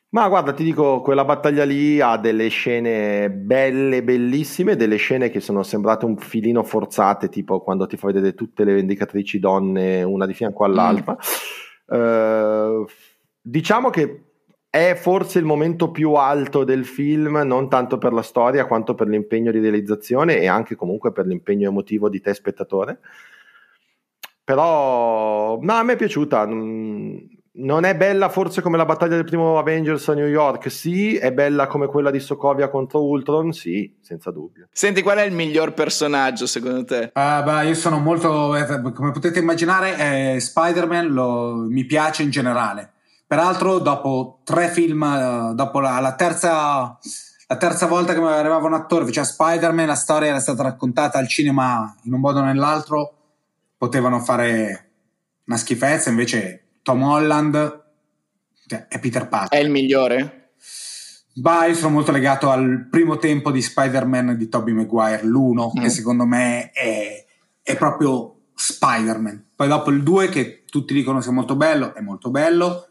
Ma 0.09 0.27
guarda, 0.27 0.53
ti 0.53 0.65
dico, 0.65 1.03
quella 1.03 1.25
battaglia 1.25 1.63
lì 1.63 2.01
ha 2.01 2.17
delle 2.17 2.49
scene 2.49 3.31
belle, 3.31 4.03
bellissime, 4.03 4.75
delle 4.75 4.97
scene 4.97 5.31
che 5.31 5.39
sono 5.39 5.63
sembrate 5.63 6.05
un 6.05 6.17
filino 6.17 6.65
forzate, 6.65 7.29
tipo 7.29 7.63
quando 7.63 7.87
ti 7.87 7.97
fa 7.97 8.09
vedere 8.09 8.35
tutte 8.35 8.65
le 8.65 8.75
vendicatrici 8.75 9.39
donne 9.39 10.03
una 10.03 10.27
di 10.27 10.35
fianco 10.35 10.65
all'altra. 10.65 11.13
Mm 11.13 11.59
Uh, 11.91 12.87
diciamo 13.43 13.91
che 13.91 14.30
è 14.71 14.95
forse 14.95 15.41
il 15.41 15.45
momento 15.45 15.91
più 15.91 16.13
alto 16.13 16.63
del 16.63 16.87
film, 16.87 17.39
non 17.45 17.69
tanto 17.69 17.99
per 17.99 18.13
la 18.13 18.23
storia 18.23 18.67
quanto 18.67 18.95
per 18.95 19.09
l'impegno 19.09 19.51
di 19.51 19.59
realizzazione 19.59 20.39
e 20.39 20.47
anche 20.47 20.77
comunque 20.77 21.11
per 21.11 21.27
l'impegno 21.27 21.69
emotivo 21.69 22.09
di 22.09 22.21
te 22.21 22.33
spettatore. 22.33 23.01
Però 24.45 25.59
no, 25.61 25.73
a 25.73 25.83
me 25.83 25.95
è 25.95 25.97
piaciuta. 25.97 26.47
Non 26.47 27.85
è 27.85 27.97
bella 27.97 28.29
forse 28.29 28.63
come 28.63 28.77
la 28.77 28.85
battaglia 28.85 29.17
del 29.17 29.25
primo 29.25 29.59
Avengers 29.59 30.09
a 30.09 30.15
New 30.15 30.29
York, 30.29 30.71
sì, 30.71 31.17
è 31.17 31.33
bella 31.33 31.67
come 31.67 31.89
quella 31.89 32.13
di 32.13 32.21
Sokovia 32.21 32.71
contro 32.71 33.03
Ultron, 33.05 33.53
sì, 33.53 33.97
senza 34.01 34.31
dubbio. 34.31 34.69
Senti, 34.71 35.03
qual 35.03 35.19
è 35.19 35.25
il 35.25 35.33
miglior 35.33 35.75
personaggio 35.75 36.47
secondo 36.47 36.85
te? 36.85 37.11
Uh, 37.13 37.43
beh, 37.43 37.67
io 37.67 37.75
sono 37.75 37.99
molto, 37.99 38.55
eh, 38.55 38.81
come 38.95 39.11
potete 39.11 39.41
immaginare, 39.41 40.35
eh, 40.35 40.41
Spider-Man 40.41 41.09
lo, 41.09 41.55
mi 41.69 41.85
piace 41.85 42.23
in 42.23 42.31
generale 42.31 42.93
Peraltro, 43.31 43.79
dopo 43.79 44.41
tre 44.43 44.67
film, 44.71 45.05
eh, 45.05 45.55
dopo 45.55 45.79
la, 45.79 46.01
la, 46.01 46.17
terza, 46.17 46.99
la 47.47 47.57
terza 47.57 47.87
volta 47.87 48.13
che 48.13 48.19
mi 48.19 48.27
arrivava 48.27 48.67
un 48.67 48.75
attore, 48.75 49.09
cioè 49.13 49.25
Spider-Man, 49.25 49.87
la 49.87 49.95
storia 49.95 50.31
era 50.31 50.41
stata 50.41 50.65
raccontata 50.65 51.17
al 51.17 51.29
cinema 51.29 51.97
in 52.03 52.13
un 52.13 52.19
modo 52.19 52.41
o 52.41 52.43
nell'altro, 52.43 53.15
potevano 53.79 54.19
fare 54.19 54.91
una 55.45 55.57
schifezza, 55.57 56.11
invece 56.11 56.71
Tom 56.83 57.05
Holland 57.05 57.83
cioè, 58.67 58.89
è 58.89 58.99
Peter 58.99 59.29
Parker. 59.29 59.57
È 59.57 59.63
il 59.63 59.71
migliore? 59.71 60.55
Bah, 61.35 61.67
io 61.67 61.75
sono 61.77 61.95
molto 61.95 62.11
legato 62.11 62.51
al 62.51 62.89
primo 62.91 63.17
tempo 63.19 63.53
di 63.53 63.63
Spider-Man 63.63 64.37
di 64.37 64.49
Tobey 64.49 64.75
Maguire, 64.75 65.23
l'1, 65.23 65.79
mm. 65.79 65.83
che 65.83 65.89
secondo 65.89 66.25
me 66.27 66.73
è, 66.73 67.25
è 67.63 67.77
proprio 67.77 68.47
Spider-Man. 68.57 69.51
Poi 69.55 69.69
dopo 69.69 69.91
il 69.91 70.03
2, 70.03 70.29
che 70.31 70.65
tutti 70.67 70.93
dicono 70.93 71.21
sia 71.21 71.31
molto 71.31 71.55
bello, 71.55 71.95
è 71.95 72.01
molto 72.01 72.33
bello 72.33 72.87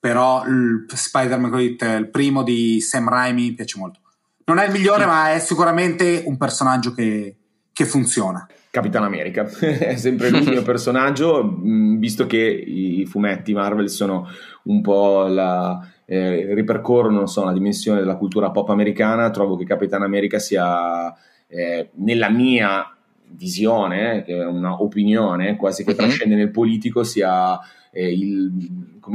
però 0.00 0.42
Spider-Man, 0.86 1.60
il 1.60 2.08
primo 2.10 2.42
di 2.42 2.80
Sam 2.80 3.08
Raimi, 3.08 3.42
mi 3.42 3.54
piace 3.54 3.78
molto. 3.78 4.00
Non 4.46 4.58
è 4.58 4.64
il 4.66 4.72
migliore, 4.72 5.04
ma 5.04 5.32
è 5.32 5.38
sicuramente 5.38 6.22
un 6.24 6.38
personaggio 6.38 6.92
che, 6.94 7.36
che 7.70 7.84
funziona. 7.84 8.46
Capitan 8.70 9.02
America 9.02 9.44
è 9.60 9.96
sempre 9.96 10.28
il 10.28 10.48
mio 10.48 10.62
personaggio, 10.64 11.44
mm, 11.44 11.98
visto 11.98 12.26
che 12.26 12.38
i 12.38 13.04
fumetti 13.04 13.52
Marvel 13.52 13.90
sono 13.90 14.26
un 14.64 14.80
po' 14.80 15.26
la. 15.26 15.86
Eh, 16.06 16.54
ripercorrono 16.54 17.26
so, 17.26 17.44
la 17.44 17.52
dimensione 17.52 18.00
della 18.00 18.16
cultura 18.16 18.50
pop 18.50 18.70
americana. 18.70 19.30
Trovo 19.30 19.56
che 19.56 19.64
Capitan 19.64 20.02
America 20.02 20.38
sia, 20.38 21.14
eh, 21.46 21.90
nella 21.96 22.30
mia 22.30 22.96
visione, 23.32 24.22
che 24.24 24.36
è 24.36 24.44
una 24.44 24.82
opinione 24.82 25.56
quasi 25.56 25.84
che 25.84 25.92
mhm. 25.92 25.96
trascende 25.96 26.34
nel 26.34 26.50
politico, 26.50 27.02
sia 27.02 27.58
eh, 27.92 28.12
il, 28.12 28.52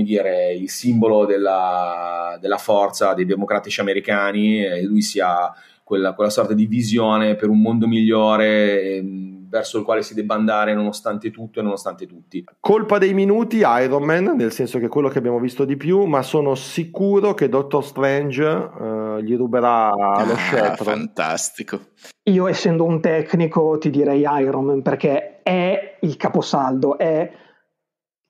dire, 0.04 0.54
il, 0.54 0.70
simbolo 0.70 1.26
della, 1.26 2.38
della, 2.42 2.58
forza 2.58 3.14
dei 3.14 3.26
democratici 3.26 3.80
americani 3.80 4.66
e 4.66 4.84
lui 4.84 5.02
sia 5.02 5.54
quella, 5.84 6.14
quella, 6.14 6.30
sorta 6.30 6.54
di 6.54 6.66
visione 6.66 7.36
per 7.36 7.50
un 7.50 7.62
mondo 7.62 7.88
migliore 7.88 8.82
eh, 8.82 9.25
verso 9.56 9.78
il 9.78 9.86
quale 9.86 10.02
si 10.02 10.14
debba 10.14 10.36
andare 10.36 10.74
nonostante 10.74 11.32
tutto 11.32 11.60
e 11.60 11.64
nonostante 11.64 12.06
tutti. 12.06 12.44
Colpa 12.60 12.98
dei 12.98 13.14
minuti 13.14 13.62
Iron 13.64 14.04
Man, 14.04 14.34
nel 14.36 14.52
senso 14.52 14.80
che 14.80 14.86
è 14.86 14.90
quello 14.90 15.08
che 15.08 15.18
abbiamo 15.18 15.40
visto 15.40 15.64
di 15.64 15.78
più, 15.78 16.04
ma 16.04 16.22
sono 16.22 16.56
sicuro 16.56 17.34
che 17.34 17.48
Doctor 17.48 17.84
Strange 17.84 18.44
uh, 18.44 19.20
gli 19.20 19.36
ruberà 19.38 19.90
ah, 19.90 20.26
lo 20.26 20.36
scettro. 20.36 20.84
Fantastico. 20.84 21.80
Io 22.24 22.48
essendo 22.48 22.84
un 22.84 23.00
tecnico 23.00 23.78
ti 23.78 23.90
direi 23.90 24.26
Iron 24.42 24.66
Man 24.66 24.82
perché 24.82 25.42
è 25.42 25.98
il 26.02 26.18
caposaldo, 26.18 26.98
è 26.98 27.32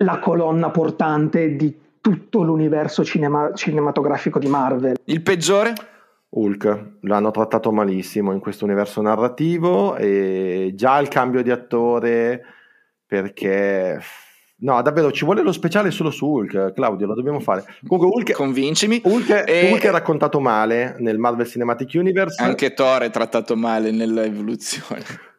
la 0.04 0.20
colonna 0.20 0.70
portante 0.70 1.56
di 1.56 1.76
tutto 2.02 2.44
l'universo 2.44 3.04
cinema- 3.04 3.52
cinematografico 3.54 4.38
di 4.38 4.48
Marvel. 4.48 4.98
Il 5.06 5.24
peggiore? 5.24 5.74
Hulk, 6.36 6.98
l'hanno 7.02 7.32
trattato 7.32 7.72
malissimo 7.72 8.34
in 8.34 8.40
questo 8.40 8.66
universo 8.66 9.02
narrativo 9.02 9.96
e 9.96 10.74
già 10.76 11.00
il 11.00 11.08
cambio 11.08 11.42
di 11.42 11.50
attore 11.50 12.44
perché 13.06 14.00
no 14.58 14.82
davvero 14.82 15.12
ci 15.12 15.24
vuole 15.24 15.42
lo 15.42 15.52
speciale 15.52 15.92
solo 15.92 16.12
su 16.12 16.26
Hulk 16.26 16.74
Claudio 16.74 17.08
lo 17.08 17.16
dobbiamo 17.16 17.40
fare. 17.40 17.64
Comunque 17.88 18.14
Hulk 18.14 18.32
convincimi. 18.34 19.00
Hulk, 19.04 19.46
e... 19.48 19.72
Hulk 19.72 19.86
è 19.86 19.92
raccontato 19.92 20.42
male 20.42 20.96
nel 21.00 21.18
Marvel 21.18 21.48
Cinematic 21.48 21.92
Universe. 21.94 22.44
Anche 22.44 22.74
Thor 22.74 23.04
è 23.04 23.10
trattato 23.10 23.56
male 23.56 23.92
nell'evoluzione 23.92 25.34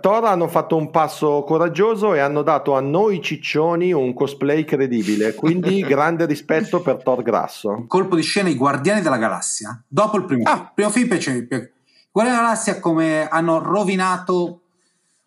Thor 0.00 0.24
hanno 0.24 0.46
fatto 0.46 0.76
un 0.76 0.90
passo 0.90 1.42
coraggioso 1.42 2.14
e 2.14 2.20
hanno 2.20 2.42
dato 2.42 2.76
a 2.76 2.80
noi 2.80 3.20
ciccioni 3.20 3.92
un 3.92 4.14
cosplay 4.14 4.64
credibile, 4.64 5.34
quindi 5.34 5.80
grande 5.84 6.24
rispetto 6.24 6.80
per 6.80 7.02
Thor 7.02 7.22
grasso. 7.22 7.84
Colpo 7.88 8.14
di 8.14 8.22
scena 8.22 8.48
i 8.48 8.54
Guardiani 8.54 9.00
della 9.02 9.18
Galassia, 9.18 9.82
dopo 9.88 10.18
il 10.18 10.24
primo, 10.24 10.44
ah. 10.44 10.70
primo 10.72 10.90
film 10.90 11.08
piace, 11.08 11.32
I 11.32 11.46
Guardiani 11.48 11.70
della 12.12 12.48
Galassia 12.48 12.78
come 12.78 13.28
hanno 13.28 13.58
rovinato 13.58 14.60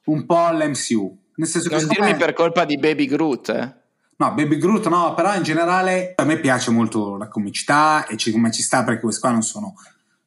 un 0.05 0.25
po' 0.25 0.49
l'MCU. 0.51 1.17
Nel 1.35 1.47
senso 1.49 1.69
non 1.69 1.87
dirmi 1.87 2.11
me... 2.11 2.15
per 2.15 2.31
colpa 2.31 2.63
di 2.63 2.77
Baby 2.77 3.07
Groot, 3.07 3.49
eh? 3.49 3.73
No, 4.17 4.33
Baby 4.33 4.57
Groot 4.57 4.87
no, 4.87 5.13
però 5.15 5.35
in 5.35 5.43
generale 5.43 6.13
a 6.15 6.23
me 6.23 6.39
piace 6.39 6.71
molto 6.71 7.17
la 7.17 7.27
comicità 7.27 8.05
e 8.07 8.15
come 8.31 8.51
ci 8.53 8.61
sta 8.61 8.85
perché 8.85 9.01
questi 9.01 9.19
qua 9.19 9.31
non 9.31 9.43
sono 9.43 9.73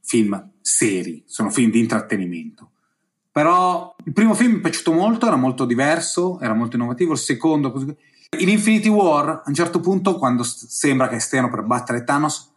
film 0.03 0.51
seri, 0.61 1.25
sono 1.27 1.49
film 1.49 1.71
di 1.71 1.79
intrattenimento 1.79 2.73
però 3.31 3.95
il 4.05 4.13
primo 4.13 4.35
film 4.35 4.53
mi 4.53 4.59
è 4.59 4.63
piaciuto 4.63 4.93
molto, 4.93 5.27
era 5.27 5.37
molto 5.37 5.65
diverso, 5.65 6.41
era 6.41 6.55
molto 6.55 6.77
innovativo. 6.77 7.13
Il 7.13 7.19
secondo, 7.19 7.73
in 8.39 8.49
Infinity 8.49 8.89
War, 8.89 9.29
a 9.29 9.43
un 9.47 9.55
certo 9.55 9.81
punto, 9.81 10.17
quando 10.17 10.43
sembra 10.43 11.09
che 11.09 11.21
stiano 11.21 11.51
per 11.51 11.63
battere 11.63 12.05
Thanos, 12.05 12.51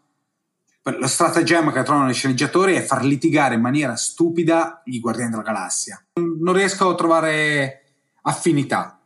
lo 0.83 1.07
stratagemma 1.07 1.71
che 1.71 1.83
trovano 1.83 2.09
i 2.09 2.13
sceneggiatori 2.13 2.73
è 2.73 2.81
far 2.81 3.05
litigare 3.05 3.53
in 3.55 3.61
maniera 3.61 3.95
stupida 3.95 4.81
i 4.85 4.99
Guardiani 4.99 5.29
della 5.29 5.43
Galassia. 5.43 6.03
Non 6.15 6.53
riesco 6.53 6.89
a 6.89 6.95
trovare 6.95 7.83
affinità. 8.23 8.99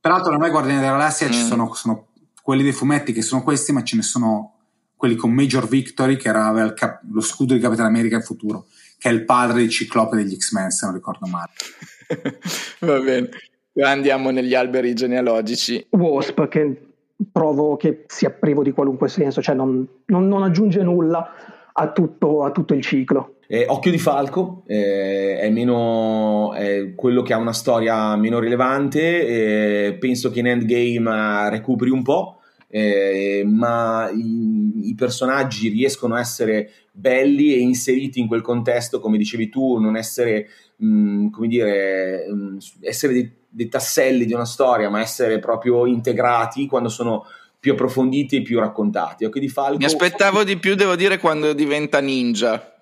Peraltro, 0.00 0.34
è 0.34 0.50
Guardiani 0.50 0.80
della 0.80 0.92
Galassia, 0.92 1.28
mm. 1.28 1.32
ci 1.32 1.42
sono, 1.42 1.72
sono, 1.72 2.06
quelli 2.42 2.62
dei 2.62 2.72
fumetti 2.72 3.12
che 3.12 3.22
sono 3.22 3.42
questi, 3.42 3.72
ma 3.72 3.82
ce 3.82 3.96
ne 3.96 4.02
sono 4.02 4.54
quelli 4.94 5.16
con 5.16 5.32
Major 5.32 5.66
Victory, 5.66 6.16
che 6.16 6.28
era 6.28 6.50
lo 6.50 7.20
scudo 7.20 7.54
di 7.54 7.60
Capitan 7.60 7.86
America 7.86 8.16
in 8.16 8.22
futuro 8.22 8.66
che 8.98 9.08
è 9.08 9.12
il 9.12 9.24
padre 9.24 9.62
di 9.62 9.70
Ciclope 9.70 10.16
degli 10.16 10.36
X-Men, 10.36 10.70
se 10.70 10.86
non 10.86 10.94
ricordo 10.94 11.26
male. 11.26 11.52
Va 12.80 13.00
bene, 13.00 13.28
andiamo 13.80 14.30
negli 14.30 14.54
alberi 14.54 14.94
genealogici. 14.94 15.86
Wasp, 15.90 16.48
che 16.48 16.82
trovo 17.32 17.76
che 17.76 18.04
sia 18.06 18.30
privo 18.30 18.62
di 18.62 18.72
qualunque 18.72 19.08
senso, 19.08 19.40
cioè 19.40 19.54
non, 19.54 19.86
non, 20.06 20.28
non 20.28 20.42
aggiunge 20.42 20.82
nulla 20.82 21.32
a 21.72 21.92
tutto, 21.92 22.44
a 22.44 22.50
tutto 22.50 22.74
il 22.74 22.82
ciclo. 22.82 23.34
Eh, 23.46 23.64
Occhio 23.66 23.90
di 23.90 23.98
Falco 23.98 24.62
eh, 24.66 25.38
è, 25.38 25.48
meno, 25.48 26.52
è 26.52 26.94
quello 26.94 27.22
che 27.22 27.32
ha 27.32 27.38
una 27.38 27.52
storia 27.52 28.14
meno 28.16 28.38
rilevante, 28.40 29.86
eh, 29.86 29.94
penso 29.94 30.30
che 30.30 30.40
in 30.40 30.48
Endgame 30.48 31.48
recuperi 31.48 31.90
un 31.90 32.02
po', 32.02 32.37
eh, 32.70 33.44
ma 33.46 34.10
i, 34.10 34.90
i, 34.90 34.94
personaggi 34.94 35.68
riescono 35.68 36.14
a 36.14 36.20
essere 36.20 36.70
belli 36.92 37.54
e 37.54 37.60
inseriti 37.60 38.20
in 38.20 38.26
quel 38.26 38.42
contesto, 38.42 39.00
come 39.00 39.16
dicevi 39.16 39.48
tu, 39.48 39.78
non 39.78 39.96
essere, 39.96 40.48
mh, 40.76 40.86
mm, 40.86 41.28
come 41.30 41.48
dire, 41.48 42.26
mh, 42.28 42.34
mm, 42.34 42.58
essere 42.82 43.12
dei, 43.14 43.32
dei, 43.48 43.68
tasselli 43.68 44.26
di 44.26 44.34
una 44.34 44.44
storia, 44.44 44.90
ma 44.90 45.00
essere 45.00 45.38
proprio 45.38 45.86
integrati 45.86 46.66
quando 46.66 46.90
sono 46.90 47.24
più 47.58 47.72
approfonditi 47.72 48.36
e 48.36 48.42
più 48.42 48.58
raccontati. 48.58 49.24
Occhio 49.24 49.40
di 49.40 49.48
Falco. 49.48 49.78
Mi 49.78 49.84
aspettavo 49.84 50.44
di 50.44 50.58
più, 50.58 50.74
devo 50.74 50.94
dire, 50.94 51.18
quando 51.18 51.54
diventa 51.54 52.00
ninja. 52.00 52.77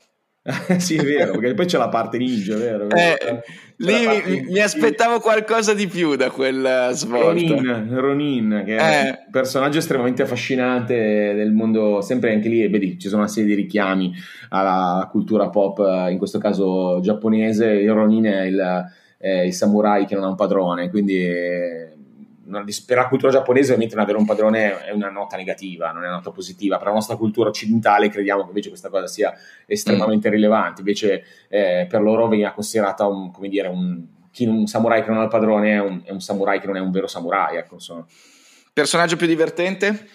sì, 0.79 0.97
è 0.97 1.03
vero, 1.03 1.33
perché 1.33 1.55
poi 1.55 1.67
c'è 1.67 1.79
la 1.79 1.89
parte 1.89 2.19
ninja, 2.19 2.57
vero? 2.57 2.89
Eh, 2.91 3.43
lì 3.79 3.95
mi, 4.07 4.43
mi, 4.51 4.61
aspettavo 4.61 5.19
qualcosa 5.19 5.75
di 5.75 5.89
più 5.89 6.15
da 6.15 6.31
quella 6.31 6.91
svolta. 6.93 7.55
Ronin, 7.55 7.99
Ronin 7.99 8.63
che 8.65 8.77
è 8.77 9.07
eh. 9.07 9.09
un 9.09 9.31
personaggio 9.31 9.79
estremamente 9.79 10.23
affascinante 10.23 11.35
del 11.35 11.53
mondo, 11.53 12.01
sempre 12.01 12.33
anche 12.33 12.49
lì, 12.49 12.67
vedi, 12.69 12.99
ci 12.99 13.09
sono 13.09 13.23
una 13.23 13.31
serie 13.31 13.49
di 13.49 13.63
richiami 13.63 14.13
alla 14.51 15.09
cultura 15.11 15.49
pop, 15.49 15.79
in 16.11 16.19
questo 16.19 16.39
caso 16.39 17.01
giapponese. 17.01 17.67
Il 17.67 17.93
Ronin 17.93 18.25
è 18.25 18.43
il, 18.43 18.85
è 19.19 19.41
il 19.41 19.53
samurai 19.53 20.07
che 20.07 20.15
non 20.15 20.25
ha 20.25 20.29
un 20.29 20.37
padrone, 20.37 20.91
quindi 20.91 21.95
per 22.87 22.97
la 22.97 23.09
cultura 23.09 23.33
giapponese 23.33 23.73
ovviamente 23.73 23.95
non 23.95 24.05
avere 24.05 24.19
un 24.19 24.27
padrone 24.27 24.85
è 24.85 24.93
una 24.93 25.11
nota 25.11 25.37
negativa, 25.37 25.91
non 25.91 26.05
è 26.05 26.07
una 26.07 26.17
nota 26.17 26.31
positiva, 26.31 26.77
per 26.79 26.87
la 26.87 26.93
nostra 26.93 27.17
cultura 27.17 27.49
occidentale 27.49 28.09
crediamo 28.09 28.43
che 28.43 28.49
invece 28.49 28.69
questa 28.69 28.89
cosa 28.89 29.07
sia 29.07 29.35
estremamente 29.67 30.29
mm. 30.29 30.33
rilevante, 30.33 30.81
invece 30.81 31.25
eh, 31.49 31.87
per 31.89 32.01
loro 32.03 32.29
veniva 32.29 32.53
considerata 32.53 33.07
un, 33.07 33.31
come 33.31 33.49
dire, 33.49 33.69
un, 33.69 34.05
un 34.39 34.67
samurai 34.67 35.03
che 35.03 35.11
non 35.11 35.21
ha 35.21 35.25
il 35.25 35.29
padrone 35.29 35.73
è 35.73 35.81
un, 35.81 36.03
è 36.05 36.11
un, 36.11 36.21
samurai 36.21 36.61
che 36.61 36.67
non 36.67 36.77
è 36.77 36.81
un 36.81 36.91
vero 36.91 37.07
samurai. 37.07 37.57
Ecco, 37.57 37.79
Personaggio 38.73 39.17
più 39.17 39.27
divertente? 39.27 40.07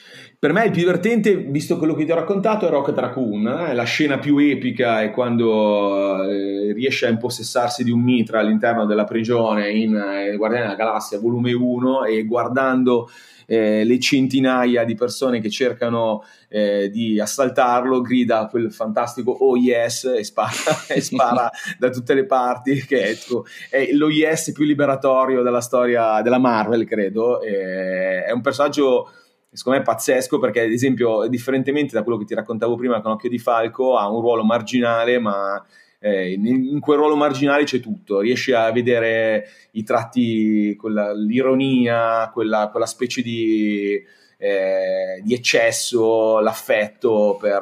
Per 0.42 0.54
me 0.54 0.66
il 0.66 0.72
più 0.72 0.80
divertente, 0.80 1.36
visto 1.36 1.78
quello 1.78 1.94
che 1.94 2.04
ti 2.04 2.12
ho 2.12 2.16
raccontato, 2.16 2.66
è 2.66 2.70
Rocket 2.72 2.98
Raccoon. 2.98 3.46
Eh? 3.46 3.76
La 3.76 3.84
scena 3.84 4.18
più 4.18 4.40
epica 4.40 5.04
è 5.04 5.12
quando 5.12 6.24
eh, 6.24 6.74
riesce 6.74 7.06
a 7.06 7.10
impossessarsi 7.10 7.84
di 7.84 7.92
un 7.92 8.02
mitra 8.02 8.40
all'interno 8.40 8.88
della 8.88 9.04
prigione 9.04 9.70
in 9.70 9.96
eh, 9.96 10.36
Guardiani 10.36 10.66
della 10.66 10.78
Galassia 10.78 11.20
volume 11.20 11.54
1 11.54 12.06
e 12.06 12.26
guardando 12.26 13.08
eh, 13.46 13.84
le 13.84 14.00
centinaia 14.00 14.84
di 14.84 14.96
persone 14.96 15.40
che 15.40 15.52
cercano 15.52 16.24
eh, 16.50 16.90
di 16.90 17.20
assaltarlo, 17.20 18.02
grida 18.02 18.48
quel 18.48 18.74
fantastico 18.74 19.30
oh 19.30 19.56
yes 19.58 20.06
e 20.06 20.24
spara, 20.24 20.50
e 20.90 21.02
spara 21.02 21.52
da 21.78 21.92
tutte 21.92 22.16
le 22.16 22.26
parti, 22.26 22.84
che 22.84 23.04
è, 23.04 23.16
tipo, 23.16 23.46
è, 23.70 23.92
lo 23.92 24.10
yes 24.10 24.54
più 24.54 24.64
liberatorio 24.64 25.44
della 25.44 25.62
storia 25.62 26.20
della 26.24 26.40
Marvel, 26.40 26.86
credo. 26.86 27.44
Eh, 27.44 28.24
è 28.24 28.32
un 28.32 28.42
personaggio 28.42 29.12
secondo 29.52 29.80
me 29.80 29.86
pazzesco 29.86 30.40
perché 30.40 30.62
ad 30.62 30.72
esempio 30.72 31.28
differentemente 31.28 31.94
da 31.94 32.04
quello 32.04 32.18
che 32.18 32.26
ti 32.26 32.34
raccontavo 32.34 32.76
prima 32.76 33.02
con 33.02 33.12
Occhio 33.12 33.30
di 33.30 33.40
Falco 33.40 33.98
ha 33.98 34.10
un 34.10 34.22
ruolo 34.22 34.44
marginale 34.44 35.20
ma 35.20 35.64
eh, 36.04 36.32
in, 36.32 36.80
quel 36.80 36.98
ruolo 36.98 37.16
marginale 37.16 37.64
c'è 37.64 37.80
tutto, 37.80 38.22
riesci 38.22 38.54
a 38.54 38.72
vedere 38.72 39.46
i 39.72 39.84
tratti, 39.84 40.76
quella, 40.76 41.14
l'ironia, 41.14 42.32
quella, 42.34 42.70
quella 42.72 42.88
specie 42.88 43.22
di, 43.22 44.02
eh, 44.44 45.22
di, 45.24 45.36
eccesso, 45.36 46.40
l'affetto 46.40 47.38
per, 47.40 47.62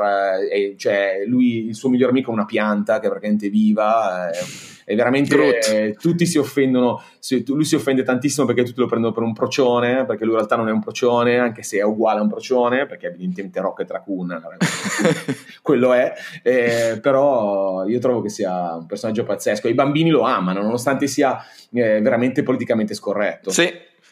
eh, 0.49 0.75
cioè 0.77 1.23
lui, 1.25 1.65
il 1.67 1.75
suo 1.75 1.89
miglior 1.89 2.11
amico 2.11 2.31
è 2.31 2.33
una 2.33 2.45
pianta 2.45 2.99
che 2.99 3.07
è 3.07 3.09
praticamente 3.09 3.49
viva. 3.49 4.29
Eh, 4.31 4.77
e 4.89 4.95
veramente 4.95 5.95
tutti 5.99 6.25
si 6.25 6.39
offendono, 6.39 7.03
si, 7.19 7.43
lui 7.45 7.63
si 7.63 7.75
offende 7.75 8.01
tantissimo 8.01 8.47
perché 8.47 8.63
tutti 8.63 8.79
lo 8.79 8.87
prendono 8.87 9.13
per 9.13 9.21
un 9.21 9.33
procione, 9.33 10.03
perché 10.05 10.23
lui 10.23 10.31
in 10.31 10.37
realtà 10.39 10.55
non 10.55 10.67
è 10.67 10.71
un 10.71 10.81
procione, 10.81 11.37
anche 11.37 11.61
se 11.61 11.77
è 11.77 11.83
uguale 11.83 12.17
a 12.17 12.23
un 12.23 12.27
procione, 12.27 12.87
perché 12.87 13.05
evidentemente 13.05 13.61
Rocket 13.61 13.91
Raccoon, 13.91 14.41
quello 15.61 15.93
è, 15.93 16.11
eh, 16.41 16.97
però 16.99 17.85
io 17.85 17.99
trovo 17.99 18.21
che 18.21 18.29
sia 18.29 18.77
un 18.77 18.87
personaggio 18.87 19.23
pazzesco, 19.25 19.67
i 19.67 19.75
bambini 19.75 20.09
lo 20.09 20.21
amano, 20.21 20.63
nonostante 20.63 21.05
sia 21.05 21.37
eh, 21.71 22.01
veramente 22.01 22.41
politicamente 22.41 22.95
scorretto. 22.95 23.51
Sì, 23.51 23.71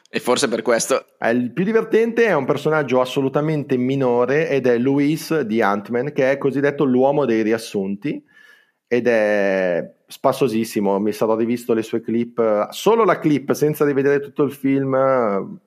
e 0.10 0.20
forse 0.20 0.48
per 0.48 0.62
questo. 0.62 1.06
Eh, 1.20 1.32
il 1.32 1.52
più 1.52 1.64
divertente 1.64 2.26
è 2.26 2.34
un 2.34 2.46
personaggio 2.46 3.02
assolutamente 3.02 3.78
minore 3.78 4.50
ed 4.50 4.66
è 4.68 4.78
Luis 4.78 5.42
di 5.42 5.62
Ant-Man, 5.62 6.14
che 6.14 6.32
è 6.32 6.38
cosiddetto 6.38 6.86
l'uomo 6.86 7.26
dei 7.26 7.42
riassunti 7.42 8.24
ed 8.88 9.08
è 9.08 9.96
spassosissimo. 10.08 11.00
Mi 11.00 11.12
sarò 11.12 11.36
rivisto 11.36 11.74
le 11.74 11.84
sue 11.84 12.02
clip, 12.02 12.70
solo 12.70 13.04
la 13.04 13.20
clip 13.20 13.52
senza 13.52 13.84
rivedere 13.84 14.22
tutto 14.22 14.44
il 14.44 14.52
film 14.52 15.60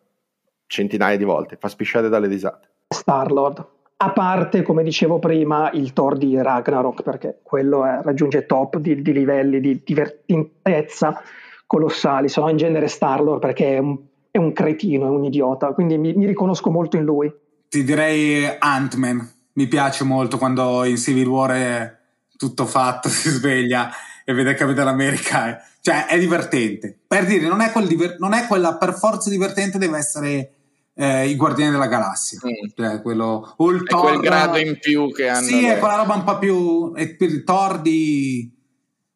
centinaia 0.66 1.16
di 1.16 1.24
volte, 1.24 1.56
fa 1.58 1.68
spisciare 1.68 2.08
dalle 2.08 2.28
risate. 2.28 2.68
Star-Lord. 2.88 3.66
A 4.02 4.12
parte, 4.12 4.62
come 4.62 4.82
dicevo 4.82 5.18
prima, 5.18 5.70
il 5.72 5.92
Thor 5.92 6.16
di 6.16 6.40
Ragnarok, 6.40 7.02
perché 7.02 7.40
quello 7.42 7.84
è, 7.84 8.00
raggiunge 8.02 8.46
top 8.46 8.78
di, 8.78 9.02
di, 9.02 9.12
livelli 9.12 9.60
di 9.60 9.82
divertentezza 9.84 11.20
colossali. 11.66 12.28
Sono 12.28 12.48
in 12.48 12.56
genere 12.56 12.88
Star-Lord 12.88 13.40
perché 13.40 13.74
è 13.74 13.78
un, 13.78 13.98
è 14.30 14.38
un 14.38 14.52
cretino, 14.52 15.06
è 15.06 15.10
un 15.10 15.24
idiota, 15.24 15.72
quindi 15.72 15.98
mi, 15.98 16.12
mi 16.14 16.26
riconosco 16.26 16.70
molto 16.70 16.96
in 16.96 17.04
lui. 17.04 17.32
Ti 17.68 17.84
direi 17.84 18.44
Ant-Man. 18.58 19.32
Mi 19.52 19.66
piace 19.66 20.04
molto 20.04 20.38
quando 20.38 20.84
in 20.84 20.96
Civil 20.96 21.26
War 21.26 21.50
è 21.50 21.98
tutto 22.36 22.66
fatto, 22.66 23.08
si 23.10 23.28
sveglia 23.28 23.90
e 24.24 24.32
vede 24.32 24.54
Capitan 24.54 24.88
America. 24.88 25.62
Cioè, 25.80 26.06
è 26.06 26.18
divertente. 26.18 26.96
Per 27.06 27.26
dire, 27.26 27.48
non 27.48 27.60
è, 27.60 27.72
quel 27.72 27.86
diver- 27.86 28.18
non 28.18 28.32
è 28.32 28.46
quella 28.46 28.76
per 28.76 28.94
forza 28.94 29.30
divertente, 29.30 29.78
deve 29.78 29.98
essere 29.98 30.52
eh, 30.94 31.28
i 31.28 31.36
Guardiani 31.36 31.72
della 31.72 31.86
Galassia. 31.86 32.38
Mm. 32.46 32.68
Cioè, 32.74 33.02
quello, 33.02 33.54
o 33.56 33.70
il 33.70 33.82
è 33.82 33.86
Thor, 33.86 34.02
quel 34.02 34.20
grado 34.20 34.58
in 34.58 34.78
più 34.78 35.12
che 35.12 35.28
hanno. 35.28 35.46
Sì, 35.46 35.62
le... 35.62 35.74
è 35.74 35.78
quella 35.78 35.96
roba 35.96 36.14
un 36.14 36.24
po' 36.24 36.38
più. 36.38 36.94
È 36.94 37.16
il 37.18 37.44
Thor 37.44 37.80
di. 37.80 38.58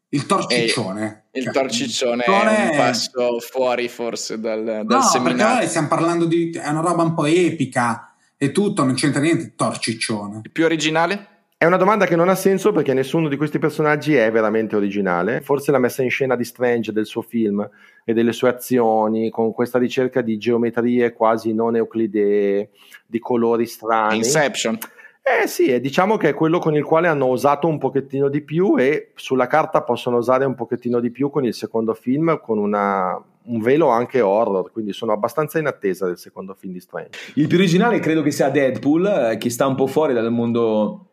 Il 0.09 0.27
torciccione. 0.27 1.24
Il 1.37 1.43
cioè, 1.43 1.53
torciccione 1.53 2.23
è 2.23 2.71
un 2.71 2.77
passo 2.77 3.41
fuori 3.41 3.89
forse 3.89 4.39
dal, 4.39 4.63
dal 4.63 4.87
no, 4.87 5.03
seminario. 5.03 5.55
perché 5.55 5.69
stiamo 5.69 5.89
parlando 5.89 6.27
di... 6.27 6.51
è 6.51 6.69
una 6.69 6.81
roba 6.81 7.03
un 7.03 7.13
po' 7.13 7.27
epica 7.27 8.15
e 8.37 8.53
tutto, 8.53 8.85
non 8.85 8.95
c'entra 8.95 9.21
niente, 9.21 9.55
torciccione. 9.57 10.43
Il 10.45 10.51
più 10.53 10.65
originale? 10.65 11.29
È 11.57 11.67
una 11.67 11.77
domanda 11.77 12.05
che 12.05 12.15
non 12.15 12.29
ha 12.29 12.35
senso 12.35 12.73
perché 12.73 12.93
nessuno 12.93 13.29
di 13.29 13.37
questi 13.37 13.59
personaggi 13.59 14.15
è 14.15 14.31
veramente 14.31 14.77
originale. 14.77 15.41
Forse 15.41 15.73
la 15.73 15.79
messa 15.79 16.03
in 16.03 16.11
scena 16.11 16.37
di 16.37 16.45
Strange 16.45 16.93
del 16.93 17.07
suo 17.07 17.23
film 17.23 17.69
e 18.05 18.13
delle 18.13 18.33
sue 18.33 18.51
azioni, 18.51 19.31
con 19.31 19.53
questa 19.53 19.79
ricerca 19.79 20.21
di 20.21 20.37
geometrie 20.37 21.13
quasi 21.15 21.55
non 21.55 21.75
euclidee, 21.75 22.69
di 23.07 23.19
colori 23.19 23.67
strani. 23.67 24.19
Inception. 24.19 24.79
Eh 25.27 25.47
sì, 25.47 25.81
diciamo 25.81 26.19
che 26.19 26.29
è 26.29 26.35
quello 26.35 26.59
con 26.59 26.75
il 26.75 26.85
quale 26.85 27.09
hanno 27.09 27.25
osato 27.25 27.67
un 27.67 27.79
pochettino 27.79 28.29
di 28.29 28.43
più 28.43 28.77
e 28.77 29.13
sulla 29.15 29.47
carta 29.47 29.83
possono 29.83 30.19
osare 30.19 30.45
un 30.45 30.55
pochettino 30.55 31.01
di 31.01 31.11
più 31.11 31.31
con 31.31 31.47
il 31.47 31.55
secondo 31.55 31.95
film, 31.95 32.39
con 32.43 32.59
una, 32.59 33.19
un 33.45 33.61
velo 33.61 33.89
anche 33.89 34.21
horror, 34.21 34.71
quindi 34.71 34.93
sono 34.93 35.13
abbastanza 35.13 35.59
in 35.59 35.67
attesa 35.67 36.05
del 36.05 36.19
secondo 36.19 36.53
film 36.53 36.75
di 36.75 36.81
Strange. 36.81 37.19
Il 37.37 37.47
più 37.47 37.57
originale 37.57 38.01
credo 38.01 38.21
che 38.21 38.31
sia 38.31 38.51
Deadpool, 38.51 39.31
eh, 39.33 39.37
che 39.39 39.49
sta 39.49 39.67
un 39.67 39.77
po' 39.77 39.87
fuori 39.87 40.13
dal 40.13 40.31
mondo 40.31 41.09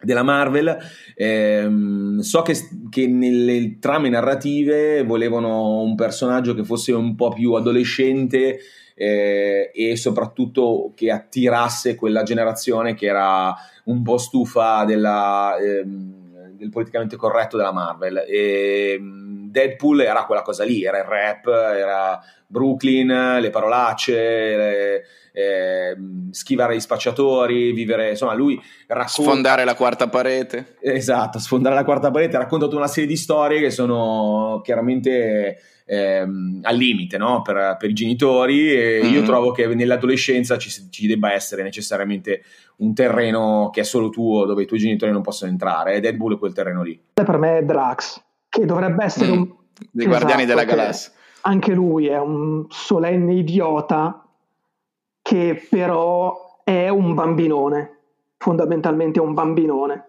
della 0.00 0.22
Marvel. 0.22 0.76
Ehm, 1.16 2.20
so 2.20 2.42
che, 2.42 2.54
che, 2.88 3.08
nelle 3.08 3.78
trame 3.80 4.08
narrative 4.08 5.02
volevano 5.02 5.82
un 5.82 5.96
personaggio 5.96 6.54
che 6.54 6.62
fosse 6.62 6.92
un 6.92 7.16
po' 7.16 7.30
più 7.30 7.54
adolescente 7.54 8.60
eh, 8.98 9.70
e 9.72 9.96
soprattutto 9.96 10.92
che 10.96 11.12
attirasse 11.12 11.94
quella 11.94 12.24
generazione 12.24 12.94
che 12.94 13.06
era 13.06 13.54
un 13.84 14.02
po' 14.02 14.18
stufa 14.18 14.84
della, 14.84 15.56
ehm, 15.56 16.56
del 16.56 16.68
politicamente 16.68 17.16
corretto 17.16 17.56
della 17.56 17.72
Marvel. 17.72 18.24
E, 18.26 18.96
ehm, 18.98 19.27
Deadpool 19.50 20.00
era 20.00 20.24
quella 20.24 20.42
cosa 20.42 20.64
lì, 20.64 20.84
era 20.84 20.98
il 20.98 21.04
rap, 21.04 21.46
era 21.46 22.20
Brooklyn, 22.46 23.38
le 23.40 23.50
parolacce. 23.50 24.14
Le, 24.14 25.02
eh, 25.38 25.96
schivare 26.32 26.74
gli 26.74 26.80
spacciatori, 26.80 27.70
vivere, 27.70 28.10
insomma, 28.10 28.34
lui 28.34 28.60
racconta... 28.88 29.30
Sfondare 29.30 29.64
la 29.64 29.76
quarta 29.76 30.08
parete. 30.08 30.76
Esatto, 30.80 31.38
sfondare 31.38 31.76
la 31.76 31.84
quarta 31.84 32.10
parete, 32.10 32.36
racconta 32.36 32.64
tutta 32.64 32.78
una 32.78 32.88
serie 32.88 33.08
di 33.08 33.16
storie 33.16 33.60
che 33.60 33.70
sono 33.70 34.60
chiaramente 34.64 35.58
ehm, 35.86 36.60
al 36.62 36.76
limite 36.76 37.18
no? 37.18 37.42
per, 37.42 37.76
per, 37.78 37.88
i 37.88 37.94
genitori 37.94 38.72
e 38.72 39.00
mm-hmm. 39.02 39.14
io 39.14 39.22
trovo 39.22 39.52
che 39.52 39.66
nell'adolescenza 39.66 40.58
ci, 40.58 40.70
ci, 40.90 41.06
debba 41.06 41.32
essere 41.32 41.62
necessariamente 41.62 42.42
un 42.78 42.92
terreno 42.92 43.70
che 43.72 43.82
è 43.82 43.84
solo 43.84 44.08
tuo, 44.08 44.44
dove 44.44 44.64
i 44.64 44.66
tuoi 44.66 44.80
genitori 44.80 45.12
non 45.12 45.22
possono 45.22 45.52
entrare, 45.52 45.94
ed 45.94 46.02
Deadpool 46.02 46.34
è 46.34 46.38
quel 46.38 46.52
terreno 46.52 46.82
lì. 46.82 47.00
Per 47.12 47.38
me 47.38 47.58
è 47.58 47.62
Drax, 47.62 48.22
che 48.58 48.66
dovrebbe 48.66 49.04
essere 49.04 49.28
mm. 49.28 49.32
un... 49.32 49.46
Dei 49.90 50.06
esatto, 50.06 50.08
Guardiani 50.08 50.44
della 50.44 50.64
Galassia. 50.64 51.12
Anche 51.42 51.72
lui 51.72 52.08
è 52.08 52.18
un 52.18 52.66
solenne 52.68 53.34
idiota 53.34 54.26
che 55.22 55.66
però 55.70 56.60
è 56.64 56.88
un 56.88 57.14
bambinone, 57.14 57.98
fondamentalmente 58.36 59.20
è 59.20 59.22
un 59.22 59.34
bambinone 59.34 60.06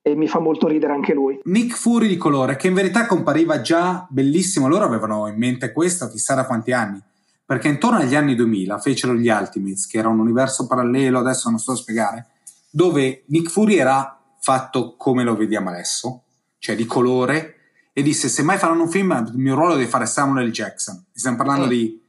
e 0.00 0.14
mi 0.14 0.26
fa 0.26 0.38
molto 0.38 0.66
ridere 0.66 0.92
anche 0.92 1.12
lui. 1.12 1.38
Nick 1.44 1.76
Fury 1.76 2.08
di 2.08 2.16
colore, 2.16 2.56
che 2.56 2.68
in 2.68 2.74
verità 2.74 3.06
compariva 3.06 3.60
già 3.60 4.06
bellissimo, 4.08 4.68
loro 4.68 4.84
avevano 4.84 5.26
in 5.28 5.36
mente 5.36 5.72
questo 5.72 6.08
chissà 6.08 6.34
da 6.34 6.46
quanti 6.46 6.72
anni, 6.72 7.00
perché 7.44 7.68
intorno 7.68 7.98
agli 7.98 8.14
anni 8.14 8.34
2000 8.34 8.78
fecero 8.78 9.14
gli 9.14 9.28
Ultimates, 9.28 9.86
che 9.86 9.98
era 9.98 10.08
un 10.08 10.18
universo 10.18 10.66
parallelo, 10.66 11.18
adesso 11.18 11.50
non 11.50 11.58
sto 11.58 11.72
a 11.72 11.76
spiegare, 11.76 12.26
dove 12.70 13.24
Nick 13.26 13.50
Fury 13.50 13.76
era 13.76 14.18
fatto 14.40 14.94
come 14.96 15.24
lo 15.24 15.36
vediamo 15.36 15.68
adesso, 15.70 16.22
cioè 16.58 16.74
di 16.74 16.86
colore, 16.86 17.53
e 17.96 18.02
disse 18.02 18.28
se 18.28 18.42
mai 18.42 18.58
faranno 18.58 18.82
un 18.82 18.90
film 18.90 19.24
il 19.28 19.38
mio 19.38 19.54
ruolo 19.54 19.76
deve 19.76 19.88
fare 19.88 20.04
Samuel 20.04 20.48
L. 20.48 20.50
Jackson. 20.50 21.04
Stiamo 21.12 21.36
parlando 21.36 21.66
mm. 21.66 21.68
di 21.68 22.02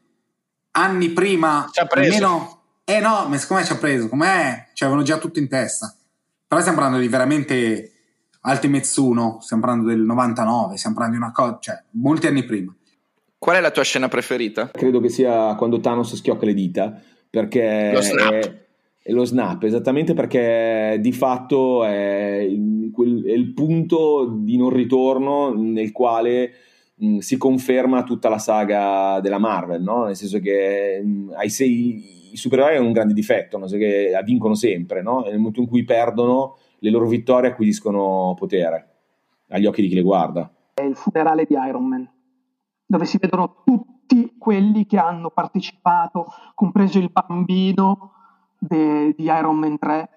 anni 0.72 1.10
prima, 1.12 1.70
ci 1.72 1.80
ha 1.80 1.86
preso. 1.86 2.14
almeno, 2.16 2.62
eh 2.84 3.00
no, 3.00 3.28
ma 3.30 3.38
siccome 3.38 3.64
ci 3.64 3.72
ha 3.72 3.78
preso, 3.78 4.10
com'è? 4.10 4.70
Ci 4.74 4.84
avevano 4.84 5.06
già 5.06 5.20
tutto 5.20 5.38
in 5.38 5.48
testa. 5.48 5.96
Però 6.48 6.60
stiamo 6.60 6.80
parlando 6.80 7.02
di 7.02 7.08
veramente 7.08 7.92
Ultimates 8.42 8.96
1, 8.98 9.40
stiamo 9.42 9.62
parlando 9.62 9.90
del 9.90 10.00
99, 10.00 10.76
stiamo 10.76 10.96
parlando 10.96 11.20
di 11.20 11.24
una 11.24 11.34
cosa, 11.34 11.58
cioè 11.62 11.84
molti 11.92 12.28
anni 12.28 12.44
prima. 12.44 12.76
Qual 13.38 13.56
è 13.56 13.62
la 13.62 13.72
tua 13.72 13.84
scena 13.84 14.08
preferita? 14.08 14.72
Credo 14.72 15.00
che 15.00 15.10
sia 15.10 15.54
quando 15.54 15.80
Thanos 15.80 16.16
schiocca 16.16 16.46
le 16.46 16.54
dita, 16.56 17.00
perché... 17.30 17.92
Lo 17.94 18.02
snap. 18.02 18.32
È, 18.32 18.65
è 19.08 19.12
lo 19.12 19.24
snap, 19.24 19.62
esattamente 19.62 20.16
perché 20.16 20.98
di 21.00 21.12
fatto 21.12 21.84
è 21.84 22.40
il, 22.40 22.92
è 23.24 23.34
il 23.34 23.54
punto 23.54 24.26
di 24.40 24.58
non 24.58 24.72
ritorno 24.72 25.54
nel 25.54 25.92
quale 25.92 26.52
mh, 26.96 27.20
si 27.20 27.38
conferma 27.38 28.02
tutta 28.02 28.30
la 28.30 28.40
saga 28.40 29.20
della 29.20 29.38
Marvel, 29.38 29.84
no? 29.84 30.06
nel 30.06 30.16
senso 30.16 30.40
che 30.40 31.04
mh, 31.04 31.34
ai 31.36 31.52
sei, 31.52 32.32
i 32.32 32.36
supereroi 32.36 32.78
hanno 32.78 32.88
un 32.88 32.94
grande 32.94 33.14
difetto, 33.14 33.60
no? 33.60 33.68
che 33.68 34.20
vincono 34.24 34.56
sempre, 34.56 35.04
no? 35.04 35.20
nel 35.20 35.38
momento 35.38 35.60
in 35.60 35.68
cui 35.68 35.84
perdono 35.84 36.58
le 36.80 36.90
loro 36.90 37.08
vittorie 37.08 37.52
acquisiscono 37.52 38.34
potere 38.36 38.88
agli 39.50 39.68
occhi 39.68 39.84
di 39.84 39.88
chi 39.88 39.94
le 39.94 40.02
guarda. 40.02 40.52
È 40.74 40.82
il 40.82 40.96
funerale 40.96 41.46
di 41.48 41.54
Iron 41.54 41.88
Man, 41.88 42.12
dove 42.84 43.06
si 43.06 43.20
vedono 43.20 43.62
tutti 43.64 44.34
quelli 44.36 44.88
che 44.88 44.98
hanno 44.98 45.30
partecipato, 45.30 46.26
compreso 46.56 46.98
il 46.98 47.12
bambino 47.12 48.14
de, 48.68 49.14
di 49.16 49.24
Iron 49.24 49.58
Man 49.58 49.78
3 49.78 50.10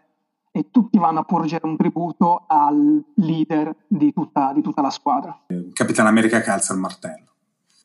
e 0.51 0.71
tutti 0.71 0.99
vanno 0.99 1.21
a 1.21 1.25
porgere 1.25 1.67
un 1.67 1.77
tributo 1.77 2.45
al 2.49 3.05
leader 3.17 3.75
di 3.87 4.13
tutta, 4.13 4.53
di 4.55 4.63
tutta 4.63 4.83
la 4.83 4.91
squadra. 4.91 5.45
Capitano 5.73 6.09
America 6.09 6.41
che 6.41 6.51
alza 6.51 6.73
il 6.73 6.81
martello. 6.81 7.27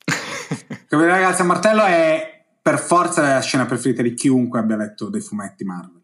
Capitano 0.68 1.02
America 1.02 1.20
che 1.20 1.26
alza 1.26 1.42
il 1.42 1.48
martello 1.48 1.84
è 1.84 2.46
per 2.62 2.80
forza 2.80 3.22
la 3.22 3.42
scena 3.42 3.66
preferita 3.66 4.02
di 4.02 4.14
chiunque 4.14 4.60
abbia 4.60 4.78
letto 4.78 5.10
dei 5.10 5.22
fumetti 5.22 5.64
Marvel. 5.64 6.02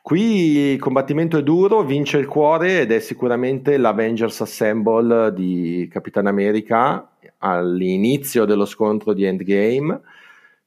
Qui 0.00 0.72
il 0.72 0.80
combattimento 0.80 1.38
è 1.38 1.42
duro, 1.42 1.82
vince 1.82 2.18
il 2.18 2.26
cuore 2.26 2.80
ed 2.80 2.90
è 2.90 2.98
sicuramente 2.98 3.76
l'Avengers 3.76 4.40
Assemble 4.40 5.32
di 5.32 5.88
Capitan 5.90 6.26
America 6.26 7.08
all'inizio 7.38 8.44
dello 8.44 8.64
scontro 8.64 9.12
di 9.12 9.24
Endgame, 9.24 10.00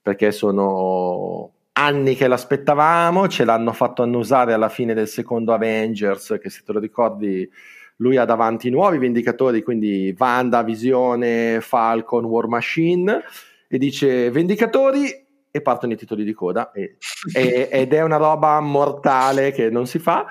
perché 0.01 0.31
sono 0.31 1.54
anni 1.77 2.15
che 2.15 2.27
l'aspettavamo, 2.27 3.27
ce 3.27 3.43
l'hanno 3.43 3.73
fatto 3.73 4.01
annusare 4.01 4.53
alla 4.53 4.69
fine 4.69 4.93
del 4.93 5.07
secondo 5.07 5.53
Avengers, 5.53 6.37
che 6.41 6.49
se 6.49 6.61
te 6.65 6.71
lo 6.71 6.79
ricordi 6.79 7.49
lui 7.97 8.17
ha 8.17 8.25
davanti 8.25 8.69
nuovi 8.69 8.97
Vendicatori, 8.97 9.63
quindi 9.63 10.13
Wanda, 10.17 10.63
Visione, 10.63 11.59
Falcon, 11.61 12.25
War 12.25 12.47
Machine, 12.47 13.23
e 13.67 13.77
dice 13.77 14.29
Vendicatori 14.31 15.23
e 15.51 15.61
partono 15.61 15.93
i 15.93 15.97
titoli 15.97 16.25
di 16.25 16.33
coda 16.33 16.71
e, 16.73 16.97
e, 17.33 17.69
ed 17.71 17.93
è 17.93 18.01
una 18.01 18.17
roba 18.17 18.59
mortale 18.59 19.51
che 19.51 19.69
non 19.69 19.87
si 19.87 19.99
fa. 19.99 20.27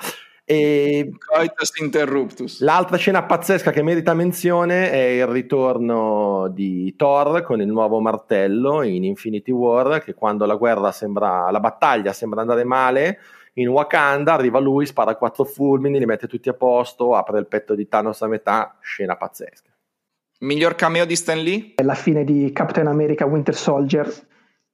E 0.46 1.10
Coitus 1.18 1.78
interruptus. 1.80 2.60
L'altra 2.60 2.98
scena 2.98 3.24
pazzesca 3.24 3.70
che 3.70 3.82
merita 3.82 4.12
menzione 4.12 4.90
è 4.90 5.22
il 5.22 5.26
ritorno 5.26 6.48
di 6.52 6.94
Thor 6.96 7.42
con 7.42 7.62
il 7.62 7.66
nuovo 7.66 7.98
martello 8.00 8.82
in 8.82 9.04
Infinity 9.04 9.52
War, 9.52 10.02
che 10.04 10.12
quando 10.12 10.44
la 10.44 10.56
guerra 10.56 10.92
sembra, 10.92 11.50
la 11.50 11.60
battaglia 11.60 12.12
sembra 12.12 12.42
andare 12.42 12.64
male, 12.64 13.20
in 13.54 13.68
Wakanda 13.68 14.34
arriva 14.34 14.58
lui, 14.58 14.84
spara 14.84 15.16
quattro 15.16 15.44
fulmini, 15.44 15.98
li 15.98 16.04
mette 16.04 16.26
tutti 16.26 16.50
a 16.50 16.54
posto, 16.54 17.14
apre 17.14 17.38
il 17.38 17.46
petto 17.46 17.74
di 17.74 17.88
Thanos 17.88 18.20
a 18.20 18.26
metà, 18.26 18.76
scena 18.80 19.16
pazzesca. 19.16 19.70
Miglior 20.40 20.74
cameo 20.74 21.06
di 21.06 21.16
Stan 21.16 21.38
Lee? 21.38 21.72
La 21.82 21.94
fine 21.94 22.22
di 22.22 22.52
Captain 22.52 22.86
America 22.86 23.24
Winter 23.24 23.54
Soldier 23.54 24.12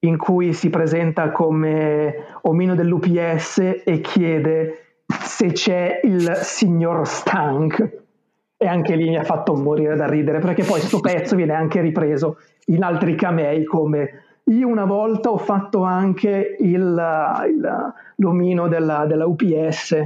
in 0.01 0.17
cui 0.17 0.55
si 0.55 0.71
presenta 0.71 1.31
come 1.31 2.39
omino 2.43 2.75
dell'UPS 2.75 3.83
e 3.85 4.01
chiede 4.01 4.80
se 5.11 5.53
c'è 5.53 6.01
il 6.05 6.33
signor 6.43 7.07
Stank. 7.07 7.99
E 8.57 8.67
anche 8.67 8.95
lì 8.95 9.09
mi 9.09 9.17
ha 9.17 9.25
fatto 9.25 9.55
morire 9.55 9.97
da 9.97 10.07
ridere, 10.07 10.39
perché 10.39 10.65
poi 10.65 10.81
questo 10.81 11.01
pezzo 11.01 11.35
viene 11.35 11.55
anche 11.55 11.81
ripreso 11.81 12.39
in 12.67 12.83
altri 12.83 13.15
camei 13.15 13.65
come 13.65 14.25
io 14.45 14.67
una 14.69 14.85
volta 14.85 15.31
ho 15.31 15.39
fatto 15.39 15.83
anche 15.83 16.57
il, 16.59 16.75
il, 16.75 17.95
l'omino 18.17 18.69
della, 18.69 19.07
della 19.07 19.27
UPS, 19.27 20.05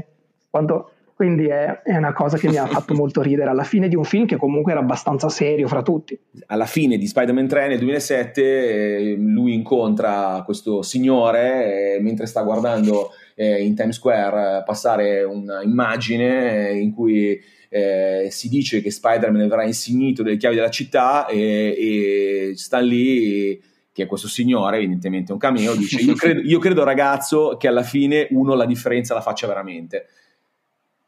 quando 0.50 0.90
quindi 1.14 1.46
è, 1.46 1.82
è, 1.82 1.96
una 1.96 2.12
cosa 2.12 2.36
che 2.36 2.48
mi 2.48 2.56
ha 2.56 2.66
fatto 2.66 2.92
molto 2.92 3.22
ridere 3.22 3.48
alla 3.48 3.62
fine 3.62 3.86
di 3.86 3.94
un 3.94 4.02
film 4.02 4.26
che 4.26 4.36
comunque 4.36 4.72
era 4.72 4.80
abbastanza 4.80 5.28
serio 5.28 5.68
fra 5.68 5.80
tutti. 5.80 6.18
Alla 6.46 6.66
fine 6.66 6.98
di 6.98 7.06
Spider-Man 7.06 7.46
3 7.46 7.68
nel 7.68 7.78
2007 7.78 8.42
eh, 8.42 9.14
lui 9.16 9.54
incontra 9.54 10.42
questo 10.44 10.82
signore 10.82 11.94
eh, 11.94 12.00
mentre 12.02 12.26
sta 12.26 12.42
guardando 12.42 13.10
eh, 13.34 13.62
in 13.64 13.74
Times 13.74 13.96
Square 13.96 14.62
passare 14.64 15.22
un'immagine 15.22 16.72
in 16.72 16.92
cui 16.92 17.40
eh, 17.68 18.28
si 18.30 18.48
dice 18.48 18.80
che 18.80 18.90
Spider-Man 18.90 19.48
verrà 19.48 19.64
insignito 19.64 20.22
delle 20.22 20.36
chiavi 20.36 20.56
della 20.56 20.70
città 20.70 21.26
e, 21.26 21.74
e 21.76 22.52
Stan 22.56 22.84
Lee 22.84 23.60
che 23.92 24.02
è 24.02 24.06
questo 24.06 24.26
signore, 24.26 24.78
evidentemente 24.78 25.30
un 25.30 25.38
cameo, 25.38 25.76
dice 25.76 26.00
io 26.00 26.14
credo, 26.14 26.40
io 26.40 26.58
credo 26.58 26.82
ragazzo 26.82 27.56
che 27.56 27.68
alla 27.68 27.84
fine 27.84 28.26
uno 28.30 28.54
la 28.54 28.66
differenza 28.66 29.14
la 29.14 29.20
faccia 29.20 29.46
veramente 29.46 30.06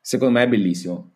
secondo 0.06 0.38
me 0.38 0.44
è 0.44 0.48
bellissimo. 0.48 1.10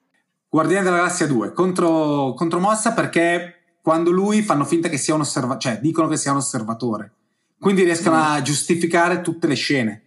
Guardiani 0.48 0.82
della 0.82 0.96
Galassia 0.96 1.28
2 1.28 1.52
contro, 1.52 2.34
contro 2.34 2.58
Mossa 2.58 2.92
perché 2.92 3.54
quando 3.80 4.10
lui 4.10 4.42
fanno 4.42 4.64
finta 4.64 4.88
che 4.88 4.98
sia 4.98 5.14
un 5.14 5.20
osservatore, 5.20 5.60
cioè 5.60 5.80
dicono 5.80 6.08
che 6.08 6.16
sia 6.16 6.32
un 6.32 6.38
osservatore, 6.38 7.12
quindi 7.60 7.84
riescono 7.84 8.16
mm. 8.16 8.20
a 8.20 8.42
giustificare 8.42 9.20
tutte 9.20 9.46
le 9.46 9.54
scene. 9.54 10.02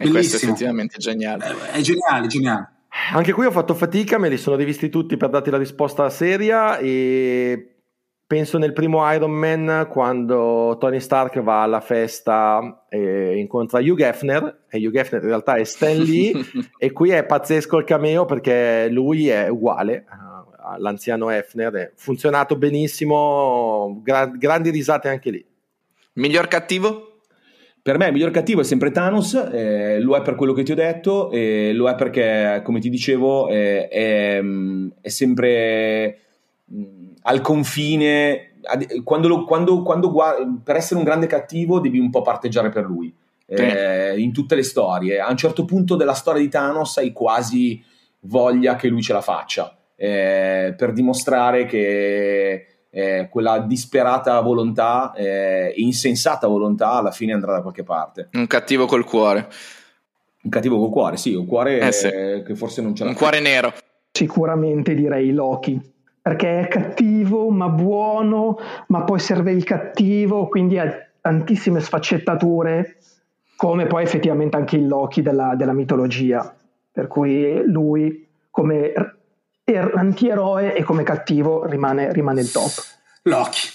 E 0.00 0.04
Bellissimo. 0.04 0.12
questo 0.12 0.36
è 0.36 0.48
effettivamente 0.48 0.98
geniale. 0.98 1.44
È, 1.44 1.76
è 1.76 1.80
geniale, 1.80 2.26
geniale. 2.26 2.68
Anche 3.12 3.32
qui 3.32 3.44
ho 3.44 3.50
fatto 3.50 3.74
fatica, 3.74 4.18
me 4.18 4.30
li 4.30 4.38
sono 4.38 4.56
rivisti 4.56 4.88
tutti 4.88 5.16
per 5.16 5.28
darti 5.28 5.50
la 5.50 5.58
risposta 5.58 6.08
seria 6.08 6.78
e 6.78 7.80
Penso 8.30 8.58
nel 8.58 8.72
primo 8.72 9.12
Iron 9.12 9.32
Man 9.32 9.88
quando 9.90 10.76
Tony 10.78 11.00
Stark 11.00 11.40
va 11.40 11.64
alla 11.64 11.80
festa 11.80 12.84
e 12.88 13.36
incontra 13.36 13.80
Hugh 13.80 13.98
Hefner 13.98 14.66
e 14.68 14.78
Hugh 14.78 14.94
Hefner 14.94 15.20
in 15.20 15.26
realtà 15.26 15.56
è 15.56 15.64
Stan 15.64 15.96
Lee 15.96 16.32
e 16.78 16.92
qui 16.92 17.10
è 17.10 17.26
pazzesco 17.26 17.78
il 17.78 17.84
cameo 17.84 18.26
perché 18.26 18.86
lui 18.88 19.26
è 19.26 19.48
uguale 19.48 20.06
all'anziano 20.62 21.28
Hefner, 21.28 21.72
è 21.72 21.92
funzionato 21.96 22.54
benissimo, 22.54 24.00
gra- 24.00 24.26
grandi 24.26 24.70
risate 24.70 25.08
anche 25.08 25.30
lì. 25.30 25.44
Miglior 26.12 26.46
cattivo? 26.46 27.09
Per 27.82 27.96
me 27.96 28.06
il 28.06 28.12
miglior 28.12 28.30
cattivo 28.30 28.60
è 28.60 28.64
sempre 28.64 28.90
Thanos, 28.90 29.34
eh, 29.34 30.00
lo 30.00 30.14
è 30.16 30.22
per 30.22 30.34
quello 30.34 30.52
che 30.52 30.62
ti 30.62 30.72
ho 30.72 30.74
detto, 30.74 31.30
e 31.30 31.72
lo 31.72 31.88
è 31.88 31.94
perché, 31.94 32.60
come 32.62 32.78
ti 32.78 32.90
dicevo, 32.90 33.48
eh, 33.48 33.88
è, 33.88 34.42
è, 35.00 35.08
sempre 35.08 36.18
al 37.22 37.40
confine, 37.40 38.52
quando, 39.02 39.28
lo, 39.28 39.44
quando, 39.44 39.82
quando 39.82 40.10
guardi, 40.10 40.60
per 40.62 40.76
essere 40.76 40.98
un 40.98 41.04
grande 41.04 41.26
cattivo 41.26 41.80
devi 41.80 41.98
un 41.98 42.10
po' 42.10 42.22
parteggiare 42.22 42.68
per 42.68 42.84
lui. 42.84 43.14
Eh, 43.46 44.14
in 44.16 44.32
tutte 44.32 44.54
le 44.54 44.62
storie. 44.62 45.18
A 45.18 45.28
un 45.28 45.36
certo 45.36 45.64
punto 45.64 45.96
della 45.96 46.12
storia 46.12 46.40
di 46.40 46.48
Thanos 46.48 46.98
hai 46.98 47.12
quasi 47.12 47.82
voglia 48.20 48.76
che 48.76 48.86
lui 48.86 49.02
ce 49.02 49.12
la 49.12 49.20
faccia 49.20 49.76
eh, 50.02 50.72
per 50.78 50.94
dimostrare 50.94 51.66
che 51.66 52.69
eh, 52.90 53.28
quella 53.30 53.60
disperata 53.60 54.40
volontà 54.40 55.12
e 55.14 55.72
insensata 55.76 56.46
volontà 56.46 56.92
alla 56.92 57.12
fine 57.12 57.32
andrà 57.32 57.52
da 57.52 57.62
qualche 57.62 57.84
parte. 57.84 58.28
Un 58.32 58.46
cattivo 58.46 58.86
col 58.86 59.04
cuore. 59.04 59.48
Un 60.42 60.50
cattivo 60.50 60.78
col 60.78 60.90
cuore, 60.90 61.16
sì, 61.16 61.34
un 61.34 61.46
cuore 61.46 61.80
eh 61.80 61.92
sì. 61.92 62.08
che 62.08 62.54
forse 62.54 62.82
non 62.82 62.94
ce 62.94 63.04
l'ha. 63.04 63.10
Un 63.10 63.16
cuore 63.16 63.40
nero. 63.40 63.72
Sicuramente 64.10 64.94
direi 64.94 65.32
Loki 65.32 65.80
perché 66.22 66.60
è 66.60 66.68
cattivo 66.68 67.50
ma 67.50 67.68
buono, 67.68 68.58
ma 68.88 69.02
poi 69.02 69.18
serve 69.18 69.52
il 69.52 69.64
cattivo, 69.64 70.48
quindi 70.48 70.78
ha 70.78 71.08
tantissime 71.20 71.80
sfaccettature, 71.80 72.96
come 73.56 73.86
poi 73.86 74.02
effettivamente 74.02 74.56
anche 74.56 74.76
il 74.76 74.86
Loki 74.86 75.22
della, 75.22 75.54
della 75.54 75.72
mitologia, 75.72 76.54
per 76.92 77.06
cui 77.06 77.62
lui 77.66 78.26
come 78.50 78.92
er, 79.72 79.92
antieroe 79.94 80.74
e 80.74 80.82
come 80.82 81.02
cattivo 81.02 81.66
rimane, 81.66 82.12
rimane 82.12 82.40
il 82.40 82.50
top. 82.50 82.72
Loki. 83.22 83.68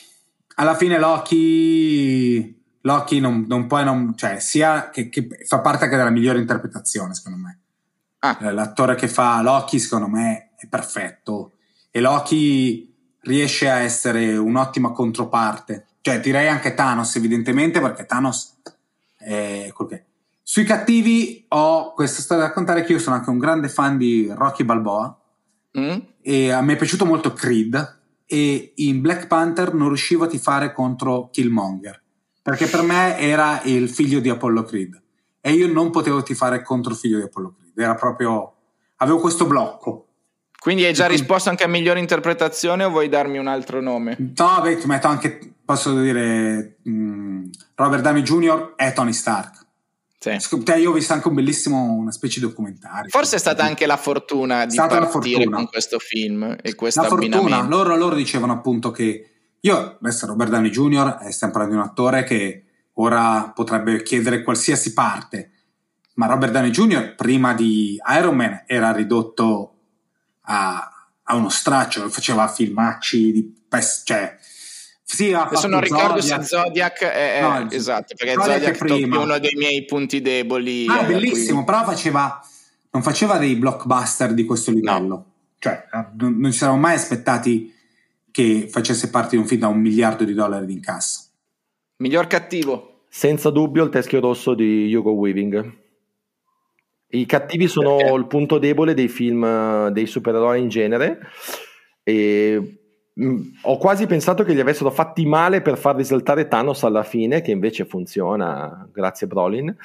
Alla 0.56 0.76
fine 0.76 0.98
Loki, 0.98 2.64
Loki 2.82 3.20
non, 3.20 3.46
non 3.48 3.68
puoi 3.68 3.84
non, 3.84 4.16
cioè 4.16 4.40
sia 4.40 4.90
che, 4.90 5.10
che, 5.10 5.28
fa 5.46 5.60
parte 5.60 5.86
anche 5.86 5.98
della 5.98 6.10
migliore 6.10 6.40
interpretazione 6.40 7.14
secondo 7.14 7.40
me. 7.40 7.60
Ah. 8.20 8.38
L'attore 8.52 8.96
che 8.96 9.08
fa 9.08 9.42
Loki 9.42 9.80
secondo 9.80 10.08
me 10.08 10.52
è 10.58 10.68
perfetto 10.68 11.52
e 11.92 12.00
Loki 12.00 12.94
riesce 13.22 13.70
a 13.70 13.80
essere 13.80 14.36
un'ottima 14.38 14.92
controparte. 14.92 15.86
Cioè, 16.02 16.20
direi 16.20 16.48
anche 16.48 16.74
Thanos, 16.74 17.16
evidentemente, 17.16 17.80
perché 17.82 18.06
Thanos 18.06 18.58
è 19.18 19.72
quel 19.74 19.88
che 19.88 20.04
Sui 20.44 20.64
cattivi 20.64 21.46
ho 21.50 21.94
questa 21.94 22.22
storia 22.22 22.44
da 22.44 22.50
raccontare 22.50 22.84
che 22.84 22.92
io 22.92 23.00
sono 23.00 23.16
anche 23.16 23.30
un 23.30 23.40
grande 23.40 23.70
fan 23.70 23.98
di 23.98 24.32
Rocky 24.32 24.64
Balboa 24.64 25.18
mm. 25.78 25.98
e 26.22 26.52
a 26.52 26.62
me 26.62 26.74
è 26.74 26.78
piaciuto 26.78 27.06
molto 27.06 27.34
Creed 27.34 28.00
e 28.26 28.74
in 28.76 29.02
Black 29.02 29.28
Panther 29.28 29.74
non 29.74 29.88
riuscivo 29.88 30.26
a 30.26 30.28
tifare 30.28 30.74
contro 30.74 31.30
Killmonger 31.32 32.02
perché 32.42 32.68
per 32.68 32.82
me 32.82 33.18
era 33.18 33.62
il 33.64 33.90
figlio 33.90 34.20
di 34.20 34.30
Apollo 34.30 34.64
Creed 34.64 35.02
e 35.42 35.52
io 35.52 35.72
non 35.72 35.92
potevo 35.92 36.24
tifare 36.24 36.64
contro 36.64 36.92
il 36.92 36.98
figlio 36.98 37.18
di 37.18 37.24
Apollo 37.24 37.56
Creed, 37.58 37.78
era 37.78 37.96
proprio 37.96 38.54
avevo 38.98 39.20
questo 39.20 39.46
blocco 39.46 40.06
quindi 40.66 40.84
hai 40.84 40.94
già 40.94 41.06
risposto 41.06 41.50
anche 41.50 41.64
a 41.64 41.68
migliore 41.68 42.00
interpretazione 42.00 42.84
o 42.86 42.90
vuoi 42.90 43.08
darmi 43.08 43.38
un 43.38 43.46
altro 43.46 43.82
nome? 43.82 44.18
No, 44.18 44.62
beh, 44.64 44.80
ti 44.80 44.88
metto 44.88 45.06
anche, 45.06 45.54
posso 45.64 45.96
dire, 46.02 46.78
mh, 46.82 46.92
mm, 46.92 47.44
Robert 47.76 48.02
Downey 48.02 48.24
Jr. 48.24 48.74
e 48.76 48.92
Tony 48.92 49.14
Stark. 49.14 49.65
Sì. 50.26 50.64
Cioè, 50.64 50.78
io 50.78 50.90
ho 50.90 50.94
visto 50.94 51.14
anche 51.14 51.28
un 51.28 51.36
bellissimo, 51.36 51.94
una 51.94 52.12
specie 52.12 52.40
di 52.40 52.48
documentario. 52.48 53.10
Forse 53.10 53.36
è 53.36 53.40
stata 53.40 53.64
anche 53.64 53.86
la 53.86 53.98
fortuna 53.98 54.66
di 54.66 54.76
partire 54.76 55.06
fortuna. 55.08 55.56
con 55.58 55.68
questo 55.68 56.00
film 56.00 56.56
e 56.62 56.74
questo 56.74 57.02
la 57.02 57.08
fortuna, 57.08 57.62
loro, 57.68 57.96
loro 57.96 58.16
dicevano 58.16 58.54
appunto 58.54 58.90
che 58.90 59.30
io, 59.60 59.98
adesso 60.00 60.26
Robert 60.26 60.50
Downey 60.50 60.70
Jr. 60.70 61.18
è 61.18 61.32
sempre 61.32 61.68
di 61.68 61.74
un 61.74 61.82
attore 61.82 62.24
che 62.24 62.64
ora 62.94 63.52
potrebbe 63.54 64.02
chiedere 64.04 64.44
qualsiasi 64.44 64.94
parte, 64.94 65.52
ma 66.16 66.28
Robert 66.28 66.52
Downey 66.52 66.72
Jr. 66.72 67.16
prima 67.16 67.54
di 67.54 68.00
Iron 68.18 68.36
Man 68.36 68.64
era 68.66 68.92
ridotto 68.92 69.76
a, 70.42 70.90
a 71.24 71.36
uno 71.36 71.50
straccio, 71.50 72.08
faceva 72.10 72.48
filmacci 72.48 73.32
di 73.32 73.64
pes- 73.68 74.04
cioè 74.06 74.38
Sì, 75.08 75.32
Adesso 75.34 75.56
fatto 75.56 75.68
non 75.68 75.82
ricordo 75.82 76.20
Zodiac. 76.20 76.42
se 76.42 76.48
Zodiac 76.48 77.04
è, 77.04 77.38
è- 77.38 77.42
No, 77.42 77.70
esatto, 77.70 78.16
perché 78.18 78.34
Zodiac 78.34 78.56
è 78.58 78.76
Zodiac 78.76 78.78
prima. 78.78 79.20
uno 79.20 79.38
dei 79.38 79.54
miei 79.56 79.86
punti 79.86 80.20
deboli. 80.20 80.88
Ah, 80.88 81.04
eh, 81.04 81.06
bellissimo, 81.06 81.64
qui. 81.64 81.66
però 81.74 81.84
faceva, 81.86 82.40
non 82.90 83.04
faceva 83.04 83.38
dei 83.38 83.56
blockbuster 83.56 84.34
di 84.34 84.46
questo 84.46 84.72
livello. 84.72 85.26
Cioè, 85.60 85.86
eh, 85.94 86.06
non, 86.18 86.38
non 86.40 86.52
ci 86.52 86.58
siamo 86.58 86.76
mai 86.78 86.96
aspettati 86.96 87.72
che 88.32 88.68
facesse 88.70 89.10
parte 89.12 89.36
di 89.36 89.42
un 89.42 89.48
film 89.48 89.62
da 89.62 89.68
un 89.68 89.80
miliardo 89.80 90.24
di 90.24 90.34
dollari 90.34 90.66
di 90.66 90.74
incasso. 90.74 91.22
Miglior 91.98 92.26
cattivo. 92.28 93.04
Senza 93.08 93.52
dubbio 93.52 93.84
il 93.84 93.90
teschio 93.92 94.20
rosso 94.20 94.56
di 94.56 94.94
Hugo 94.94 95.12
Weaving. 95.12 95.84
I 97.10 97.26
cattivi 97.28 97.68
sono 97.68 97.98
Perché? 97.98 98.14
il 98.14 98.26
punto 98.28 98.58
debole 98.58 98.94
dei 98.96 99.08
film 99.08 99.88
dei 99.90 100.06
supereroi 100.08 100.60
in 100.60 100.68
genere 100.68 101.20
e 102.04 102.85
ho 103.62 103.78
quasi 103.78 104.06
pensato 104.08 104.44
che 104.44 104.54
li 104.54 104.60
avessero 104.60 104.92
fatti 104.92 105.26
male 105.26 105.62
per 105.62 105.78
far 105.78 105.96
risaltare 105.96 106.48
Thanos 106.48 106.84
alla 106.84 107.04
fine, 107.04 107.42
che 107.42 107.52
invece 107.52 107.86
funziona, 107.86 108.88
grazie 108.92 109.28
Brolin. 109.28 109.76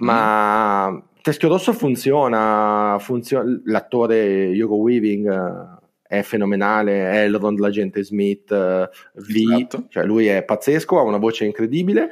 Ma 0.00 1.02
Teschio 1.22 1.48
Rosso 1.48 1.72
funziona, 1.72 2.96
funziona, 3.00 3.60
l'attore 3.64 4.46
Hugo 4.48 4.76
Weaving 4.76 5.30
eh, 5.30 5.78
è 6.18 6.22
fenomenale, 6.22 7.22
Elrond, 7.22 7.58
l'agente 7.58 8.04
Smith, 8.04 8.50
eh, 8.52 8.88
V, 9.14 9.36
Esatto. 9.36 9.86
cioè 9.88 10.04
lui 10.04 10.26
è 10.26 10.42
pazzesco, 10.42 10.98
ha 10.98 11.02
una 11.02 11.18
voce 11.18 11.44
incredibile 11.44 12.10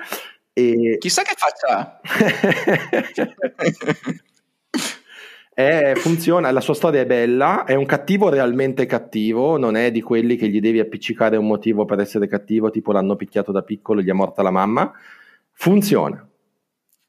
e 0.52 0.96
Chissà 0.98 1.22
che 1.22 1.34
faccia. 1.36 2.00
è- 5.58 5.94
funziona, 5.96 6.52
la 6.52 6.60
sua 6.60 6.74
storia 6.74 7.00
è 7.00 7.06
bella, 7.06 7.64
è 7.64 7.74
un 7.74 7.84
cattivo 7.84 8.28
realmente 8.28 8.86
cattivo, 8.86 9.58
non 9.58 9.74
è 9.74 9.90
di 9.90 10.00
quelli 10.00 10.36
che 10.36 10.46
gli 10.46 10.60
devi 10.60 10.78
appiccicare 10.78 11.36
un 11.36 11.48
motivo 11.48 11.84
per 11.84 11.98
essere 11.98 12.28
cattivo, 12.28 12.70
tipo 12.70 12.92
l'hanno 12.92 13.16
picchiato 13.16 13.50
da 13.50 13.62
piccolo 13.62 13.98
e 13.98 14.04
gli 14.04 14.08
è 14.08 14.12
morta 14.12 14.42
la 14.42 14.52
mamma. 14.52 14.92
Funziona. 15.50 16.24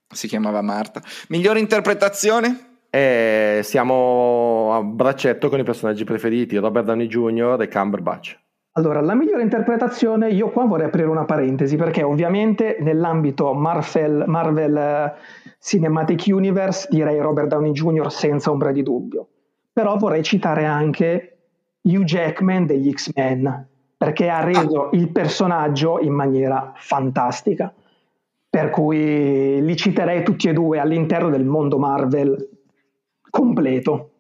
si 0.08 0.28
chiamava 0.28 0.64
Marta. 0.64 1.00
Miglior 1.28 1.58
interpretazione? 1.58 2.88
E 2.90 3.60
siamo 3.62 4.74
a 4.74 4.82
braccetto 4.82 5.48
con 5.48 5.60
i 5.60 5.64
personaggi 5.64 6.04
preferiti, 6.04 6.58
Robert 6.58 6.88
Downey 6.88 7.06
Jr. 7.06 7.58
e 7.62 7.68
Cumberbatch. 7.68 8.40
Allora, 8.80 9.02
la 9.02 9.14
migliore 9.14 9.42
interpretazione, 9.42 10.30
io 10.30 10.52
qua 10.52 10.66
vorrei 10.66 10.86
aprire 10.86 11.08
una 11.08 11.26
parentesi 11.26 11.76
perché 11.76 12.02
ovviamente 12.02 12.78
nell'ambito 12.80 13.54
Marvel, 13.54 14.24
Marvel 14.26 14.78
eh, 14.78 15.14
Cinematic 15.60 16.24
Universe 16.28 16.88
direi 16.90 17.20
Robert 17.20 17.48
Downey 17.48 17.72
Jr. 17.72 18.12
senza 18.12 18.50
ombra 18.52 18.72
di 18.72 18.84
dubbio. 18.84 19.28
Però 19.74 19.98
vorrei 19.98 20.24
citare 20.24 20.66
anche 20.66 21.38
Hugh 21.82 22.04
Jackman 22.04 22.66
degli 22.66 22.92
X-Men 22.92 23.68
perché 23.98 24.30
ha 24.30 24.42
reso 24.44 24.90
il 24.94 25.12
personaggio 25.12 26.00
in 26.00 26.14
maniera 26.14 26.72
fantastica. 26.76 27.74
Per 28.50 28.70
cui 28.70 29.62
li 29.62 29.76
citerei 29.76 30.24
tutti 30.24 30.48
e 30.48 30.54
due 30.54 30.80
all'interno 30.80 31.30
del 31.30 31.44
mondo 31.46 31.78
Marvel 31.78 32.50
completo. 33.30 34.12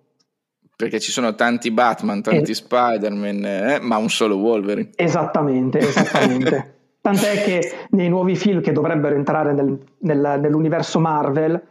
Perché 0.76 1.00
ci 1.00 1.12
sono 1.12 1.34
tanti 1.34 1.72
Batman, 1.72 2.22
tanti 2.22 2.52
Eh. 2.52 2.56
Spider-Man, 2.56 3.46
eh, 3.46 3.80
ma 3.82 3.98
un 3.98 4.10
solo 4.10 4.38
Wolverine. 4.38 4.92
Esattamente, 4.96 5.80
esattamente. 5.80 6.74
Tant'è 7.02 7.44
che 7.44 7.72
nei 7.92 8.10
nuovi 8.10 8.36
film 8.36 8.62
che 8.62 8.72
dovrebbero 8.72 9.16
entrare 9.16 9.54
nel- 9.54 9.80
nel- 10.00 10.40
nell'universo 10.42 11.00
Marvel 11.00 11.62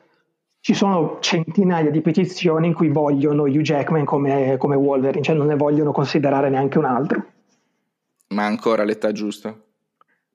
ci 0.61 0.75
sono 0.75 1.19
centinaia 1.21 1.91
di 1.91 2.01
petizioni 2.01 2.67
in 2.69 2.75
cui 2.75 2.89
vogliono 2.89 3.43
Hugh 3.45 3.61
Jackman 3.61 4.05
come, 4.05 4.57
come 4.59 4.77
Wolverine, 4.77 5.23
cioè 5.23 5.37
non 5.37 5.47
ne 5.47 5.57
vogliono 5.57 5.93
considerare 5.93 6.51
neanche 6.51 6.79
un 6.79 6.85
altro. 6.85 7.25
Ma 8.29 8.45
ancora 8.45 8.85
l'età 8.85 9.13
giusta. 9.13 9.55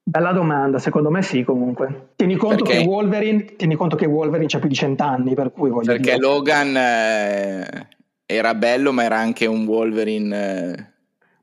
Bella 0.05 0.31
domanda, 0.31 0.79
secondo 0.79 1.09
me 1.09 1.21
sì 1.21 1.43
comunque. 1.43 2.09
Tieni 2.15 2.35
conto, 2.35 2.63
che 2.63 2.79
Wolverine, 2.79 3.55
tieni 3.55 3.75
conto 3.75 3.95
che 3.95 4.05
Wolverine 4.05 4.49
ha 4.51 4.59
più 4.59 4.67
di 4.67 4.75
cent'anni, 4.75 5.33
per 5.33 5.51
cui 5.51 5.69
voglio 5.69 5.87
Perché 5.93 6.15
dire... 6.15 6.17
Logan 6.17 6.75
eh, 6.75 7.87
era 8.25 8.53
bello, 8.53 8.91
ma 8.91 9.03
era 9.03 9.17
anche 9.17 9.45
un 9.45 9.65
Wolverine. 9.65 10.73
eh, 10.73 10.92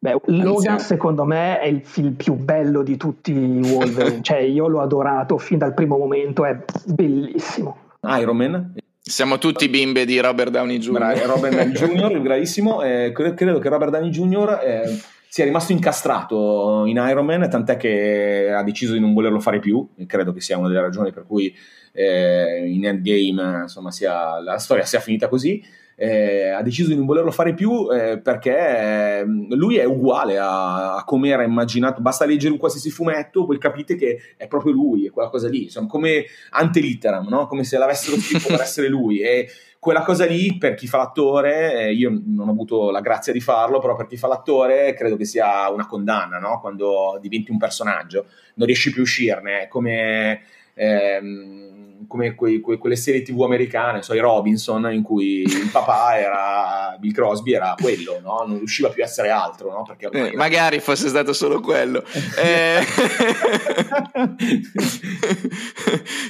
Beh, 0.02 0.18
Logan 0.24 0.78
secondo 0.80 1.24
me 1.24 1.60
è 1.60 1.66
il 1.66 1.82
film 1.84 2.14
più 2.14 2.32
bello 2.32 2.82
di 2.82 2.96
tutti 2.96 3.32
i 3.32 3.60
Wolverine, 3.62 4.22
cioè 4.24 4.38
io 4.38 4.66
l'ho 4.66 4.80
adorato 4.80 5.36
fin 5.36 5.58
dal 5.58 5.74
primo 5.74 5.98
momento, 5.98 6.46
è 6.46 6.58
bellissimo. 6.86 7.76
Iron 8.02 8.36
Man, 8.36 8.74
Siamo 8.98 9.36
tutti 9.36 9.68
bimbe 9.68 10.06
di 10.06 10.18
Robert 10.18 10.50
Downey 10.50 10.78
Jr. 10.78 10.92
Bra- 10.92 11.26
Robert 11.26 11.54
Downey 11.54 11.72
Jr., 11.74 12.20
bravissimo. 12.20 12.82
eh, 12.82 13.12
cre- 13.12 13.34
credo 13.34 13.58
che 13.58 13.68
Robert 13.68 13.90
Downey 13.90 14.08
Jr. 14.08 14.60
eh, 14.64 14.98
sia 15.28 15.44
rimasto 15.44 15.72
incastrato 15.72 16.84
in 16.86 16.96
Iron 16.96 17.26
Man, 17.26 17.50
tant'è 17.50 17.76
che 17.76 18.50
ha 18.50 18.62
deciso 18.62 18.94
di 18.94 19.00
non 19.00 19.12
volerlo 19.12 19.38
fare 19.38 19.58
più. 19.58 19.86
e 19.96 20.06
credo 20.06 20.32
che 20.32 20.40
sia 20.40 20.56
una 20.56 20.68
delle 20.68 20.80
ragioni 20.80 21.12
per 21.12 21.26
cui 21.26 21.54
eh, 21.92 22.64
in 22.68 22.86
Endgame 22.86 23.62
insomma, 23.62 23.90
sia, 23.90 24.40
la 24.40 24.56
storia 24.58 24.84
sia 24.84 25.00
finita 25.00 25.28
così. 25.28 25.62
Eh, 26.02 26.48
ha 26.48 26.62
deciso 26.62 26.88
di 26.88 26.96
non 26.96 27.04
volerlo 27.04 27.30
fare 27.30 27.52
più 27.52 27.92
eh, 27.92 28.18
perché 28.20 29.18
eh, 29.18 29.24
lui 29.50 29.76
è 29.76 29.84
uguale 29.84 30.38
a, 30.38 30.96
a 30.96 31.04
come 31.04 31.28
era 31.28 31.42
immaginato. 31.42 32.00
Basta 32.00 32.24
leggere 32.24 32.52
un 32.52 32.58
qualsiasi 32.58 32.88
fumetto, 32.88 33.44
poi 33.44 33.58
capite 33.58 33.96
che 33.96 34.18
è 34.38 34.46
proprio 34.46 34.72
lui, 34.72 35.06
è 35.06 35.10
quella 35.10 35.28
cosa 35.28 35.50
lì. 35.50 35.64
Insomma, 35.64 35.88
come 35.88 36.24
antelitteram, 36.52 37.28
no? 37.28 37.46
come 37.46 37.64
se 37.64 37.76
l'avessero 37.76 38.16
scritto 38.18 38.48
per 38.48 38.62
essere 38.62 38.88
lui. 38.88 39.20
E 39.20 39.48
quella 39.78 40.02
cosa 40.02 40.24
lì 40.24 40.56
per 40.56 40.74
chi 40.74 40.86
fa 40.86 40.98
l'attore, 40.98 41.86
eh, 41.86 41.92
io 41.92 42.10
non 42.24 42.48
ho 42.48 42.52
avuto 42.52 42.90
la 42.90 43.00
grazia 43.00 43.32
di 43.32 43.40
farlo, 43.40 43.78
però 43.78 43.94
per 43.94 44.06
chi 44.06 44.16
fa 44.16 44.28
l'attore 44.28 44.94
credo 44.94 45.16
che 45.16 45.26
sia 45.26 45.68
una 45.70 45.86
condanna, 45.86 46.38
no? 46.38 46.60
quando 46.60 47.18
diventi 47.20 47.50
un 47.50 47.58
personaggio, 47.58 48.26
non 48.54 48.66
riesci 48.66 48.90
più 48.90 49.00
a 49.00 49.04
uscirne, 49.04 49.62
è 49.62 49.68
come, 49.68 50.42
ehm, 50.74 51.79
come 52.06 52.34
quei- 52.34 52.60
que- 52.60 52.78
quelle 52.78 52.96
serie 52.96 53.22
tv 53.22 53.42
americane, 53.42 54.02
so, 54.02 54.14
i 54.14 54.18
Robinson, 54.18 54.90
in 54.92 55.02
cui 55.02 55.42
il 55.42 55.68
papà 55.70 56.18
era, 56.18 56.96
Bill 56.98 57.12
Crosby 57.12 57.52
era 57.52 57.74
quello, 57.80 58.20
no? 58.22 58.44
non 58.46 58.58
riusciva 58.58 58.88
più 58.88 59.02
a 59.02 59.06
essere 59.06 59.30
altro, 59.30 59.70
no? 59.70 59.82
perché 59.82 60.08
Eh, 60.10 60.36
magari 60.36 60.80
fosse 60.80 61.08
stato 61.08 61.32
solo 61.32 61.60
quello. 61.60 62.02
Eh, 62.40 62.80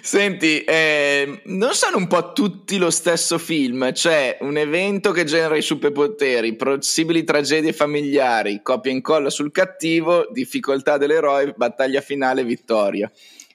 Senti, 0.02 0.64
eh, 0.64 1.42
non 1.46 1.74
sono 1.74 1.96
un 1.98 2.06
po' 2.06 2.32
tutti 2.32 2.78
lo 2.78 2.90
stesso 2.90 3.38
film? 3.38 3.92
C'è 3.92 4.38
un 4.40 4.56
evento 4.56 5.12
che 5.12 5.24
genera 5.24 5.56
i 5.56 5.62
superpoteri, 5.62 6.56
possibili 6.56 7.24
tragedie 7.24 7.72
familiari, 7.72 8.60
copia 8.62 8.90
e 8.90 8.94
incolla 8.94 9.30
sul 9.30 9.52
cattivo, 9.52 10.28
difficoltà 10.32 10.96
dell'eroe, 10.96 11.52
battaglia 11.56 12.00
finale, 12.00 12.44
vittoria. 12.44 13.10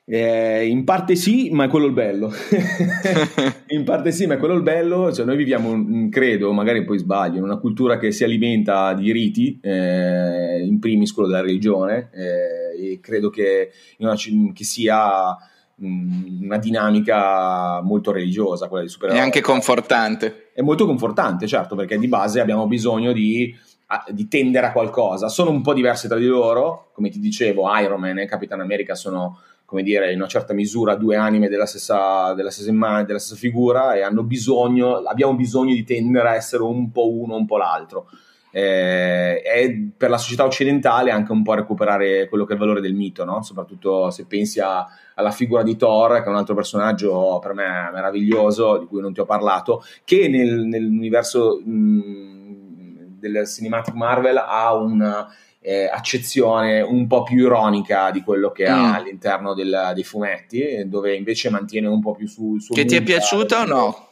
Eh, 0.07 0.67
in 0.67 0.83
parte 0.83 1.15
sì, 1.15 1.49
ma 1.49 1.63
è 1.63 1.67
quello 1.67 1.87
il 1.87 1.93
bello. 1.93 2.31
in 3.69 3.83
parte 3.83 4.11
sì, 4.11 4.27
ma 4.27 4.35
è 4.35 4.37
quello 4.37 4.53
il 4.53 4.61
bello. 4.61 5.11
Cioè, 5.11 5.25
noi 5.25 5.35
viviamo, 5.35 5.75
mm, 5.75 6.09
credo, 6.09 6.51
magari 6.51 6.83
poi 6.83 6.99
sbaglio, 6.99 7.37
in 7.37 7.43
una 7.43 7.57
cultura 7.57 7.97
che 7.97 8.11
si 8.11 8.23
alimenta 8.23 8.93
di 8.93 9.11
riti, 9.11 9.59
eh, 9.61 10.63
in 10.63 10.77
primis 10.79 11.11
quello 11.11 11.29
della 11.29 11.41
religione, 11.41 12.09
eh, 12.13 12.91
e 12.91 12.99
credo 12.99 13.31
che, 13.31 13.71
in 13.97 14.05
una 14.05 14.15
che 14.53 14.63
sia 14.63 15.35
mm, 15.83 16.43
una 16.43 16.57
dinamica 16.57 17.81
molto 17.81 18.11
religiosa 18.11 18.67
quella 18.67 18.83
di 18.83 18.89
supereroi. 18.89 19.19
anche 19.19 19.41
confortante. 19.41 20.51
È 20.53 20.61
molto 20.61 20.85
confortante, 20.85 21.47
certo, 21.47 21.75
perché 21.75 21.97
di 21.97 22.07
base 22.07 22.39
abbiamo 22.39 22.67
bisogno 22.67 23.11
di, 23.11 23.51
a- 23.87 24.05
di 24.09 24.27
tendere 24.27 24.67
a 24.67 24.71
qualcosa. 24.71 25.29
Sono 25.29 25.49
un 25.49 25.63
po' 25.63 25.73
diverse 25.73 26.07
tra 26.07 26.17
di 26.17 26.27
loro, 26.27 26.91
come 26.93 27.09
ti 27.09 27.19
dicevo, 27.19 27.75
Iron 27.79 27.99
Man 27.99 28.19
e 28.19 28.27
Capitan 28.27 28.59
America 28.61 28.93
sono, 28.93 29.39
come 29.65 29.81
dire, 29.81 30.11
in 30.11 30.19
una 30.19 30.27
certa 30.27 30.53
misura 30.53 30.95
due 30.95 31.15
anime 31.15 31.49
della 31.49 31.65
stessa, 31.65 32.33
della 32.33 32.51
stessa, 32.51 32.69
imma- 32.69 33.03
della 33.03 33.19
stessa 33.19 33.39
figura 33.39 33.95
e 33.95 34.01
hanno 34.01 34.23
bisogno, 34.23 34.97
abbiamo 34.97 35.33
bisogno 35.35 35.73
di 35.73 35.83
tendere 35.83 36.29
a 36.29 36.35
essere 36.35 36.63
un 36.63 36.91
po' 36.91 37.11
uno, 37.11 37.35
un 37.35 37.45
po' 37.45 37.57
l'altro. 37.57 38.07
Eh, 38.51 39.41
e 39.43 39.89
per 39.97 40.09
la 40.09 40.17
società 40.17 40.45
occidentale 40.45 41.11
anche 41.11 41.33
un 41.33 41.43
po' 41.43 41.55
recuperare 41.55 42.29
quello 42.29 42.45
che 42.45 42.51
è 42.51 42.53
il 42.53 42.61
valore 42.61 42.79
del 42.79 42.93
mito, 42.93 43.25
no? 43.25 43.41
soprattutto 43.41 44.11
se 44.11 44.25
pensi 44.27 44.61
a, 44.61 44.85
alla 45.15 45.31
figura 45.31 45.61
di 45.61 45.75
Thor, 45.75 46.21
che 46.21 46.23
è 46.23 46.29
un 46.29 46.37
altro 46.37 46.55
personaggio 46.55 47.39
per 47.39 47.53
me 47.53 47.89
meraviglioso, 47.91 48.77
di 48.77 48.85
cui 48.85 49.01
non 49.01 49.11
ti 49.13 49.19
ho 49.19 49.25
parlato, 49.25 49.83
che 50.05 50.29
nel- 50.29 50.67
nell'universo 50.67 51.59
mh, 51.65 53.19
del 53.19 53.45
Cinematic 53.45 53.93
Marvel 53.93 54.37
ha 54.37 54.73
una 54.75 55.27
eh, 55.67 55.85
accezione 55.91 56.81
un 56.81 57.07
po' 57.07 57.23
più 57.23 57.43
ironica 57.43 58.11
di 58.11 58.21
quello 58.21 58.51
che 58.51 58.65
ha 58.67 58.89
Mm. 58.89 58.93
all'interno 58.93 59.53
del- 59.55 59.91
dei 59.95 60.03
fumetti, 60.03 60.61
eh, 60.61 60.85
dove 60.85 61.15
invece 61.15 61.49
mantiene 61.49 61.87
un 61.87 61.99
po' 62.01 62.13
più 62.13 62.27
sul 62.27 62.61
suo... 62.61 62.75
Che 62.75 62.85
ti 62.85 62.93
è 62.95 62.99
mood, 62.99 63.07
piaciuta 63.09 63.61
o 63.61 63.65
no? 63.65 64.07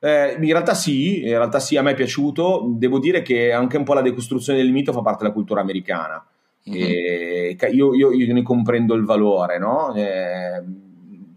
eh, 0.00 0.32
in 0.40 0.44
realtà 0.46 0.74
sì, 0.74 1.20
in 1.22 1.28
realtà 1.28 1.60
sì, 1.60 1.76
a 1.76 1.82
me 1.82 1.92
è 1.92 1.94
piaciuto. 1.94 2.64
Devo 2.76 2.98
dire 2.98 3.22
che 3.22 3.52
anche 3.52 3.76
un 3.76 3.84
po' 3.84 3.94
la 3.94 4.02
decostruzione 4.02 4.58
del 4.58 4.72
mito 4.72 4.92
fa 4.92 5.00
parte 5.02 5.22
della 5.22 5.32
cultura 5.34 5.60
americana. 5.60 6.26
Ca- 6.64 7.68
io, 7.68 7.94
io- 7.94 8.12
io 8.12 8.32
ne 8.34 8.42
comprendo 8.42 8.94
il 8.94 9.04
valore, 9.04 9.58
no? 9.58 9.94
Eh, 9.94 10.62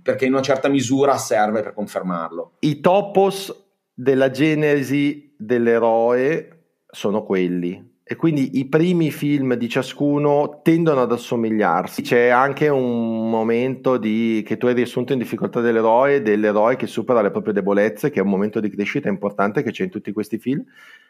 perché 0.01 0.25
in 0.25 0.33
una 0.33 0.41
certa 0.41 0.67
misura 0.69 1.17
serve 1.17 1.61
per 1.61 1.73
confermarlo. 1.73 2.53
I 2.59 2.79
topos 2.79 3.53
della 3.93 4.29
genesi 4.31 5.33
dell'eroe 5.37 6.49
sono 6.89 7.23
quelli. 7.23 7.93
E 8.07 8.15
quindi 8.15 8.59
i 8.59 8.65
primi 8.67 9.09
film 9.09 9.55
di 9.55 9.67
ciascuno 9.67 10.59
tendono 10.61 11.01
ad 11.01 11.11
assomigliarsi. 11.11 12.03
C'è 12.03 12.27
anche 12.27 12.67
un 12.67 13.27
momento 13.31 13.97
di, 13.97 14.43
che 14.45 14.57
tu 14.57 14.67
hai 14.67 14.75
riassunto 14.75 15.11
in 15.11 15.17
difficoltà 15.17 15.59
dell'eroe, 15.59 16.21
dell'eroe 16.21 16.75
che 16.75 16.85
supera 16.85 17.23
le 17.23 17.31
proprie 17.31 17.51
debolezze, 17.51 18.11
che 18.11 18.19
è 18.19 18.21
un 18.21 18.29
momento 18.29 18.59
di 18.59 18.69
crescita 18.69 19.09
importante 19.09 19.63
che 19.63 19.71
c'è 19.71 19.85
in 19.85 19.89
tutti 19.89 20.11
questi 20.11 20.37
film 20.37 20.63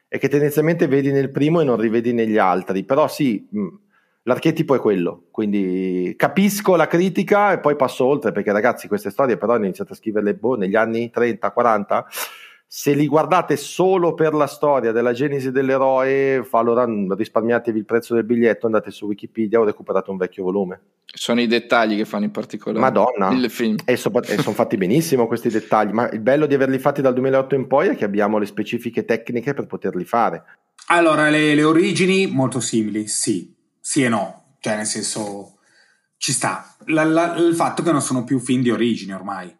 e 0.08 0.18
che 0.18 0.30
tendenzialmente 0.30 0.88
vedi 0.88 1.12
nel 1.12 1.32
primo 1.32 1.60
e 1.60 1.66
non 1.66 1.76
rivedi 1.76 2.14
negli 2.14 2.38
altri. 2.38 2.86
Però 2.86 3.10
sì, 3.10 3.46
l'archetipo 4.22 4.74
è 4.74 4.80
quello, 4.80 5.26
quindi 5.32 6.14
capisco 6.16 6.78
la 6.78 6.88
critica 6.88 7.52
e 7.52 7.60
poi 7.60 7.76
passo 7.76 8.06
oltre, 8.06 8.32
perché 8.32 8.54
ragazzi 8.54 8.88
queste 8.88 9.10
storie 9.10 9.36
però 9.36 9.56
ho 9.56 9.58
iniziato 9.58 9.92
a 9.92 9.98
scriverle 9.98 10.34
boh, 10.36 10.56
negli 10.56 10.76
anni 10.78 11.10
30, 11.10 11.52
40 11.52 12.06
se 12.78 12.92
li 12.92 13.08
guardate 13.08 13.56
solo 13.56 14.14
per 14.16 14.34
la 14.34 14.48
storia 14.48 14.92
della 14.92 15.14
genesi 15.14 15.50
dell'eroe, 15.50 16.46
allora 16.52 16.86
risparmiatevi 16.86 17.80
il 17.80 17.86
prezzo 17.86 18.16
del 18.16 18.26
biglietto, 18.26 18.66
andate 18.66 18.92
su 18.92 19.06
Wikipedia 19.06 19.62
o 19.62 19.64
recuperate 19.64 20.12
un 20.12 20.18
vecchio 20.18 20.44
volume. 20.44 20.82
Sono 21.06 21.40
i 21.40 21.48
dettagli 21.48 21.96
che 21.96 22.04
fanno 22.04 22.26
in 22.26 22.32
particolare. 22.32 22.82
Madonna, 22.82 23.32
il 23.32 23.50
film. 23.50 23.78
e, 23.86 23.96
so, 23.96 24.12
e 24.22 24.42
sono 24.42 24.54
fatti 24.54 24.76
benissimo 24.76 25.26
questi 25.26 25.48
dettagli, 25.48 25.94
ma 25.94 26.10
il 26.10 26.20
bello 26.20 26.46
di 26.48 26.54
averli 26.54 26.78
fatti 26.78 27.02
dal 27.02 27.14
2008 27.14 27.56
in 27.56 27.68
poi 27.68 27.88
è 27.88 27.96
che 27.96 28.04
abbiamo 28.04 28.40
le 28.40 28.46
specifiche 28.46 29.06
tecniche 29.06 29.54
per 29.54 29.68
poterli 29.68 30.04
fare. 30.04 30.44
Allora, 30.88 31.30
le, 31.30 31.56
le 31.56 31.64
origini 31.64 32.28
molto 32.28 32.60
simili, 32.60 33.08
sì, 33.08 33.56
sì 33.80 34.04
e 34.04 34.10
no, 34.10 34.58
cioè 34.60 34.76
nel 34.76 34.86
senso 34.86 35.60
ci 36.18 36.34
sta. 36.34 36.76
La, 36.88 37.06
la, 37.06 37.36
il 37.38 37.56
fatto 37.56 37.84
che 37.84 37.94
non 37.94 38.02
sono 38.02 38.26
più 38.26 38.38
film 38.38 38.62
di 38.62 38.70
origine 38.70 39.14
ormai. 39.14 39.58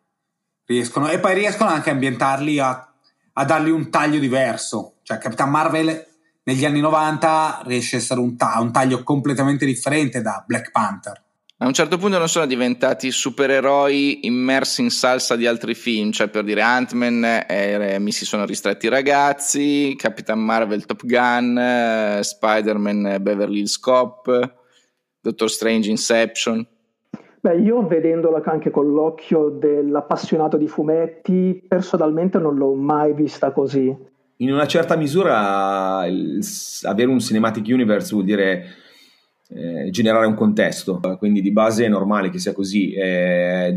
Riescono, 0.66 1.08
e 1.10 1.20
poi 1.20 1.34
riescono 1.34 1.70
anche 1.70 1.92
a 1.92 1.94
ambientarli 1.94 2.60
a 2.60 2.90
a 3.38 3.46
dargli 3.46 3.70
un 3.70 3.90
taglio 3.90 4.20
diverso. 4.20 4.96
Cioè, 5.04 5.18
Capitan 5.18 5.50
Marvel 5.50 6.06
negli 6.44 6.66
anni 6.66 6.80
90 6.80 7.62
riesce 7.66 7.96
a 7.96 8.00
essere 8.00 8.20
un, 8.20 8.38
ta- 8.38 8.58
un 8.60 8.72
taglio 8.72 9.04
completamente 9.04 9.66
differente 9.66 10.22
da 10.22 10.44
Black 10.46 10.72
Panther. 10.72 11.24
A 11.58 11.68
un 11.68 11.74
certo 11.74 11.98
punto 11.98 12.18
non 12.18 12.28
sono 12.28 12.46
diventati 12.46 13.12
supereroi 13.12 14.26
immersi 14.26 14.82
in 14.82 14.90
salsa 14.90 15.38
di 15.38 15.48
altri 15.48 15.74
film, 15.74 16.12
cioè 16.12 16.28
per 16.28 16.44
dire 16.44 16.62
Ant-Man 16.62 17.46
eh, 17.48 17.98
mi 18.00 18.12
si 18.12 18.26
sono 18.26 18.46
ristretti 18.46 18.88
i 18.88 18.90
ragazzi, 18.90 19.96
Capitan 19.98 20.40
Marvel 20.40 20.86
Top 20.86 21.06
Gun, 21.06 21.58
eh, 21.58 22.20
Spider-Man 22.22 23.18
Beverly 23.22 23.60
Hills 23.60 23.80
Cop, 23.80 24.56
Doctor 25.22 25.50
Strange 25.50 25.90
Inception. 25.90 26.68
Beh, 27.46 27.58
io 27.58 27.86
vedendola 27.86 28.42
anche 28.44 28.72
con 28.72 28.92
l'occhio 28.92 29.50
dell'appassionato 29.50 30.58
di 30.58 30.68
fumetti, 30.68 31.64
personalmente 31.68 32.40
non 32.40 32.56
l'ho 32.56 32.74
mai 32.74 33.14
vista 33.14 33.52
così. 33.52 33.96
In 34.38 34.52
una 34.52 34.66
certa 34.66 34.96
misura 34.96 36.08
il, 36.08 36.44
avere 36.86 37.08
un 37.08 37.20
cinematic 37.20 37.68
universe 37.68 38.14
vuol 38.14 38.26
dire 38.26 38.66
eh, 39.50 39.92
generare 39.92 40.26
un 40.26 40.34
contesto, 40.34 41.00
quindi 41.20 41.42
di 41.42 41.52
base 41.52 41.86
è 41.86 41.88
normale 41.88 42.32
che 42.32 42.40
sia 42.40 42.52
così. 42.52 42.96
È, 42.96 43.72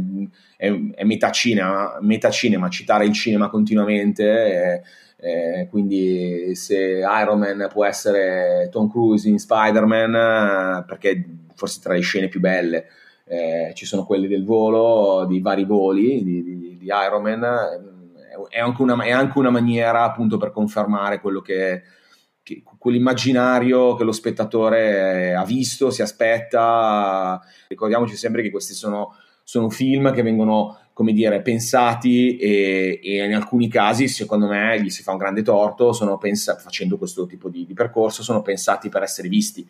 è, 0.57 0.81
è 0.95 1.05
metà, 1.05 1.31
cinema, 1.31 1.99
metà 2.01 2.31
cinema, 2.31 2.71
citare 2.71 3.05
il 3.05 3.13
cinema 3.13 3.51
continuamente. 3.51 4.83
È, 5.21 5.69
quindi 5.69 6.55
se 6.55 7.03
Iron 7.21 7.39
Man 7.39 7.69
può 7.71 7.85
essere 7.85 8.71
Tom 8.71 8.89
Cruise 8.89 9.29
in 9.29 9.39
Spider-Man, 9.39 10.85
perché 10.87 11.23
forse 11.55 11.81
tra 11.83 11.93
le 11.93 12.01
scene 12.01 12.29
più 12.29 12.41
belle 12.41 12.87
eh, 13.29 13.73
ci 13.75 13.85
sono 13.85 14.05
quelli 14.05 14.27
del 14.27 14.45
volo, 14.45 15.27
di 15.27 15.41
vari 15.41 15.65
voli 15.65 16.23
di, 16.23 16.43
di, 16.43 16.77
di 16.79 16.87
Iron 16.87 17.23
Man, 17.23 17.43
è 18.49 18.59
anche, 18.59 18.83
una, 18.83 19.03
è 19.03 19.11
anche, 19.11 19.39
una, 19.39 19.51
maniera 19.51 20.05
appunto 20.05 20.37
per 20.39 20.51
confermare 20.51 21.21
quello 21.21 21.41
che, 21.41 21.83
che, 22.43 22.63
quell'immaginario 22.79 23.95
che 23.95 24.05
lo 24.05 24.13
spettatore 24.13 25.35
ha 25.35 25.45
visto, 25.45 25.91
si 25.91 26.03
aspetta. 26.03 27.41
Ricordiamoci 27.67 28.17
sempre 28.17 28.43
che 28.43 28.51
questi 28.51 28.75
sono, 28.75 29.15
sono 29.43 29.69
film 29.69 30.13
che 30.13 30.23
vengono 30.23 30.79
come 30.93 31.13
dire, 31.13 31.43
pensati 31.43 32.37
e, 32.39 32.99
e, 33.01 33.25
in 33.25 33.35
alcuni 33.35 33.69
casi, 33.69 34.09
secondo 34.09 34.49
me, 34.49 34.83
gli 34.83 34.91
si 34.91 35.05
fa 35.05 35.13
un 35.13 35.19
grande 35.19 35.43
torto, 35.43 35.93
sono 35.93 36.19
pensa- 36.19 36.57
facendo 36.57 36.99
questo 36.99 37.25
tipo 37.27 37.49
di, 37.49 37.65
di 37.65 37.73
percorso, 37.73 38.25
sono 38.25 38.43
pensati 38.43 38.89
per 38.89 39.05
essere 39.05 39.29
visti 39.29 39.69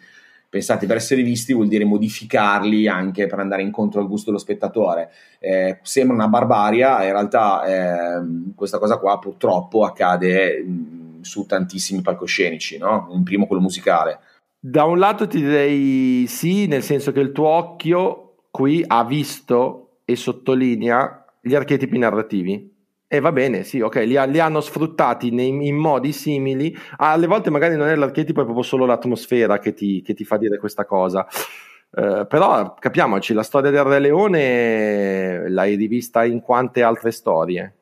pensati 0.49 0.87
per 0.87 0.97
essere 0.97 1.23
visti 1.23 1.53
vuol 1.53 1.69
dire 1.69 1.85
modificarli 1.85 2.89
anche 2.89 3.27
per 3.27 3.39
andare 3.39 3.63
incontro 3.63 4.01
al 4.01 4.09
gusto 4.09 4.27
dello 4.27 4.39
spettatore. 4.39 5.11
Eh, 5.39 5.79
sembra 5.83 6.15
una 6.15 6.29
barbaria, 6.29 7.05
in 7.05 7.13
realtà 7.13 7.65
eh, 7.65 8.23
questa 8.55 8.79
cosa 8.79 8.99
qua 8.99 9.19
purtroppo 9.19 9.85
accade 9.85 10.63
mh, 10.63 10.71
mm, 10.71 11.21
su 11.21 11.47
tantissimi 11.47 12.01
palcoscenici, 12.01 12.79
no? 12.79 13.09
in 13.13 13.23
primo 13.23 13.47
quello 13.47 13.63
musicale. 13.63 14.21
Da 14.59 14.85
un 14.85 14.99
lato 14.99 15.27
ti 15.27 15.39
direi 15.41 16.27
sì, 16.27 16.67
nel 16.67 16.83
senso 16.83 17.13
che 17.13 17.21
il 17.21 17.33
tuo 17.33 17.49
occhio 17.49 18.35
qui 18.51 18.83
ha 18.87 19.05
visto 19.05 19.99
e 20.05 20.17
sottolinea 20.17 21.25
gli 21.41 21.55
archetipi 21.55 21.99
narrativi 21.99 22.77
e 23.11 23.21
va 23.21 23.33
bene, 23.33 23.65
sì, 23.65 23.81
ok, 23.81 23.95
li, 24.05 24.19
ha, 24.19 24.25
li 24.25 24.39
hanno 24.39 24.61
sfruttati 24.61 25.31
nei, 25.31 25.49
in 25.67 25.77
modi 25.77 26.13
simili. 26.13 26.77
Alle 26.99 27.27
volte 27.27 27.49
magari 27.49 27.75
non 27.75 27.89
è 27.89 27.95
l'archetipo, 27.95 28.43
è 28.43 28.45
proprio 28.45 28.63
solo 28.63 28.85
l'atmosfera 28.85 29.59
che 29.59 29.73
ti, 29.73 30.03
che 30.03 30.13
ti 30.13 30.27
fa 30.27 30.37
dire 30.37 30.59
questa 30.59 30.85
cosa. 30.85 31.27
Uh, 31.91 32.27
però 32.27 32.75
capiamoci, 32.75 33.33
la 33.33 33.43
storia 33.43 33.71
del 33.71 33.83
Re 33.83 33.99
Leone 33.99 35.49
l'hai 35.49 35.75
rivista 35.75 36.23
in 36.23 36.43
quante 36.43 36.83
altre 36.83 37.11
storie? 37.11 37.77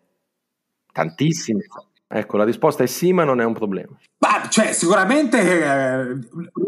Tantissime. 0.92 1.64
Ecco, 2.06 2.36
la 2.36 2.44
risposta 2.44 2.84
è 2.84 2.86
sì, 2.86 3.12
ma 3.12 3.24
non 3.24 3.40
è 3.40 3.44
un 3.44 3.52
problema. 3.52 3.98
Ma, 4.18 4.48
cioè, 4.48 4.72
sicuramente 4.72 5.40
eh, 5.40 6.18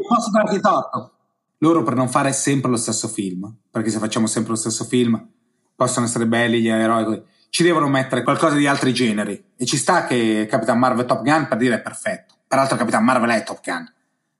posso 0.09 0.31
darti 0.33 0.61
torto. 0.61 1.13
Loro 1.59 1.85
per 1.85 1.95
non 1.95 2.09
fare 2.09 2.33
sempre 2.33 2.71
lo 2.73 2.77
stesso 2.77 3.07
film, 3.07 3.55
perché 3.71 3.91
se 3.91 4.01
facciamo 4.01 4.27
sempre 4.27 4.51
lo 4.51 4.59
stesso 4.59 4.83
film 4.83 5.29
possono 5.77 6.07
essere 6.07 6.27
belli 6.27 6.61
gli 6.61 6.69
eroi 6.69 7.23
ci 7.51 7.63
devono 7.63 7.89
mettere 7.89 8.23
qualcosa 8.23 8.57
di 8.57 8.67
altri 8.67 8.93
generi. 8.93 9.43
E 9.57 9.67
ci 9.67 9.77
sta 9.77 10.05
che 10.05 10.47
Capitan 10.49 10.79
Marvel 10.79 11.07
Top 11.07 11.23
Gun 11.23 11.49
per 11.49 11.59
dire 11.59 11.77
è 11.77 11.81
perfetto. 11.81 12.35
Peraltro 12.47 12.77
Capitan 12.77 13.05
Marvel 13.05 13.31
è 13.31 13.43
Top 13.43 13.61
Gun. 13.63 13.93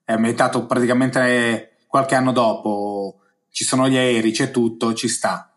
È 0.03 0.13
ambientato 0.13 0.65
praticamente 0.65 1.77
qualche 1.87 2.15
anno 2.15 2.31
dopo. 2.31 3.19
Ci 3.51 3.63
sono 3.63 3.87
gli 3.87 3.97
aerei, 3.97 4.31
c'è 4.31 4.51
tutto, 4.51 4.93
ci 4.93 5.07
sta. 5.07 5.51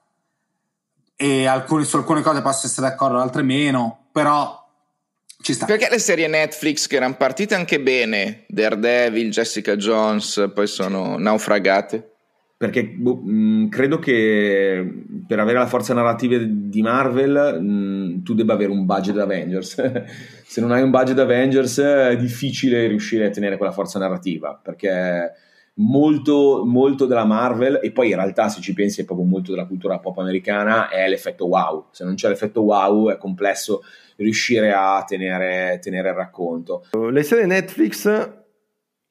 E 1.15 1.47
alcune, 1.47 1.85
su 1.85 1.97
alcune 1.97 2.23
cose 2.23 2.43
posso 2.43 2.67
essere 2.67 2.89
d'accordo, 2.89 3.21
altre 3.21 3.43
meno, 3.43 4.07
però 4.11 4.61
ci 5.41 5.55
sta. 5.55 5.67
Perché 5.67 5.89
le 5.91 5.99
serie 5.99 6.27
Netflix 6.27 6.87
che 6.87 6.97
erano 6.97 7.17
partite 7.17 7.55
anche 7.55 7.81
bene, 7.81 8.45
Daredevil, 8.49 9.31
Jessica 9.31 9.77
Jones, 9.77 10.51
poi 10.55 10.67
sono 10.67 11.17
naufragate? 11.19 12.12
Perché 12.63 12.85
boh, 12.85 13.17
mh, 13.17 13.71
credo 13.71 13.99
che 13.99 15.05
per 15.27 15.41
avere 15.41 15.59
la 15.59 15.67
forza 15.67 15.95
narrativa 15.95 16.37
di 16.39 16.81
Marvel 16.81 17.61
mh, 17.61 18.23
tu 18.23 18.35
debba 18.35 18.53
avere 18.53 18.71
un 18.71 18.87
budget 18.87 19.19
Avengers. 19.19 19.83
Se 20.47 20.61
non 20.61 20.71
hai 20.71 20.81
un 20.81 20.91
budget 20.91 21.19
Avengers 21.19 21.81
è 21.81 22.17
difficile 22.17 22.87
riuscire 22.87 23.27
a 23.27 23.31
tenere 23.31 23.57
quella 23.57 23.73
forza 23.73 23.99
narrativa, 23.99 24.61
perché 24.63 25.33
molto, 25.79 26.63
molto 26.65 27.07
della 27.07 27.25
Marvel, 27.25 27.81
e 27.83 27.91
poi 27.91 28.11
in 28.11 28.15
realtà 28.15 28.49
se 28.49 28.61
ci 28.61 28.75
pensi 28.75 29.01
è 29.01 29.05
proprio 29.05 29.27
molto 29.27 29.51
della 29.51 29.67
cultura 29.67 29.99
pop 29.99 30.19
americana, 30.19 30.89
è 30.89 31.09
l'effetto 31.09 31.47
wow. 31.47 31.89
Se 31.91 32.05
non 32.05 32.15
c'è 32.15 32.29
l'effetto 32.29 32.61
wow 32.61 33.11
è 33.11 33.19
complesso 33.19 33.83
riuscire 34.19 34.73
a 34.73 35.03
tenere, 35.05 35.81
tenere 35.83 36.11
il 36.11 36.15
racconto. 36.15 36.85
Le 36.93 37.23
serie 37.25 37.47
Netflix 37.47 38.31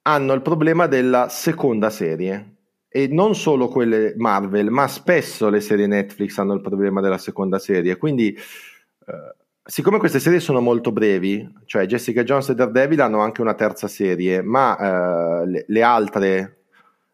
hanno 0.04 0.34
il 0.34 0.42
problema 0.42 0.88
della 0.88 1.28
seconda 1.28 1.90
serie 1.90 2.60
e 2.94 3.08
non 3.08 3.36
solo 3.36 3.70
quelle 3.70 4.14
Marvel, 4.18 4.70
ma 4.70 4.86
spesso 4.90 5.48
le 5.48 5.62
serie 5.62 5.88
Netflix 5.88 6.38
hanno 6.38 6.56
il 6.56 6.60
problema 6.60 7.00
della 7.00 7.18
seconda 7.18 7.58
serie. 7.58 7.96
Quindi, 7.96 8.36
eh, 8.36 9.36
siccome 9.64 9.98
queste 9.98 10.20
serie 10.20 10.42
sono 10.42 10.60
molto 10.60 10.92
brevi, 10.92 11.50
cioè 11.64 11.86
Jessica 11.86 12.24
Jones 12.24 12.50
e 12.50 12.56
Daredevil 12.56 13.00
hanno 13.00 13.22
anche 13.22 13.40
una 13.40 13.54
terza 13.54 13.88
serie, 13.88 14.42
ma 14.42 14.78
eh, 14.78 15.48
le, 15.48 15.64
le, 15.68 15.82
altre 15.82 16.64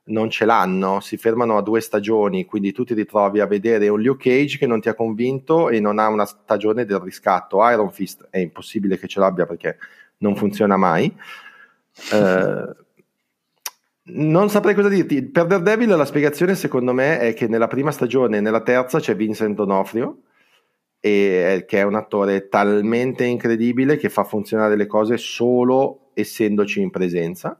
non 0.06 0.32
ce 0.32 0.46
l'hanno, 0.46 1.00
si 1.00 1.16
fermano 1.16 1.58
a 1.58 1.62
due 1.62 1.80
stagioni, 1.80 2.46
quindi 2.46 2.72
tu 2.72 2.84
ti 2.84 2.96
ritrovi 2.96 3.40
a 3.40 3.46
vedere 3.46 3.88
un 3.88 4.02
Luke 4.02 4.32
Cage 4.32 4.58
che 4.58 4.66
non 4.66 4.82
ti 4.82 4.90
ha 4.90 4.96
convinto 4.96 5.70
e 5.70 5.80
non 5.80 6.00
ha 6.00 6.08
una 6.08 6.26
stagione 6.26 6.86
del 6.86 7.00
riscatto. 7.02 7.64
Iron 7.70 7.92
Fist 7.92 8.26
è 8.32 8.40
impossibile 8.40 8.98
che 8.98 9.08
ce 9.08 9.20
l'abbia 9.20 9.46
perché 9.46 9.78
non 10.18 10.36
funziona 10.36 10.76
mai. 10.76 11.16
Eh, 12.14 12.87
non 14.10 14.50
saprei 14.50 14.76
cosa 14.76 14.90
dirti. 14.90 15.24
Per 15.24 15.46
Daredevil 15.46 15.90
la 15.90 16.06
spiegazione 16.06 16.56
secondo 16.56 16.94
me 16.94 17.20
è 17.20 17.34
che 17.34 17.48
nella 17.48 17.68
prima 17.68 17.92
stagione 17.92 18.38
e 18.38 18.42
nella 18.42 18.62
terza 18.62 19.00
c'è 19.00 19.16
Vincent 19.16 19.56
D'Onofrio, 19.56 20.20
e, 21.00 21.66
che 21.68 21.80
è 21.80 21.84
un 21.84 21.96
attore 21.96 22.48
talmente 22.48 23.24
incredibile 23.26 23.98
che 23.98 24.10
fa 24.10 24.24
funzionare 24.24 24.76
le 24.76 24.88
cose 24.88 25.18
solo 25.18 26.10
essendoci 26.14 26.82
in 26.82 26.90
presenza. 26.90 27.60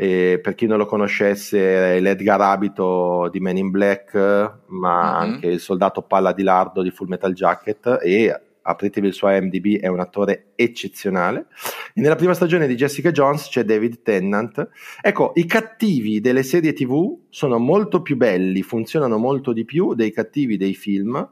E 0.00 0.38
per 0.40 0.54
chi 0.54 0.66
non 0.66 0.78
lo 0.78 0.86
conoscesse 0.86 1.96
è 1.96 2.00
l'Edgar 2.00 2.40
Abito 2.40 3.28
di 3.32 3.40
Men 3.40 3.56
in 3.56 3.70
Black, 3.70 4.14
ma 4.14 5.02
mm-hmm. 5.02 5.32
anche 5.32 5.46
il 5.48 5.58
soldato 5.58 6.02
palla 6.02 6.32
di 6.32 6.44
lardo 6.44 6.82
di 6.82 6.90
Full 6.90 7.08
Metal 7.08 7.32
Jacket 7.32 7.98
e 8.00 8.40
apritevi 8.68 9.06
il 9.06 9.14
suo 9.14 9.30
IMDb, 9.30 9.78
è 9.78 9.86
un 9.86 10.00
attore 10.00 10.52
eccezionale. 10.54 11.46
E 11.94 12.00
nella 12.00 12.16
prima 12.16 12.34
stagione 12.34 12.66
di 12.66 12.74
Jessica 12.74 13.10
Jones 13.10 13.48
c'è 13.48 13.64
David 13.64 14.02
Tennant. 14.02 14.68
Ecco, 15.00 15.32
i 15.36 15.46
cattivi 15.46 16.20
delle 16.20 16.42
serie 16.42 16.72
TV 16.72 17.18
sono 17.30 17.58
molto 17.58 18.02
più 18.02 18.16
belli, 18.16 18.62
funzionano 18.62 19.16
molto 19.16 19.52
di 19.52 19.64
più 19.64 19.94
dei 19.94 20.12
cattivi 20.12 20.56
dei 20.56 20.74
film, 20.74 21.28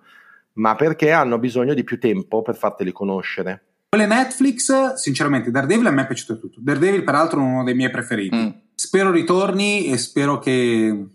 ma 0.54 0.74
perché 0.74 1.10
hanno 1.10 1.38
bisogno 1.38 1.74
di 1.74 1.84
più 1.84 1.98
tempo 1.98 2.42
per 2.42 2.56
farteli 2.56 2.92
conoscere. 2.92 3.64
Quelle 3.88 4.06
Netflix, 4.06 4.94
sinceramente, 4.94 5.50
Daredevil 5.50 5.86
a 5.86 5.90
me 5.90 6.02
è 6.02 6.06
piaciuto 6.06 6.38
tutto. 6.38 6.60
Daredevil, 6.60 7.04
peraltro, 7.04 7.40
è 7.40 7.42
uno 7.42 7.64
dei 7.64 7.74
miei 7.74 7.90
preferiti. 7.90 8.36
Mm. 8.36 8.48
Spero 8.74 9.10
ritorni 9.10 9.86
e 9.86 9.96
spero 9.96 10.38
che, 10.38 11.06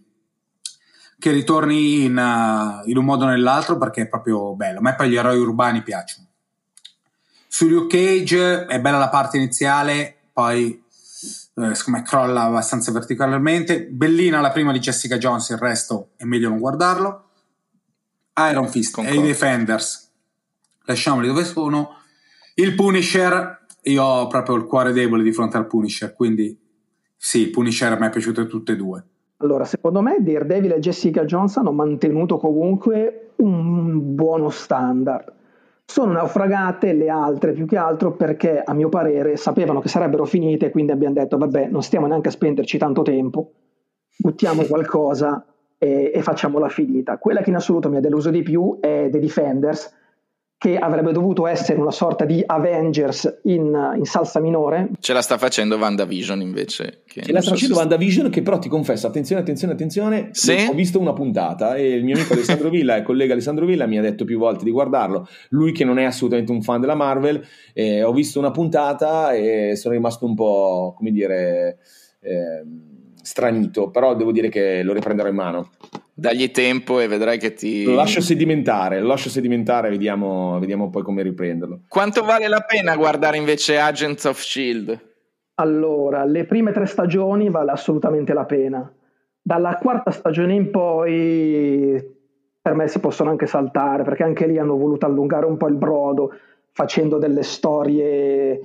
che 1.21 1.31
ritorni 1.31 2.03
in, 2.03 2.17
uh, 2.17 2.89
in, 2.89 2.97
un 2.97 3.05
modo 3.05 3.25
o 3.25 3.27
nell'altro 3.27 3.77
perché 3.77 4.01
è 4.01 4.07
proprio 4.07 4.55
bello. 4.55 4.79
A 4.79 4.81
me 4.81 4.95
poi 4.95 5.09
gli 5.09 5.15
eroi 5.15 5.37
urbani 5.37 5.83
piacciono. 5.83 6.27
Su 7.47 7.67
Luke 7.67 7.95
Cage 7.95 8.65
è 8.65 8.81
bella 8.81 8.97
la 8.97 9.09
parte 9.09 9.37
iniziale, 9.37 10.15
poi 10.33 10.71
eh, 10.71 11.75
secondo 11.75 11.99
me 11.99 12.03
crolla 12.03 12.41
abbastanza 12.43 12.91
verticalmente. 12.91 13.85
Bellina 13.85 14.41
la 14.41 14.49
prima 14.49 14.71
di 14.71 14.79
Jessica 14.79 15.19
Jones, 15.19 15.49
il 15.49 15.57
resto 15.57 16.09
è 16.17 16.23
meglio 16.23 16.49
non 16.49 16.57
guardarlo. 16.57 17.29
Iron 18.49 18.67
Fist 18.67 18.95
Concordo. 18.95 19.19
e 19.19 19.23
i 19.23 19.27
Defenders, 19.27 20.11
lasciamoli 20.85 21.27
dove 21.27 21.45
sono 21.45 21.97
il 22.55 22.73
Punisher, 22.73 23.67
io 23.83 24.03
ho 24.03 24.27
proprio 24.27 24.55
il 24.55 24.65
cuore 24.65 24.91
debole 24.91 25.21
di 25.21 25.31
fronte 25.31 25.57
al 25.57 25.67
Punisher, 25.67 26.13
quindi 26.13 26.57
sì, 27.15 27.51
Punisher 27.51 27.99
me 27.99 28.07
è 28.07 28.09
piaciuto 28.09 28.47
tutte 28.47 28.71
e 28.71 28.75
due. 28.75 29.05
Allora, 29.41 29.65
secondo 29.65 30.01
me 30.01 30.17
Daredevil 30.19 30.73
e 30.73 30.79
Jessica 30.79 31.25
Jones 31.25 31.57
hanno 31.57 31.71
mantenuto 31.71 32.37
comunque 32.37 33.31
un 33.37 34.13
buono 34.13 34.49
standard. 34.49 35.33
Sono 35.83 36.11
naufragate 36.11 36.93
le 36.93 37.09
altre 37.09 37.51
più 37.51 37.65
che 37.65 37.75
altro 37.75 38.13
perché, 38.13 38.61
a 38.63 38.73
mio 38.73 38.87
parere, 38.87 39.35
sapevano 39.37 39.79
che 39.81 39.89
sarebbero 39.89 40.25
finite, 40.25 40.69
quindi 40.69 40.91
abbiamo 40.91 41.15
detto, 41.15 41.37
vabbè, 41.37 41.67
non 41.69 41.81
stiamo 41.81 42.05
neanche 42.05 42.29
a 42.29 42.31
spenderci 42.31 42.77
tanto 42.77 43.01
tempo, 43.01 43.51
buttiamo 44.15 44.63
qualcosa 44.63 45.43
e, 45.77 46.11
e 46.13 46.21
facciamola 46.21 46.69
finita. 46.69 47.17
Quella 47.17 47.41
che 47.41 47.49
in 47.49 47.55
assoluto 47.55 47.89
mi 47.89 47.97
ha 47.97 47.99
deluso 47.99 48.29
di 48.29 48.43
più 48.43 48.77
è 48.79 49.09
The 49.11 49.19
Defenders, 49.19 49.91
che 50.61 50.77
avrebbe 50.77 51.11
dovuto 51.11 51.47
essere 51.47 51.79
una 51.79 51.89
sorta 51.89 52.23
di 52.23 52.43
Avengers 52.45 53.39
in, 53.45 53.95
in 53.97 54.05
salsa 54.05 54.39
minore. 54.39 54.89
Ce 54.99 55.11
la 55.11 55.23
sta 55.23 55.39
facendo 55.39 55.75
WandaVision 55.75 56.39
invece. 56.39 57.01
Che 57.07 57.23
Ce 57.23 57.31
la 57.31 57.41
sta 57.41 57.49
so 57.49 57.55
facendo 57.55 57.73
se... 57.73 57.79
WandaVision 57.79 58.29
che 58.29 58.43
però 58.43 58.59
ti 58.59 58.69
confesso, 58.69 59.07
attenzione, 59.07 59.41
attenzione, 59.41 59.73
attenzione, 59.73 60.29
sì? 60.33 60.67
ho 60.69 60.73
visto 60.75 60.99
una 60.99 61.13
puntata 61.13 61.73
e 61.73 61.93
il 61.93 62.03
mio 62.03 62.13
amico 62.13 62.33
Alessandro 62.33 62.69
Villa, 62.69 62.95
il 62.95 63.01
collega 63.01 63.33
Alessandro 63.33 63.65
Villa 63.65 63.87
mi 63.87 63.97
ha 63.97 64.01
detto 64.01 64.23
più 64.23 64.37
volte 64.37 64.63
di 64.63 64.69
guardarlo, 64.69 65.27
lui 65.49 65.71
che 65.71 65.83
non 65.83 65.97
è 65.97 66.03
assolutamente 66.03 66.51
un 66.51 66.61
fan 66.61 66.79
della 66.79 66.93
Marvel, 66.93 67.43
eh, 67.73 68.03
ho 68.03 68.13
visto 68.13 68.37
una 68.37 68.51
puntata 68.51 69.33
e 69.33 69.75
sono 69.75 69.95
rimasto 69.95 70.27
un 70.27 70.35
po', 70.35 70.93
come 70.95 71.09
dire... 71.09 71.79
Eh, 72.19 72.63
stranito, 73.23 73.91
però 73.91 74.15
devo 74.15 74.31
dire 74.31 74.49
che 74.49 74.81
lo 74.83 74.93
riprenderò 74.93 75.29
in 75.29 75.35
mano. 75.35 75.69
Dagli 76.21 76.51
tempo 76.51 76.99
e 76.99 77.07
vedrai 77.07 77.39
che 77.39 77.55
ti... 77.55 77.83
Lo 77.83 77.95
lascio 77.95 78.21
sedimentare, 78.21 78.99
lo 78.99 79.07
lascio 79.07 79.27
sedimentare, 79.27 79.89
vediamo, 79.89 80.59
vediamo 80.59 80.91
poi 80.91 81.01
come 81.01 81.23
riprenderlo. 81.23 81.79
Quanto 81.87 82.23
vale 82.23 82.47
la 82.47 82.59
pena 82.59 82.95
guardare 82.95 83.37
invece 83.37 83.79
Agents 83.79 84.25
of 84.25 84.39
Shield? 84.39 84.99
Allora, 85.55 86.23
le 86.23 86.45
prime 86.45 86.73
tre 86.73 86.85
stagioni 86.85 87.49
vale 87.49 87.71
assolutamente 87.71 88.33
la 88.33 88.45
pena. 88.45 88.93
Dalla 89.41 89.79
quarta 89.81 90.11
stagione 90.11 90.53
in 90.53 90.69
poi 90.69 92.19
per 92.61 92.75
me 92.75 92.87
si 92.87 92.99
possono 92.99 93.31
anche 93.31 93.47
saltare, 93.47 94.03
perché 94.03 94.21
anche 94.21 94.45
lì 94.45 94.59
hanno 94.59 94.77
voluto 94.77 95.07
allungare 95.07 95.47
un 95.47 95.57
po' 95.57 95.69
il 95.69 95.75
brodo, 95.75 96.35
facendo 96.71 97.17
delle 97.17 97.41
storie 97.41 98.59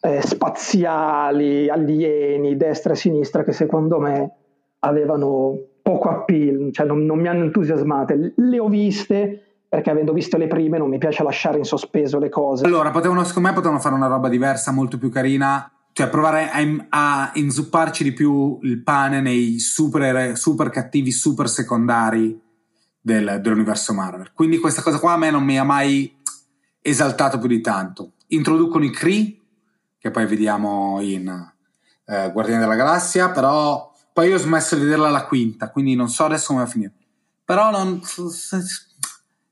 eh, 0.00 0.20
spaziali, 0.20 1.68
alieni, 1.68 2.56
destra 2.56 2.94
e 2.94 2.96
sinistra, 2.96 3.44
che 3.44 3.52
secondo 3.52 4.00
me 4.00 4.32
avevano 4.80 5.56
poco 5.88 6.10
appeal, 6.10 6.68
cioè 6.70 6.84
non, 6.84 7.06
non 7.06 7.18
mi 7.18 7.28
hanno 7.28 7.44
entusiasmate. 7.44 8.34
Le 8.36 8.58
ho 8.58 8.68
viste 8.68 9.62
perché 9.66 9.88
avendo 9.88 10.12
visto 10.12 10.36
le 10.36 10.46
prime 10.46 10.76
non 10.76 10.90
mi 10.90 10.98
piace 10.98 11.22
lasciare 11.22 11.56
in 11.56 11.64
sospeso 11.64 12.18
le 12.18 12.28
cose. 12.28 12.66
Allora, 12.66 12.90
potevano, 12.90 13.24
secondo 13.24 13.48
me 13.48 13.54
potevano 13.54 13.80
fare 13.80 13.94
una 13.94 14.06
roba 14.06 14.28
diversa, 14.28 14.70
molto 14.70 14.98
più 14.98 15.08
carina, 15.08 15.70
cioè 15.92 16.10
provare 16.10 16.50
a, 16.50 16.86
a 16.90 17.30
inzupparci 17.32 18.04
di 18.04 18.12
più 18.12 18.58
il 18.64 18.82
pane 18.82 19.22
nei 19.22 19.58
super, 19.60 20.36
super 20.36 20.68
cattivi, 20.68 21.10
super 21.10 21.48
secondari 21.48 22.38
del, 23.00 23.38
dell'universo 23.40 23.94
Marvel. 23.94 24.32
Quindi 24.34 24.58
questa 24.58 24.82
cosa 24.82 24.98
qua 24.98 25.14
a 25.14 25.16
me 25.16 25.30
non 25.30 25.42
mi 25.42 25.58
ha 25.58 25.64
mai 25.64 26.14
esaltato 26.82 27.38
più 27.38 27.48
di 27.48 27.62
tanto. 27.62 28.12
Introducono 28.26 28.84
i 28.84 28.90
Kree, 28.90 29.38
che 29.98 30.10
poi 30.10 30.26
vediamo 30.26 30.98
in 31.00 31.28
eh, 31.28 32.30
Guardiani 32.30 32.60
della 32.60 32.76
Galassia, 32.76 33.30
però 33.30 33.88
poi 34.18 34.30
io 34.30 34.34
ho 34.34 34.38
smesso 34.38 34.74
di 34.74 34.82
vederla 34.82 35.06
alla 35.06 35.26
quinta, 35.26 35.70
quindi 35.70 35.94
non 35.94 36.08
so 36.08 36.24
adesso 36.24 36.48
come 36.48 36.58
va 36.58 36.64
a 36.64 36.68
finire. 36.68 36.92
Però 37.44 37.70
non, 37.70 38.00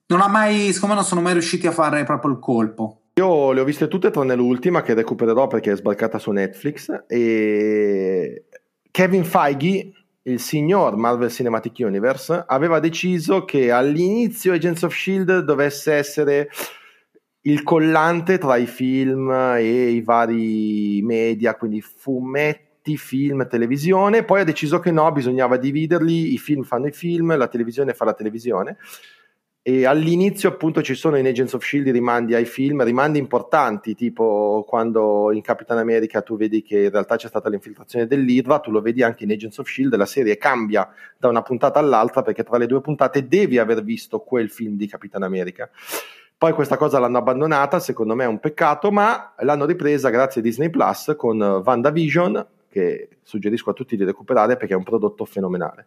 non 0.07 0.21
ha 0.21 0.27
mai, 0.27 0.73
secondo 0.73 0.89
me 0.89 1.01
non 1.01 1.05
sono 1.05 1.21
mai 1.21 1.35
riusciti 1.35 1.69
a 1.69 1.71
fare 1.71 2.03
proprio 2.03 2.33
il 2.33 2.41
colpo. 2.41 3.03
Io 3.14 3.53
le 3.53 3.61
ho 3.61 3.64
viste 3.64 3.87
tutte 3.87 4.11
tranne 4.11 4.35
l'ultima 4.35 4.83
che 4.83 4.95
recupererò 4.95 5.47
perché 5.47 5.71
è 5.71 5.77
sbarcata 5.77 6.19
su 6.19 6.33
Netflix 6.33 7.05
e 7.07 8.47
Kevin 8.91 9.25
Feige, 9.25 9.93
il 10.23 10.41
signor 10.41 10.97
Marvel 10.97 11.31
Cinematic 11.31 11.77
Universe, 11.79 12.43
aveva 12.45 12.81
deciso 12.81 13.45
che 13.45 13.71
all'inizio 13.71 14.53
Agents 14.53 14.83
of 14.83 14.93
Shield 14.93 15.45
dovesse 15.45 15.93
essere 15.93 16.49
il 17.43 17.62
collante 17.62 18.39
tra 18.39 18.57
i 18.57 18.67
film 18.67 19.31
e 19.31 19.91
i 19.91 20.03
vari 20.03 21.03
media, 21.05 21.55
quindi 21.55 21.81
fumetti, 21.81 22.66
film, 22.95 23.49
televisione, 23.49 24.22
poi 24.22 24.43
ha 24.43 24.45
deciso 24.45 24.78
che 24.78 24.93
no, 24.93 25.11
bisognava 25.11 25.57
dividerli, 25.57 26.32
i 26.32 26.39
film 26.39 26.62
fanno 26.62 26.87
i 26.87 26.93
film, 26.93 27.37
la 27.37 27.49
televisione 27.49 27.95
fa 27.95 28.05
la 28.05 28.14
televisione. 28.14 28.76
E 29.68 29.84
all'inizio 29.84 30.49
appunto 30.49 30.80
ci 30.80 30.95
sono 30.95 31.16
in 31.16 31.26
Agents 31.26 31.55
of 31.55 31.64
Shield 31.64 31.89
rimandi 31.89 32.37
ai 32.37 32.45
film, 32.45 32.84
rimandi 32.84 33.18
importanti, 33.18 33.97
tipo 33.97 34.64
quando 34.64 35.32
in 35.32 35.43
Capitan 35.43 35.78
America 35.78 36.22
tu 36.22 36.37
vedi 36.37 36.62
che 36.62 36.84
in 36.84 36.91
realtà 36.91 37.16
c'è 37.16 37.26
stata 37.26 37.49
l'infiltrazione 37.49 38.07
dell'Hydra, 38.07 38.61
tu 38.61 38.70
lo 38.70 38.80
vedi 38.80 39.03
anche 39.03 39.24
in 39.24 39.32
Agents 39.32 39.59
of 39.59 39.66
Shield, 39.66 39.97
la 39.97 40.07
serie 40.07 40.37
cambia 40.37 40.89
da 41.18 41.26
una 41.26 41.43
puntata 41.43 41.80
all'altra 41.80 42.22
perché 42.22 42.45
tra 42.45 42.59
le 42.59 42.68
due 42.68 42.80
puntate 42.80 43.26
devi 43.26 43.59
aver 43.59 43.82
visto 43.82 44.20
quel 44.20 44.51
film 44.51 44.76
di 44.76 44.87
Capitan 44.87 45.24
America. 45.24 45.68
Poi 46.39 46.53
questa 46.53 46.76
cosa 46.76 47.01
l'hanno 47.01 47.18
abbandonata, 47.18 47.80
secondo 47.80 48.14
me 48.14 48.22
è 48.22 48.28
un 48.28 48.39
peccato, 48.39 48.93
ma 48.93 49.34
l'hanno 49.39 49.64
ripresa 49.64 50.11
grazie 50.11 50.43
a 50.43 50.45
Disney 50.45 50.70
Plus 50.70 51.14
con 51.16 51.41
WandaVision, 51.41 52.47
che 52.77 53.09
suggerisco 53.22 53.70
a 53.70 53.72
tutti 53.72 53.97
di 53.97 54.05
recuperare 54.05 54.59
perché 54.59 54.74
è 54.74 54.77
un 54.77 54.83
prodotto 54.83 55.24
fenomenale. 55.24 55.87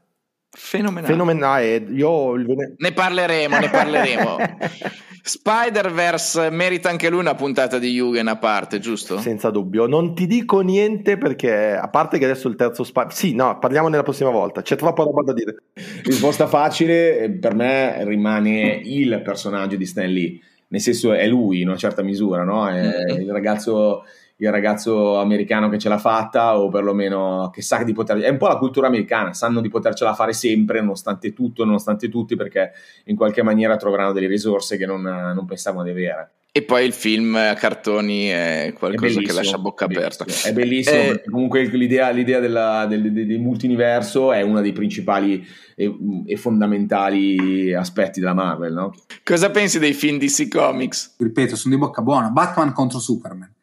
Fenomenale. 0.50 1.14
Fenomenale. 1.14 1.76
Io... 1.92 2.36
Ne 2.36 2.92
parleremo, 2.92 3.60
ne 3.60 3.70
parleremo. 3.70 4.38
Spider-Verse 5.22 6.50
merita 6.50 6.90
anche 6.90 7.10
lui 7.10 7.20
una 7.20 7.36
puntata 7.36 7.78
di 7.78 7.92
Yugen 7.92 8.28
a 8.28 8.38
parte, 8.38 8.80
giusto? 8.80 9.20
Senza 9.20 9.52
dubbio. 9.52 9.86
Non 9.86 10.16
ti 10.16 10.26
dico 10.26 10.62
niente 10.62 11.18
perché, 11.18 11.76
a 11.76 11.88
parte 11.90 12.18
che 12.18 12.26
adesso 12.26 12.48
il 12.48 12.56
terzo 12.56 12.84
Spider... 12.84 13.14
Sì, 13.14 13.36
no, 13.36 13.60
parliamo 13.60 13.90
nella 13.90 14.02
prossima 14.02 14.32
volta. 14.32 14.64
C'è 14.64 14.76
troppa 14.76 15.04
roba 15.04 15.22
da 15.22 15.34
dire. 15.34 15.58
Risposta 16.04 16.48
facile, 16.48 17.38
per 17.40 17.54
me 17.54 18.04
rimane 18.06 18.82
il 18.84 19.22
personaggio 19.24 19.76
di 19.76 19.86
Stan 19.86 20.10
Lee. 20.10 20.40
Nel 20.70 20.82
senso, 20.82 21.14
è 21.14 21.28
lui 21.28 21.62
in 21.62 21.68
una 21.68 21.78
certa 21.78 22.02
misura, 22.02 22.44
no? 22.44 22.68
È 22.68 22.82
mm-hmm. 22.82 23.22
il 23.22 23.32
ragazzo 23.32 24.06
il 24.42 24.52
ragazzo 24.52 25.20
americano 25.20 25.68
che 25.68 25.78
ce 25.78 25.90
l'ha 25.90 25.98
fatta 25.98 26.58
o 26.58 26.70
perlomeno 26.70 27.50
che 27.54 27.62
sa 27.62 27.84
di 27.84 27.92
poter... 27.92 28.20
È 28.20 28.30
un 28.30 28.38
po' 28.38 28.48
la 28.48 28.58
cultura 28.58 28.88
americana, 28.88 29.34
sanno 29.34 29.60
di 29.60 29.68
potercela 29.68 30.14
fare 30.14 30.32
sempre 30.32 30.80
nonostante 30.80 31.34
tutto, 31.34 31.66
nonostante 31.66 32.08
tutti 32.08 32.36
perché 32.36 32.72
in 33.06 33.18
qualche 33.18 33.44
maniera 33.44 33.76
troveranno 33.76 34.14
delle 34.14 34.28
risorse 34.28 34.78
che 34.78 34.86
non, 34.86 35.02
non 35.02 35.46
pensavano 35.46 35.84
di 35.84 35.90
avere. 35.90 36.32
E 36.52 36.64
poi 36.64 36.86
il 36.86 36.94
film 36.94 37.36
a 37.36 37.54
cartoni 37.54 38.28
è 38.28 38.74
qualcosa 38.76 39.20
è 39.20 39.24
che 39.24 39.34
lascia 39.34 39.58
bocca 39.58 39.86
aperta. 39.86 40.26
È 40.26 40.54
bellissimo, 40.54 41.12
eh, 41.12 41.24
comunque 41.30 41.64
l'idea, 41.66 42.10
l'idea 42.10 42.40
della, 42.40 42.86
del, 42.88 43.12
del, 43.12 43.28
del, 43.28 43.40
multiverso 43.40 44.32
è 44.32 44.42
uno 44.42 44.60
dei 44.62 44.72
principali 44.72 45.46
e, 45.76 45.96
e, 46.26 46.38
fondamentali 46.38 47.74
aspetti 47.74 48.20
della 48.20 48.34
Marvel. 48.34 48.74
No? 48.74 48.94
Cosa 49.24 49.52
pensi 49.52 49.80
dei 49.80 49.94
film 49.94 50.18
DC 50.18 50.48
Comics? 50.48 51.16
Ripeto, 51.20 51.56
sono 51.56 51.76
di 51.76 51.80
bocca 51.80 52.02
buona. 52.02 52.30
Batman 52.30 52.72
contro 52.72 53.00
Superman 53.00 53.54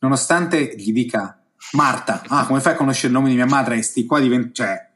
nonostante 0.00 0.74
gli 0.76 0.92
dica 0.92 1.40
Marta, 1.72 2.22
ah, 2.28 2.46
come 2.46 2.60
fai 2.60 2.74
a 2.74 2.76
conoscere 2.76 3.08
il 3.08 3.14
nome 3.14 3.28
di 3.28 3.34
mia 3.34 3.46
madre? 3.46 3.82
Sti 3.82 4.06
qua 4.06 4.20
diventa, 4.20 4.50
cioè, 4.52 4.88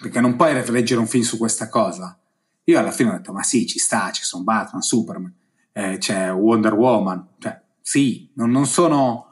perché 0.00 0.20
non 0.20 0.36
puoi 0.36 0.54
leggere 0.70 1.00
un 1.00 1.06
film 1.06 1.24
su 1.24 1.36
questa 1.36 1.68
cosa. 1.68 2.18
Io 2.64 2.78
alla 2.78 2.92
fine 2.92 3.10
ho 3.10 3.12
detto, 3.12 3.32
ma 3.32 3.42
sì, 3.42 3.66
ci 3.66 3.78
sta, 3.78 4.10
ci 4.12 4.22
sono 4.22 4.44
Batman, 4.44 4.80
Superman, 4.80 5.34
eh, 5.72 5.98
c'è 5.98 6.32
Wonder 6.32 6.74
Woman, 6.74 7.28
cioè, 7.38 7.60
sì, 7.80 8.30
non, 8.34 8.50
non 8.50 8.66
sono... 8.66 9.26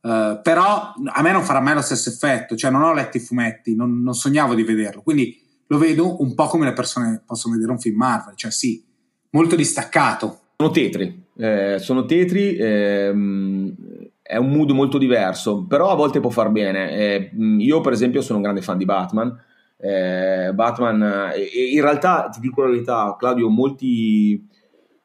Uh, 0.00 0.40
però 0.42 0.94
a 1.04 1.22
me 1.22 1.32
non 1.32 1.42
farà 1.42 1.60
mai 1.60 1.74
lo 1.74 1.82
stesso 1.82 2.08
effetto, 2.08 2.56
cioè 2.56 2.70
non 2.70 2.82
ho 2.82 2.94
letto 2.94 3.16
i 3.16 3.20
fumetti, 3.20 3.74
non, 3.74 4.00
non, 4.00 4.14
sognavo 4.14 4.54
di 4.54 4.62
vederlo, 4.62 5.02
quindi 5.02 5.44
lo 5.66 5.76
vedo 5.76 6.22
un 6.22 6.34
po' 6.34 6.46
come 6.46 6.66
le 6.66 6.72
persone 6.72 7.20
possono 7.26 7.54
vedere 7.54 7.72
un 7.72 7.80
film 7.80 7.96
Marvel, 7.96 8.36
cioè 8.36 8.50
sì, 8.52 8.82
molto 9.30 9.56
distaccato. 9.56 10.52
Sono 10.56 10.70
tetri, 10.70 11.26
eh, 11.36 11.78
sono 11.80 12.04
tetri, 12.04 12.56
ehm, 12.56 13.74
è 14.28 14.36
un 14.36 14.50
mood 14.50 14.70
molto 14.72 14.98
diverso, 14.98 15.64
però 15.66 15.90
a 15.90 15.94
volte 15.94 16.20
può 16.20 16.28
far 16.28 16.50
bene. 16.50 16.90
Eh, 16.90 17.30
io 17.60 17.80
per 17.80 17.94
esempio 17.94 18.20
sono 18.20 18.36
un 18.36 18.42
grande 18.44 18.60
fan 18.60 18.76
di 18.76 18.84
Batman, 18.84 19.34
eh, 19.78 20.50
Batman, 20.52 21.32
eh, 21.34 21.70
in 21.72 21.80
realtà 21.80 22.28
ti 22.30 22.38
dico 22.38 22.60
la 22.60 22.68
verità, 22.68 23.16
Claudio, 23.18 23.48
molti 23.48 24.46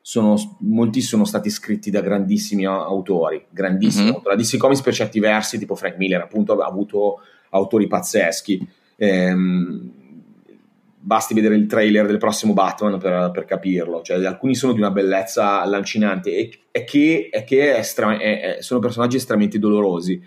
sono, 0.01 0.35
molti 0.59 0.99
sono 0.99 1.23
stati 1.23 1.49
scritti 1.49 1.89
da 1.89 2.01
grandissimi 2.01 2.65
autori, 2.65 3.45
grandissimi 3.49 4.07
mm-hmm. 4.07 4.13
autori. 4.15 4.35
La 4.35 4.41
DC 4.41 4.57
Comics 4.57 4.81
per 4.81 4.93
certi 4.93 5.21
versi, 5.21 5.57
tipo 5.57 5.75
Frank 5.75 5.95
Miller, 5.95 6.19
appunto, 6.19 6.57
ha 6.57 6.67
avuto 6.67 7.21
autori 7.51 7.87
pazzeschi. 7.87 8.67
Ehm, 8.97 9.91
basti 11.05 11.33
vedere 11.33 11.55
il 11.55 11.67
trailer 11.67 12.05
del 12.05 12.17
prossimo 12.17 12.53
Batman 12.53 12.97
per, 12.97 13.31
per, 13.31 13.43
capirlo. 13.43 14.01
Cioè, 14.01 14.25
alcuni 14.25 14.55
sono 14.55 14.71
di 14.71 14.79
una 14.79 14.91
bellezza 14.91 15.65
lancinante 15.65 16.35
e, 16.35 16.59
e 16.71 16.83
che, 16.85 17.29
e 17.31 17.43
che 17.43 17.73
è 17.73 17.77
estra- 17.77 18.17
è, 18.17 18.57
sono 18.61 18.79
personaggi 18.79 19.17
estremamente 19.17 19.59
dolorosi. 19.59 20.21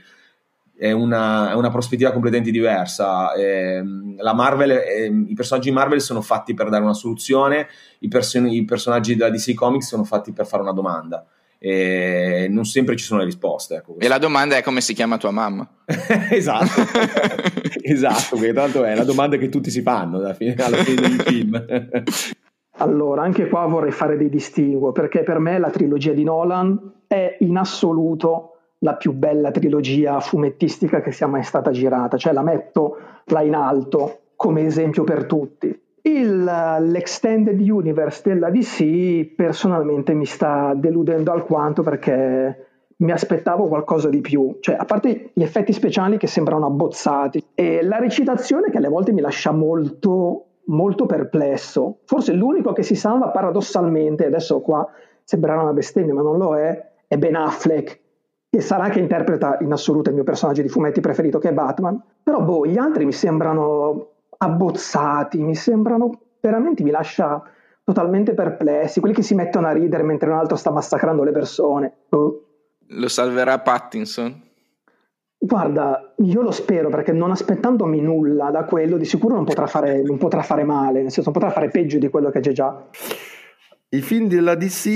È 0.78 0.92
una, 0.92 1.50
è 1.50 1.54
una 1.54 1.70
prospettiva 1.70 2.12
completamente 2.12 2.50
diversa. 2.50 3.32
Eh, 3.32 3.82
la 4.18 4.34
Marvel, 4.34 4.70
eh, 4.72 5.06
I 5.06 5.34
personaggi 5.34 5.70
Marvel 5.70 6.02
sono 6.02 6.20
fatti 6.20 6.52
per 6.52 6.68
dare 6.68 6.82
una 6.82 6.92
soluzione, 6.92 7.68
i, 8.00 8.08
person- 8.08 8.48
i 8.48 8.64
personaggi 8.66 9.16
della 9.16 9.30
DC 9.30 9.54
Comics 9.54 9.86
sono 9.86 10.04
fatti 10.04 10.32
per 10.32 10.46
fare 10.46 10.62
una 10.62 10.72
domanda 10.72 11.26
e 11.68 12.46
non 12.48 12.64
sempre 12.64 12.94
ci 12.96 13.04
sono 13.04 13.18
le 13.20 13.26
risposte. 13.26 13.74
Ecco. 13.74 13.96
E 13.98 14.06
la 14.06 14.18
domanda 14.18 14.56
è 14.56 14.62
come 14.62 14.80
si 14.80 14.94
chiama 14.94 15.18
tua 15.18 15.32
mamma? 15.32 15.68
esatto, 16.30 16.80
esatto, 17.82 18.36
perché 18.36 18.52
tanto 18.52 18.84
è 18.84 18.94
la 18.94 19.02
domanda 19.02 19.36
che 19.36 19.48
tutti 19.48 19.68
si 19.68 19.82
fanno 19.82 20.18
alla 20.18 20.32
fine, 20.32 20.54
alla 20.54 20.76
fine 20.76 21.00
del 21.00 21.20
film. 21.22 21.64
allora, 22.78 23.22
anche 23.22 23.48
qua 23.48 23.66
vorrei 23.66 23.90
fare 23.90 24.16
dei 24.16 24.28
distinguo, 24.28 24.92
perché 24.92 25.24
per 25.24 25.40
me 25.40 25.58
la 25.58 25.70
trilogia 25.70 26.12
di 26.12 26.22
Nolan 26.22 27.02
è 27.08 27.36
in 27.40 27.56
assoluto 27.56 28.52
la 28.80 28.94
più 28.94 29.12
bella 29.12 29.50
trilogia 29.50 30.20
fumettistica 30.20 31.00
che 31.00 31.10
sia 31.10 31.26
mai 31.26 31.42
stata 31.42 31.72
girata, 31.72 32.16
cioè 32.16 32.32
la 32.32 32.42
metto 32.42 32.96
là 33.24 33.42
in 33.42 33.54
alto 33.54 34.20
come 34.36 34.64
esempio 34.66 35.02
per 35.02 35.24
tutti. 35.24 35.76
Il, 36.06 36.44
l'extended 36.44 37.58
universe 37.60 38.22
della 38.24 38.48
DC 38.48 39.34
personalmente 39.34 40.14
mi 40.14 40.24
sta 40.24 40.72
deludendo 40.76 41.32
alquanto 41.32 41.82
perché 41.82 42.66
mi 42.98 43.10
aspettavo 43.10 43.66
qualcosa 43.66 44.08
di 44.08 44.20
più, 44.20 44.58
cioè 44.60 44.76
a 44.78 44.84
parte 44.84 45.30
gli 45.34 45.42
effetti 45.42 45.72
speciali 45.72 46.16
che 46.16 46.28
sembrano 46.28 46.66
abbozzati 46.66 47.44
e 47.54 47.82
la 47.82 47.98
recitazione 47.98 48.70
che 48.70 48.76
alle 48.76 48.88
volte 48.88 49.12
mi 49.12 49.20
lascia 49.20 49.50
molto 49.50 50.44
molto 50.66 51.06
perplesso. 51.06 51.98
Forse 52.04 52.32
l'unico 52.32 52.72
che 52.72 52.84
si 52.84 52.94
salva 52.94 53.30
paradossalmente, 53.30 54.26
adesso 54.26 54.60
qua 54.60 54.88
sembrerà 55.24 55.60
una 55.62 55.72
bestemmia, 55.72 56.14
ma 56.14 56.22
non 56.22 56.38
lo 56.38 56.56
è, 56.56 56.92
è 57.08 57.16
Ben 57.16 57.34
Affleck, 57.34 58.00
che 58.48 58.60
sarà 58.60 58.88
che 58.90 59.00
interpreta 59.00 59.58
in 59.60 59.72
assoluto 59.72 60.10
il 60.10 60.14
mio 60.14 60.24
personaggio 60.24 60.62
di 60.62 60.68
fumetti 60.68 61.00
preferito 61.00 61.38
che 61.38 61.48
è 61.48 61.52
Batman, 61.52 62.00
però 62.22 62.42
boh, 62.42 62.64
gli 62.64 62.78
altri 62.78 63.04
mi 63.04 63.12
sembrano 63.12 64.12
abbozzati, 64.38 65.38
mi 65.42 65.54
sembrano 65.54 66.20
veramente, 66.40 66.82
mi 66.82 66.90
lascia 66.90 67.42
totalmente 67.84 68.34
perplessi, 68.34 69.00
quelli 69.00 69.14
che 69.14 69.22
si 69.22 69.34
mettono 69.34 69.68
a 69.68 69.72
ridere 69.72 70.02
mentre 70.02 70.28
un 70.30 70.36
altro 70.36 70.56
sta 70.56 70.70
massacrando 70.70 71.22
le 71.22 71.32
persone. 71.32 71.92
Oh. 72.10 72.42
Lo 72.88 73.08
salverà 73.08 73.58
Pattinson? 73.60 74.42
Guarda, 75.38 76.14
io 76.16 76.42
lo 76.42 76.50
spero 76.50 76.88
perché 76.88 77.12
non 77.12 77.30
aspettandomi 77.30 78.00
nulla 78.00 78.50
da 78.50 78.64
quello, 78.64 78.96
di 78.96 79.04
sicuro 79.04 79.34
non 79.34 79.44
potrà 79.44 79.66
fare, 79.66 80.02
non 80.02 80.18
potrà 80.18 80.42
fare 80.42 80.64
male, 80.64 81.02
nel 81.02 81.12
senso 81.12 81.30
non 81.30 81.32
potrà 81.32 81.50
fare 81.50 81.68
peggio 81.68 81.98
di 81.98 82.08
quello 82.08 82.30
che 82.30 82.40
c'è 82.40 82.52
già. 82.52 82.88
I 83.88 84.00
film 84.00 84.26
della 84.26 84.56
DC 84.56 84.86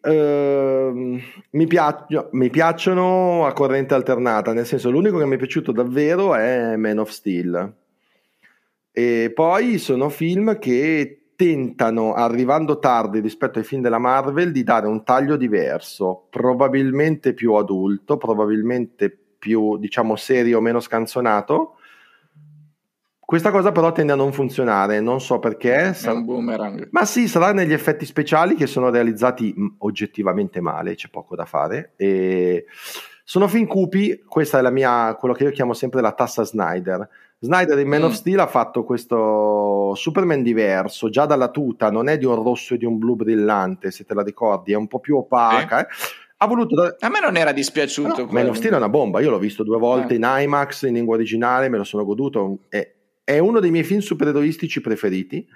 eh, 0.00 1.22
mi, 1.50 1.66
piac- 1.66 2.28
mi, 2.30 2.48
piacciono 2.48 3.44
a 3.44 3.52
corrente 3.52 3.94
alternata, 3.94 4.54
nel 4.54 4.64
senso 4.64 4.90
l'unico 4.90 5.18
che 5.18 5.26
mi 5.26 5.34
è 5.34 5.38
piaciuto 5.38 5.72
davvero 5.72 6.34
è 6.34 6.76
Man 6.76 6.98
of 6.98 7.10
Steel. 7.10 7.74
E 8.90 9.30
poi 9.34 9.78
sono 9.78 10.08
film 10.08 10.58
che 10.58 11.32
tentano, 11.36 12.14
arrivando 12.14 12.80
tardi 12.80 13.20
rispetto 13.20 13.60
ai 13.60 13.64
film 13.64 13.80
della 13.80 13.98
Marvel, 13.98 14.50
di 14.50 14.64
dare 14.64 14.88
un 14.88 15.04
taglio 15.04 15.36
diverso, 15.36 16.26
probabilmente 16.30 17.32
più 17.32 17.54
adulto, 17.54 18.16
probabilmente 18.16 19.16
più, 19.38 19.78
diciamo, 19.78 20.16
serio, 20.16 20.60
meno 20.60 20.80
scanzonato. 20.80 21.74
Questa 23.20 23.52
cosa 23.52 23.70
però 23.70 23.92
tende 23.92 24.12
a 24.12 24.16
non 24.16 24.32
funzionare, 24.32 25.00
non 25.00 25.20
so 25.20 25.38
perché. 25.38 25.90
È 25.90 26.10
un 26.10 26.24
boomerang. 26.24 26.88
Ma 26.90 27.04
sì, 27.04 27.28
sarà 27.28 27.52
negli 27.52 27.74
effetti 27.74 28.04
speciali 28.04 28.54
che 28.54 28.66
sono 28.66 28.90
realizzati 28.90 29.54
oggettivamente 29.78 30.60
male, 30.60 30.96
c'è 30.96 31.08
poco 31.08 31.36
da 31.36 31.44
fare. 31.44 31.92
E 31.96 32.64
sono 33.22 33.46
film 33.46 33.66
cupi, 33.66 34.24
questa 34.26 34.58
è 34.58 34.62
la 34.62 34.70
mia, 34.70 35.14
quello 35.14 35.34
che 35.34 35.44
io 35.44 35.50
chiamo 35.50 35.74
sempre 35.74 36.00
la 36.00 36.12
tassa 36.12 36.42
Snyder 36.42 37.08
Snyder 37.40 37.78
in 37.78 37.88
Man 37.88 38.00
mm. 38.00 38.04
of 38.04 38.12
Steel 38.14 38.40
ha 38.40 38.46
fatto 38.46 38.82
questo 38.82 39.94
Superman 39.94 40.42
diverso, 40.42 41.08
già 41.08 41.24
dalla 41.24 41.50
tuta, 41.50 41.90
non 41.90 42.08
è 42.08 42.18
di 42.18 42.24
un 42.24 42.42
rosso 42.42 42.74
e 42.74 42.78
di 42.78 42.84
un 42.84 42.98
blu 42.98 43.14
brillante, 43.14 43.90
se 43.90 44.04
te 44.04 44.14
la 44.14 44.22
ricordi, 44.22 44.72
è 44.72 44.76
un 44.76 44.88
po' 44.88 44.98
più 44.98 45.16
opaca. 45.16 45.86
Eh? 45.86 45.88
Ha 46.38 46.46
voluto 46.46 46.74
da... 46.74 46.96
A 46.98 47.08
me 47.08 47.20
non 47.20 47.36
era 47.36 47.52
dispiaciuto. 47.52 48.24
No, 48.24 48.32
Man 48.32 48.48
of 48.48 48.56
Steel 48.56 48.74
è 48.74 48.76
una 48.76 48.88
bomba, 48.88 49.20
io 49.20 49.30
l'ho 49.30 49.38
visto 49.38 49.62
due 49.62 49.78
volte 49.78 50.14
eh. 50.14 50.16
in 50.16 50.26
IMAX, 50.26 50.82
in 50.82 50.94
lingua 50.94 51.14
originale, 51.14 51.68
me 51.68 51.78
lo 51.78 51.84
sono 51.84 52.04
goduto. 52.04 52.64
È, 52.68 52.94
è 53.22 53.38
uno 53.38 53.60
dei 53.60 53.70
miei 53.70 53.84
film 53.84 54.00
supereroistici 54.00 54.80
preferiti, 54.80 55.46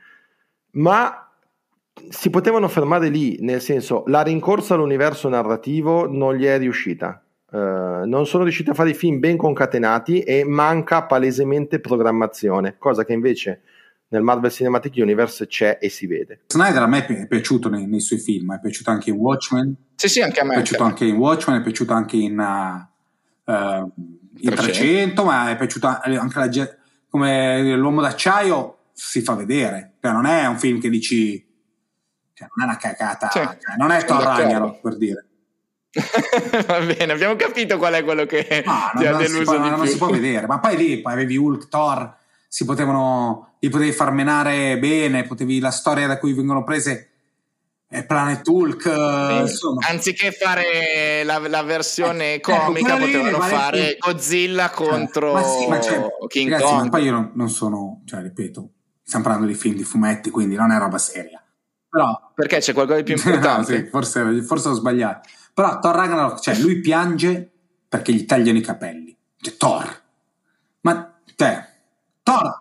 ma 0.72 1.30
si 2.08 2.30
potevano 2.30 2.68
fermare 2.68 3.08
lì, 3.08 3.38
nel 3.40 3.60
senso 3.60 4.04
la 4.06 4.22
rincorsa 4.22 4.74
all'universo 4.74 5.28
narrativo 5.28 6.08
non 6.08 6.34
gli 6.34 6.44
è 6.44 6.58
riuscita. 6.58 7.22
Uh, 7.52 8.06
non 8.06 8.26
sono 8.26 8.44
riusciti 8.44 8.70
a 8.70 8.74
fare 8.74 8.90
i 8.90 8.94
film 8.94 9.18
ben 9.18 9.36
concatenati 9.36 10.22
e 10.22 10.42
manca 10.42 11.04
palesemente 11.04 11.80
programmazione, 11.80 12.76
cosa 12.78 13.04
che 13.04 13.12
invece 13.12 13.60
nel 14.08 14.22
Marvel 14.22 14.50
Cinematic 14.50 14.94
Universe 14.96 15.46
c'è 15.46 15.78
e 15.78 15.90
si 15.90 16.06
vede. 16.06 16.44
Snyder 16.46 16.82
a 16.82 16.86
me 16.86 17.04
è 17.04 17.26
piaciuto 17.26 17.68
nei, 17.68 17.86
nei 17.86 18.00
suoi 18.00 18.20
film, 18.20 18.54
è 18.54 18.60
piaciuto 18.60 18.90
anche 18.90 19.10
in 19.10 19.16
Watchmen. 19.16 19.74
Sì, 19.96 20.08
sì, 20.08 20.20
anche 20.22 20.40
a 20.40 20.44
me. 20.44 20.54
È 20.54 20.56
piaciuto 20.56 20.82
anche, 20.82 21.04
anche 21.04 21.14
in 21.14 21.20
Watchmen, 21.20 21.60
è 21.60 21.62
piaciuto 21.62 21.92
anche 21.92 22.16
in, 22.16 22.38
uh, 22.38 23.52
uh, 23.52 23.92
in 24.38 24.54
300. 24.54 24.62
300, 24.62 25.24
ma 25.24 25.50
è 25.50 25.56
piaciuto 25.56 25.86
anche 25.86 26.38
la, 26.38 26.76
come 27.08 27.74
L'uomo 27.76 28.00
d'acciaio 28.00 28.78
si 28.92 29.20
fa 29.20 29.34
vedere, 29.34 29.96
cioè, 30.00 30.12
non 30.12 30.24
è 30.24 30.46
un 30.46 30.58
film 30.58 30.80
che 30.80 30.88
dici, 30.88 31.36
cioè, 32.32 32.48
non 32.54 32.66
è 32.66 32.70
una 32.70 32.78
cagata, 32.78 33.28
sì, 33.30 33.40
cioè, 33.40 33.76
non 33.76 33.90
è 33.90 34.04
Thor 34.04 34.22
Ragnarok 34.22 34.80
per 34.80 34.96
dire. 34.96 35.26
Va 36.66 36.80
bene, 36.80 37.12
abbiamo 37.12 37.36
capito 37.36 37.76
qual 37.76 37.94
è 37.94 38.02
quello 38.02 38.24
che 38.24 38.62
no, 38.64 38.90
ti 38.96 39.06
ha 39.06 39.14
deluso 39.14 39.42
può, 39.42 39.60
di 39.60 39.68
non 39.68 39.80
più. 39.80 39.90
si 39.90 39.98
può 39.98 40.08
vedere, 40.08 40.46
ma 40.46 40.58
poi 40.58 40.76
lì 40.76 41.00
poi 41.00 41.12
avevi 41.12 41.36
Hulk, 41.36 41.68
Thor, 41.68 42.16
si 42.48 42.64
potevano, 42.64 43.56
li 43.58 43.68
potevi 43.68 43.92
far 43.92 44.10
menare 44.12 44.78
bene, 44.78 45.24
potevi, 45.24 45.58
la 45.58 45.70
storia 45.70 46.06
da 46.06 46.18
cui 46.18 46.32
vengono 46.32 46.64
prese 46.64 47.12
Planet 48.06 48.46
Hulk. 48.48 48.82
Sì. 49.46 49.66
Anziché 49.90 50.32
fare 50.32 51.22
la, 51.24 51.38
la 51.46 51.62
versione 51.62 52.24
eh, 52.24 52.34
ecco, 52.34 52.56
comica, 52.56 52.96
ecco, 52.96 53.04
potevano 53.04 53.38
vale 53.38 53.54
fare. 53.54 53.96
Godzilla 53.98 54.72
cioè, 54.74 54.88
contro 54.88 55.32
ma 55.34 55.42
sì, 55.42 55.66
ma 55.66 55.80
cioè, 55.80 56.06
King 56.26 56.50
ragazzi, 56.50 56.72
Kong. 56.72 56.84
Ma 56.84 56.88
poi 56.88 57.04
io 57.04 57.12
non, 57.12 57.30
non, 57.34 57.50
sono, 57.50 58.02
cioè, 58.06 58.22
ripeto, 58.22 58.70
stiamo 59.02 59.24
parlando 59.24 59.50
di 59.50 59.54
film 59.54 59.76
di 59.76 59.84
fumetti, 59.84 60.30
quindi 60.30 60.54
non 60.54 60.70
è 60.70 60.78
roba 60.78 60.96
seria. 60.96 61.42
Però, 61.90 62.32
Perché 62.34 62.58
c'è 62.58 62.72
qualcosa 62.72 63.02
di 63.02 63.04
più 63.04 63.16
importante? 63.22 63.76
sì, 63.76 63.90
forse, 63.90 64.42
forse 64.42 64.68
ho 64.68 64.72
sbagliato. 64.72 65.28
Però 65.54 65.78
Thor 65.78 65.94
Ragnarok, 65.94 66.40
cioè 66.40 66.56
lui 66.56 66.80
piange 66.80 67.50
perché 67.88 68.12
gli 68.12 68.24
tagliano 68.24 68.58
i 68.58 68.62
capelli. 68.62 69.16
Cioè, 69.40 69.56
Thor. 69.56 70.02
Ma 70.80 71.14
te, 71.36 71.64
Thor. 72.22 72.60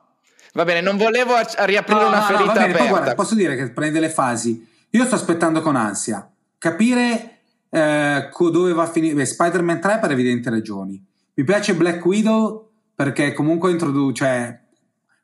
Va 0.53 0.65
bene, 0.65 0.81
non 0.81 0.97
volevo 0.97 1.35
riaprire 1.65 2.01
no, 2.01 2.07
una 2.07 2.19
no, 2.19 2.25
ferita 2.25 2.45
no, 2.45 2.51
bene, 2.53 2.65
aperta. 2.65 2.87
Guarda, 2.87 3.15
posso 3.15 3.35
dire 3.35 3.55
che 3.55 3.71
prende 3.71 3.99
le 3.99 4.09
fasi. 4.09 4.67
Io 4.89 5.05
sto 5.05 5.15
aspettando 5.15 5.61
con 5.61 5.77
ansia 5.77 6.29
capire 6.61 7.39
eh, 7.69 8.29
dove 8.51 8.73
va 8.73 8.83
a 8.83 8.87
finire. 8.87 9.15
Beh, 9.15 9.25
Spider-Man 9.25 9.81
3 9.81 9.97
per 9.99 10.11
evidenti 10.11 10.49
ragioni. 10.49 11.03
Mi 11.33 11.43
piace 11.43 11.73
Black 11.73 12.05
Widow 12.05 12.69
perché 12.93 13.33
comunque 13.33 13.71
introduce. 13.71 14.23
Cioè, 14.23 14.59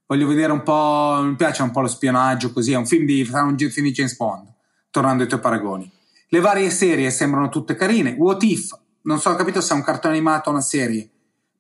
voglio 0.07 0.25
vedere 0.25 0.51
un 0.51 0.63
po'. 0.63 1.19
Mi 1.21 1.35
piace 1.35 1.61
un 1.61 1.69
po' 1.69 1.81
lo 1.81 1.87
spionaggio 1.87 2.51
così. 2.51 2.71
È 2.71 2.77
un 2.77 2.87
film 2.87 3.05
di, 3.05 3.21
un 3.31 3.55
film 3.57 3.85
di 3.85 3.91
James 3.91 4.15
Bond. 4.15 4.51
Tornando 4.89 5.21
ai 5.21 5.29
tuoi 5.29 5.41
paragoni. 5.41 5.91
Le 6.29 6.41
varie 6.41 6.69
serie 6.71 7.09
sembrano 7.09 7.47
tutte 7.47 7.75
carine. 7.75 8.13
What 8.17 8.43
If, 8.43 8.77
non 9.03 9.17
so, 9.17 9.29
ho 9.29 9.35
capito 9.35 9.61
se 9.61 9.71
è 9.71 9.77
un 9.77 9.83
cartone 9.83 10.15
animato 10.15 10.49
o 10.49 10.51
una 10.51 10.61
serie, 10.61 11.09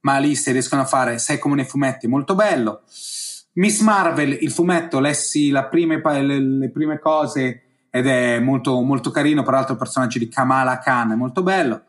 ma 0.01 0.17
lì 0.17 0.35
se 0.35 0.51
riescono 0.51 0.81
a 0.81 0.85
fare, 0.85 1.19
sai 1.19 1.39
come 1.39 1.55
nei 1.55 1.63
fumetti, 1.63 2.05
molto 2.07 2.35
bello. 2.35 2.81
Miss 3.53 3.79
Marvel, 3.79 4.37
il 4.41 4.51
fumetto, 4.51 4.99
lessi 4.99 5.53
prime, 5.69 6.01
le, 6.21 6.39
le, 6.41 6.69
prime 6.69 6.99
cose 6.99 7.61
ed 7.89 8.07
è 8.07 8.39
molto, 8.41 8.81
molto 8.81 9.09
carino, 9.09 9.41
peraltro 9.41 9.71
il 9.71 9.79
personaggio 9.79 10.19
di 10.19 10.27
Kamala 10.27 10.79
Khan 10.79 11.13
è 11.13 11.15
molto 11.15 11.43
bello. 11.43 11.83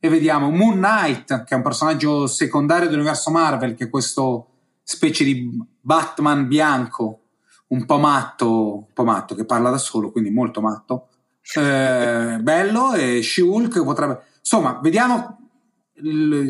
E 0.00 0.08
vediamo 0.08 0.50
Moon 0.50 0.74
Knight, 0.74 1.44
che 1.44 1.54
è 1.54 1.56
un 1.56 1.62
personaggio 1.62 2.26
secondario 2.26 2.88
dell'universo 2.88 3.30
Marvel, 3.30 3.76
che 3.76 3.84
è 3.84 3.88
questo 3.88 4.48
specie 4.82 5.22
di 5.22 5.56
Batman 5.80 6.48
bianco, 6.48 7.20
un 7.68 7.86
po' 7.86 7.98
matto, 7.98 8.74
un 8.74 8.92
po' 8.92 9.04
matto, 9.04 9.36
che 9.36 9.44
parla 9.44 9.70
da 9.70 9.78
solo, 9.78 10.10
quindi 10.10 10.30
molto 10.30 10.60
matto 10.60 11.10
eh, 11.56 12.38
bello 12.40 12.94
e 12.94 13.20
She-Hulk 13.22 13.82
potrebbe... 13.84 14.20
Insomma, 14.38 14.78
vediamo, 14.82 15.50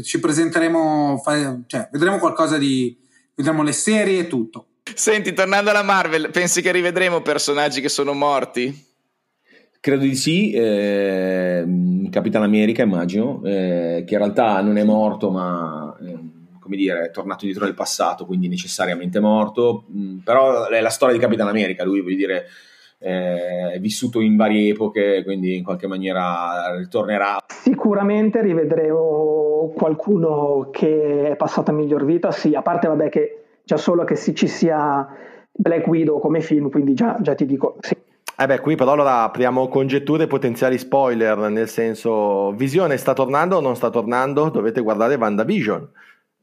ci 0.03 0.21
presenteremo, 0.21 1.23
cioè, 1.67 1.89
vedremo 1.93 2.19
qualcosa 2.19 2.59
di... 2.59 2.97
vedremo 3.35 3.63
le 3.63 3.73
serie 3.73 4.21
e 4.21 4.27
tutto. 4.27 4.67
Senti, 4.95 5.33
tornando 5.33 5.71
alla 5.71 5.83
Marvel, 5.83 6.31
pensi 6.31 6.61
che 6.63 6.71
rivedremo 6.71 7.23
personaggi 7.23 7.81
che 7.81 7.89
sono 7.89 8.13
morti? 8.13 8.93
Credo 9.81 10.03
di 10.03 10.15
sì, 10.15 10.53
eh, 10.53 12.09
Capitan 12.11 12.43
America 12.43 12.83
immagino, 12.83 13.43
eh, 13.45 14.05
che 14.07 14.15
in 14.15 14.19
realtà 14.19 14.61
non 14.63 14.79
è 14.79 14.85
morto 14.85 15.31
ma 15.31 15.95
eh, 16.01 16.19
come 16.59 16.77
dire, 16.77 17.05
è 17.05 17.11
tornato 17.11 17.45
dietro 17.45 17.67
nel 17.67 17.75
passato, 17.75 18.25
quindi 18.25 18.49
necessariamente 18.49 19.21
morto, 19.21 19.85
mm, 19.91 20.19
però 20.19 20.69
è 20.69 20.81
la 20.81 20.89
storia 20.89 21.15
di 21.15 21.21
Capitan 21.21 21.49
America, 21.49 21.85
lui 21.85 22.01
vuol 22.01 22.17
dire 22.17 22.47
eh, 23.05 23.79
vissuto 23.81 24.21
in 24.21 24.35
varie 24.35 24.71
epoche, 24.71 25.23
quindi 25.25 25.59
in 25.59 25.63
qualche 25.63 25.87
maniera 25.87 26.75
ritornerà. 26.79 27.37
Sicuramente 27.47 28.41
rivedremo 28.41 29.73
qualcuno 29.77 30.71
che 30.73 31.31
è 31.31 31.37
passato 31.37 31.71
a 31.71 31.75
miglior 31.75 32.07
vita, 32.07 32.31
sì, 32.31 32.55
a 32.55 32.63
parte 32.63 32.89
vabbè 32.89 33.11
che 33.11 33.43
già 33.63 33.77
solo 33.77 34.05
che 34.05 34.17
ci 34.17 34.47
sia 34.47 35.07
Black 35.53 35.87
Widow 35.87 36.19
come 36.19 36.41
film, 36.41 36.71
quindi 36.71 36.95
già, 36.95 37.19
già 37.21 37.35
ti 37.35 37.45
dico 37.45 37.77
sì. 37.81 37.95
Eh 38.37 38.47
beh, 38.47 38.61
qui 38.61 38.75
però 38.75 38.93
allora 38.93 39.23
apriamo 39.23 39.69
congetture 39.69 40.25
e 40.25 40.27
potenziali 40.27 40.79
spoiler, 40.79 41.37
nel 41.51 41.69
senso, 41.69 42.53
Visione 42.53 42.97
sta 42.97 43.13
tornando 43.13 43.59
o 43.59 43.61
non 43.61 43.77
sta 43.77 43.91
tornando? 43.91 44.49
Dovete 44.49 44.81
guardare 44.81 45.15
WandaVision 45.15 45.89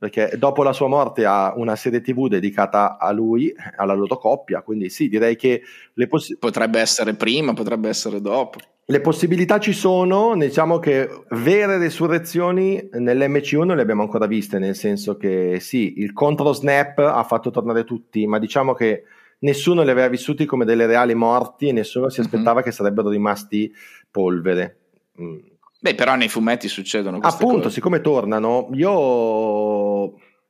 perché 0.01 0.31
dopo 0.35 0.63
la 0.63 0.73
sua 0.73 0.87
morte 0.87 1.25
ha 1.25 1.53
una 1.55 1.75
serie 1.75 2.01
tv 2.01 2.27
dedicata 2.27 2.97
a 2.97 3.11
lui, 3.11 3.53
alla 3.75 3.93
loro 3.93 4.17
coppia, 4.17 4.63
quindi 4.63 4.89
sì, 4.89 5.07
direi 5.07 5.35
che 5.35 5.61
le 5.93 6.07
poss- 6.07 6.39
potrebbe 6.39 6.79
essere 6.79 7.13
prima, 7.13 7.53
potrebbe 7.53 7.87
essere 7.87 8.19
dopo. 8.19 8.57
Le 8.83 8.99
possibilità 8.99 9.59
ci 9.59 9.73
sono, 9.73 10.35
diciamo 10.35 10.79
che 10.79 11.07
vere 11.29 11.77
resurrezioni 11.77 12.89
nell'MCU 12.93 13.61
non 13.61 13.75
le 13.75 13.83
abbiamo 13.83 14.01
ancora 14.01 14.25
viste, 14.25 14.57
nel 14.57 14.75
senso 14.75 15.17
che 15.17 15.59
sì, 15.59 15.99
il 15.99 16.13
contro 16.13 16.51
snap 16.51 16.97
ha 16.97 17.23
fatto 17.23 17.51
tornare 17.51 17.83
tutti, 17.83 18.25
ma 18.25 18.39
diciamo 18.39 18.73
che 18.73 19.03
nessuno 19.41 19.83
li 19.83 19.91
aveva 19.91 20.07
vissuti 20.07 20.47
come 20.47 20.65
delle 20.65 20.87
reali 20.87 21.13
morti 21.13 21.67
e 21.67 21.73
nessuno 21.73 22.09
si 22.09 22.21
mhm. 22.21 22.25
aspettava 22.25 22.55
mm-hmm. 22.55 22.63
che 22.63 22.71
sarebbero 22.71 23.09
rimasti 23.09 23.71
polvere. 24.09 24.77
Mm 25.21 25.49
Beh, 25.83 25.95
però 25.95 26.15
nei 26.15 26.29
fumetti 26.29 26.67
succedono 26.67 27.17
queste 27.17 27.41
Appunto, 27.41 27.63
cose. 27.63 27.73
siccome 27.73 28.01
tornano, 28.01 28.69
io 28.73 28.91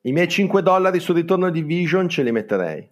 i 0.02 0.12
miei 0.12 0.28
5 0.28 0.62
dollari 0.62 1.00
sul 1.00 1.16
ritorno 1.16 1.50
di 1.50 1.62
Vision 1.62 2.10
ce 2.10 2.24
li 2.24 2.32
metterei. 2.32 2.88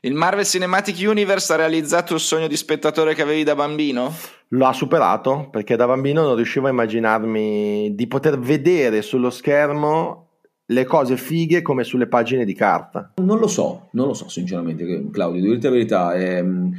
Il 0.00 0.14
Marvel 0.14 0.44
Cinematic 0.44 0.96
Universe 1.08 1.52
ha 1.52 1.56
realizzato 1.56 2.14
il 2.14 2.20
sogno 2.20 2.48
di 2.48 2.56
spettatore 2.56 3.14
che 3.14 3.22
avevi 3.22 3.44
da 3.44 3.54
bambino? 3.54 4.12
Lo 4.48 4.66
ha 4.66 4.72
superato, 4.72 5.48
perché 5.50 5.76
da 5.76 5.86
bambino 5.86 6.22
non 6.22 6.34
riuscivo 6.34 6.66
a 6.66 6.70
immaginarmi 6.70 7.94
di 7.94 8.06
poter 8.08 8.38
vedere 8.38 9.02
sullo 9.02 9.30
schermo 9.30 10.28
le 10.66 10.84
cose 10.84 11.16
fighe 11.16 11.62
come 11.62 11.84
sulle 11.84 12.08
pagine 12.08 12.44
di 12.44 12.54
carta. 12.54 13.12
Non 13.16 13.38
lo 13.38 13.46
so, 13.46 13.88
non 13.92 14.08
lo 14.08 14.14
so 14.14 14.28
sinceramente, 14.28 14.84
Claudio, 15.12 15.40
devo 15.40 15.52
dirti 15.52 15.66
la 15.66 15.72
verità. 15.72 16.14
Ehm 16.14 16.74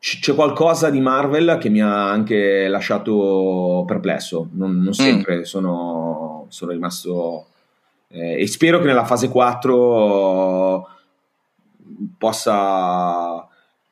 c'è 0.00 0.34
qualcosa 0.34 0.90
di 0.90 1.00
Marvel 1.00 1.58
che 1.60 1.68
mi 1.68 1.82
ha 1.82 2.08
anche 2.08 2.68
lasciato 2.68 3.82
perplesso. 3.86 4.48
Non, 4.52 4.80
non 4.80 4.92
sempre 4.92 5.38
mm. 5.38 5.42
sono, 5.42 6.46
sono, 6.48 6.70
rimasto. 6.70 7.46
Eh, 8.08 8.40
e 8.40 8.46
spero 8.46 8.78
che 8.78 8.86
nella 8.86 9.04
fase 9.04 9.28
4 9.28 10.88
possa, 12.16 13.46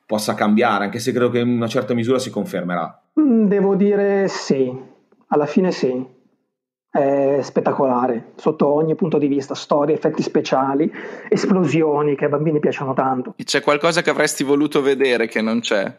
possa 0.07 0.35
cambiare, 0.35 0.85
anche 0.85 0.99
se 0.99 1.12
credo 1.12 1.31
che 1.31 1.41
in 1.41 1.49
una 1.49 1.69
certa 1.69 1.95
misura 1.95 2.19
si 2.19 2.31
confermerà. 2.31 3.03
Mm, 3.21 3.47
devo 3.47 3.75
dire 3.75 4.29
sì, 4.29 4.75
alla 5.29 5.47
fine 5.47 5.71
sì. 5.71 6.14
È 6.91 7.41
spettacolare 7.43 8.33
sotto 8.37 8.69
ogni 8.69 8.95
punto 8.95 9.19
di 9.19 9.27
vista, 9.27 9.55
storie, 9.55 9.95
effetti 9.95 10.23
speciali, 10.23 10.91
esplosioni 11.29 12.17
che 12.17 12.25
ai 12.25 12.31
bambini 12.31 12.59
piacciono 12.59 12.95
tanto. 12.95 13.35
C'è 13.37 13.61
qualcosa 13.61 14.01
che 14.01 14.09
avresti 14.09 14.45
voluto 14.45 14.81
vedere 14.81 15.27
che 15.27 15.43
non 15.43 15.61
c'è? 15.61 15.95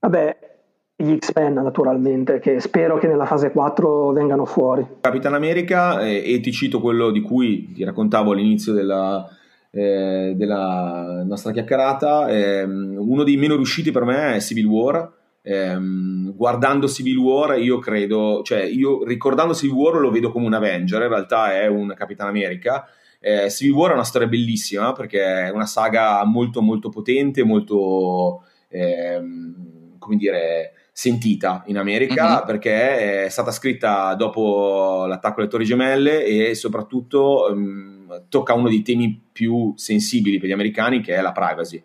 Vabbè, 0.00 0.53
gli 0.96 1.16
X-Men 1.18 1.54
naturalmente, 1.54 2.38
che 2.38 2.60
spero 2.60 2.98
che 2.98 3.06
nella 3.06 3.26
fase 3.26 3.50
4 3.50 4.12
vengano 4.12 4.44
fuori. 4.44 4.86
Capitan 5.00 5.34
America, 5.34 6.00
eh, 6.00 6.22
e 6.24 6.40
ti 6.40 6.52
cito 6.52 6.80
quello 6.80 7.10
di 7.10 7.20
cui 7.20 7.72
ti 7.72 7.84
raccontavo 7.84 8.32
all'inizio 8.32 8.72
della, 8.72 9.28
eh, 9.70 10.34
della 10.36 11.22
nostra 11.24 11.52
chiacchierata, 11.52 12.28
eh, 12.28 12.62
uno 12.62 13.24
dei 13.24 13.36
meno 13.36 13.56
riusciti 13.56 13.90
per 13.90 14.04
me 14.04 14.36
è 14.36 14.40
Civil 14.40 14.66
War 14.66 15.22
ehm, 15.46 16.34
guardando 16.34 16.88
Civil 16.88 17.18
War 17.18 17.58
io 17.58 17.78
credo, 17.78 18.40
cioè 18.42 18.62
io 18.62 19.04
ricordando 19.04 19.54
Civil 19.54 19.76
War 19.76 20.00
lo 20.00 20.10
vedo 20.10 20.32
come 20.32 20.46
un 20.46 20.54
Avenger, 20.54 21.02
in 21.02 21.08
realtà 21.08 21.54
è 21.54 21.66
un 21.66 21.94
Capitan 21.96 22.28
America. 22.28 22.88
Eh, 23.20 23.50
Civil 23.50 23.74
War 23.74 23.90
è 23.90 23.94
una 23.94 24.04
storia 24.04 24.26
bellissima 24.28 24.92
perché 24.92 25.46
è 25.46 25.50
una 25.50 25.66
saga 25.66 26.24
molto 26.24 26.62
molto 26.62 26.88
potente, 26.88 27.44
molto 27.44 28.42
ehm, 28.68 29.98
come 29.98 30.16
dire 30.16 30.72
sentita 30.96 31.64
in 31.66 31.76
America 31.76 32.36
mm-hmm. 32.36 32.46
perché 32.46 33.24
è 33.24 33.28
stata 33.28 33.50
scritta 33.50 34.14
dopo 34.14 35.06
l'attacco 35.08 35.40
alle 35.40 35.48
Torri 35.48 35.64
Gemelle 35.64 36.24
e 36.24 36.54
soprattutto 36.54 37.48
ehm, 37.48 38.26
tocca 38.28 38.54
uno 38.54 38.68
dei 38.68 38.82
temi 38.82 39.20
più 39.32 39.72
sensibili 39.74 40.38
per 40.38 40.48
gli 40.48 40.52
americani 40.52 41.00
che 41.00 41.16
è 41.16 41.20
la 41.20 41.32
privacy 41.32 41.82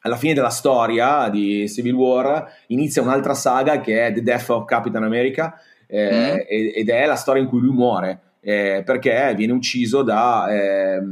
alla 0.00 0.16
fine 0.16 0.32
della 0.32 0.48
storia 0.48 1.28
di 1.28 1.68
Civil 1.68 1.92
War 1.92 2.50
inizia 2.68 3.02
un'altra 3.02 3.34
saga 3.34 3.80
che 3.80 4.06
è 4.06 4.12
The 4.14 4.22
Death 4.22 4.48
of 4.48 4.64
Captain 4.64 5.04
America 5.04 5.60
eh, 5.86 6.32
mm. 6.32 6.74
ed 6.74 6.88
è 6.88 7.04
la 7.04 7.16
storia 7.16 7.42
in 7.42 7.48
cui 7.48 7.60
lui 7.60 7.74
muore 7.74 8.20
eh, 8.40 8.82
perché 8.82 9.34
viene 9.36 9.52
ucciso 9.52 10.02
da, 10.02 10.48
eh, 10.48 11.02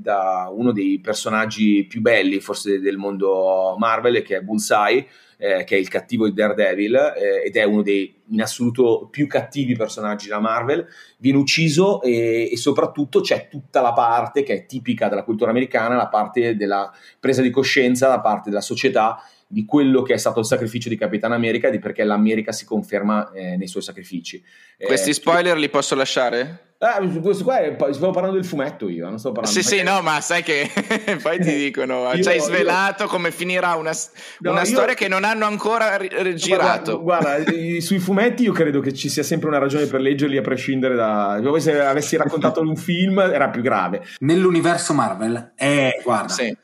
da, 0.00 0.48
uno 0.50 0.72
dei 0.72 1.00
personaggi 1.00 1.84
più 1.84 2.00
belli 2.00 2.40
forse 2.40 2.80
del 2.80 2.96
mondo 2.96 3.76
Marvel 3.78 4.22
che 4.22 4.36
è 4.36 4.40
Bullseye 4.40 5.06
eh, 5.38 5.64
che 5.64 5.76
è 5.76 5.78
il 5.78 5.88
cattivo 5.88 6.26
di 6.26 6.34
Daredevil 6.34 6.94
eh, 6.94 7.46
ed 7.46 7.56
è 7.56 7.62
uno 7.62 7.82
dei 7.82 8.14
in 8.30 8.42
assoluto 8.42 9.08
più 9.10 9.26
cattivi 9.26 9.74
personaggi 9.74 10.28
da 10.28 10.38
Marvel, 10.38 10.86
viene 11.18 11.38
ucciso 11.38 12.02
e, 12.02 12.50
e, 12.52 12.56
soprattutto 12.56 13.20
c'è 13.20 13.48
tutta 13.48 13.80
la 13.80 13.92
parte 13.92 14.42
che 14.42 14.54
è 14.54 14.66
tipica 14.66 15.08
della 15.08 15.22
cultura 15.22 15.50
americana, 15.50 15.96
la 15.96 16.08
parte 16.08 16.56
della 16.56 16.92
presa 17.18 17.40
di 17.40 17.50
coscienza 17.50 18.08
da 18.08 18.20
parte 18.20 18.50
della 18.50 18.60
società 18.60 19.22
di 19.46 19.64
quello 19.64 20.02
che 20.02 20.12
è 20.12 20.18
stato 20.18 20.40
il 20.40 20.44
sacrificio 20.44 20.90
di 20.90 20.96
Capitan 20.98 21.32
America 21.32 21.68
e 21.68 21.70
di 21.70 21.78
perché 21.78 22.04
l'America 22.04 22.52
si 22.52 22.66
conferma 22.66 23.30
eh, 23.32 23.56
nei 23.56 23.68
suoi 23.68 23.82
sacrifici. 23.82 24.42
Questi 24.76 25.10
eh, 25.10 25.14
spoiler 25.14 25.56
li 25.56 25.70
posso 25.70 25.94
lasciare? 25.94 26.67
Eh, 26.80 27.20
questo 27.20 27.42
qua 27.42 27.58
è, 27.58 27.74
stavo 27.90 28.12
parlando 28.12 28.36
del 28.36 28.44
fumetto 28.44 28.88
io, 28.88 29.08
non 29.08 29.18
sto 29.18 29.32
parlando 29.32 29.60
Sì, 29.60 29.66
sì, 29.66 29.82
no, 29.82 30.00
ma 30.00 30.20
sai 30.20 30.44
che 30.44 30.70
poi 31.20 31.40
ti 31.40 31.52
dicono, 31.52 32.08
io, 32.12 32.22
ci 32.22 32.28
hai 32.28 32.38
svelato 32.38 33.02
io... 33.02 33.08
come 33.08 33.32
finirà 33.32 33.74
una, 33.74 33.90
no, 34.38 34.52
una 34.52 34.60
io... 34.60 34.66
storia 34.66 34.94
che 34.94 35.08
non 35.08 35.24
hanno 35.24 35.44
ancora 35.44 35.96
ri- 35.96 36.36
girato. 36.36 37.02
Guarda, 37.02 37.40
guarda 37.40 37.80
sui 37.80 37.98
fumetti 37.98 38.44
io 38.44 38.52
credo 38.52 38.78
che 38.78 38.94
ci 38.94 39.08
sia 39.08 39.24
sempre 39.24 39.48
una 39.48 39.58
ragione 39.58 39.86
per 39.86 40.00
leggerli 40.00 40.36
a 40.36 40.40
prescindere 40.40 40.94
da... 40.94 41.40
Se 41.58 41.80
avessi 41.80 42.16
raccontato 42.16 42.60
un 42.60 42.76
film 42.76 43.18
era 43.18 43.48
più 43.48 43.60
grave. 43.60 44.04
Nell'universo 44.20 44.94
Marvel, 44.94 45.54
eh, 45.56 46.00
guarda, 46.04 46.32
sì. 46.32 46.56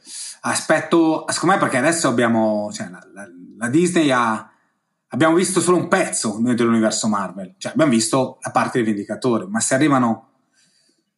aspetto, 0.43 1.25
secondo 1.29 1.57
me 1.57 1.61
perché 1.61 1.79
adesso 1.79 2.07
abbiamo, 2.07 2.71
cioè, 2.73 2.89
la, 2.89 3.05
la, 3.13 3.29
la 3.59 3.69
Disney 3.69 4.13
ha 4.13 4.49
abbiamo 5.15 5.37
visto 5.37 5.61
solo 5.61 5.77
un 5.77 5.87
pezzo 5.87 6.39
noi 6.41 6.57
dell'universo 6.57 7.07
Marvel, 7.07 7.55
cioè 7.57 7.73
abbiamo 7.73 7.93
visto 7.93 8.39
la 8.43 8.51
parte 8.51 8.79
dei 8.79 8.87
Vendicatori, 8.93 9.47
ma 9.49 9.61
se 9.61 9.75
arrivano 9.75 10.31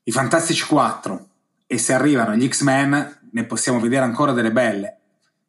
i 0.05 0.13
Fantastici 0.13 0.67
4 0.67 1.29
e 1.67 1.79
se 1.79 1.95
arrivano 1.95 2.37
gli 2.37 2.47
X-Men 2.47 3.21
ne 3.33 3.45
possiamo 3.47 3.81
vedere 3.81 4.05
ancora 4.05 4.33
delle 4.33 4.53
belle. 4.53 4.99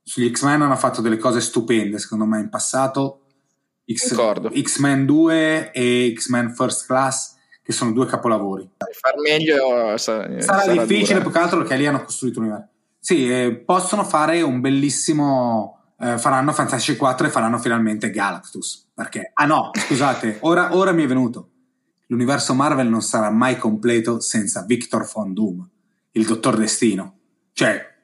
Sugli 0.02 0.32
X-Men 0.32 0.62
hanno 0.62 0.78
fatto 0.78 1.02
delle 1.02 1.18
cose 1.18 1.42
stupende, 1.42 2.00
secondo 2.00 2.24
me, 2.24 2.40
in 2.40 2.50
passato. 2.50 3.24
X- 3.92 4.62
X-Men 4.62 5.06
2 5.06 5.72
e 5.72 6.14
X-Men 6.18 6.54
First 6.56 6.86
Class, 6.86 7.36
che 7.62 7.74
sono 7.74 7.92
due 7.92 8.06
capolavori. 8.06 8.70
Far 8.78 9.20
meglio 9.22 9.98
sarà, 9.98 10.40
sarà 10.42 10.72
difficile, 10.72 11.20
più 11.20 11.32
che 11.32 11.38
altro 11.38 11.60
perché 11.60 11.76
lì 11.76 11.86
hanno 11.86 12.04
costruito 12.04 12.40
un 12.40 12.46
universo. 12.46 12.72
Sì, 13.00 13.30
eh, 13.30 13.56
possono 13.58 14.06
fare 14.06 14.42
un 14.42 14.62
bellissimo 14.62 15.77
eh, 16.00 16.18
faranno 16.18 16.54
Fantasy 16.54 16.96
4 16.96 17.28
e 17.28 17.30
faranno 17.30 17.58
finalmente 17.60 18.10
Galactus. 18.10 18.90
Perché, 18.94 19.32
ah 19.34 19.46
no, 19.46 19.72
scusate, 19.74 20.38
ora, 20.42 20.76
ora 20.76 20.92
mi 20.92 21.04
è 21.04 21.08
venuto. 21.08 21.50
L'universo 22.08 22.54
Marvel 22.54 22.88
non 22.88 23.02
sarà 23.02 23.30
mai 23.30 23.58
completo 23.58 24.20
senza 24.20 24.64
Victor 24.64 25.10
Von 25.12 25.34
Doom, 25.34 25.70
il 26.12 26.26
Dottor 26.26 26.56
Destino. 26.56 27.16
Cioè, 27.52 27.96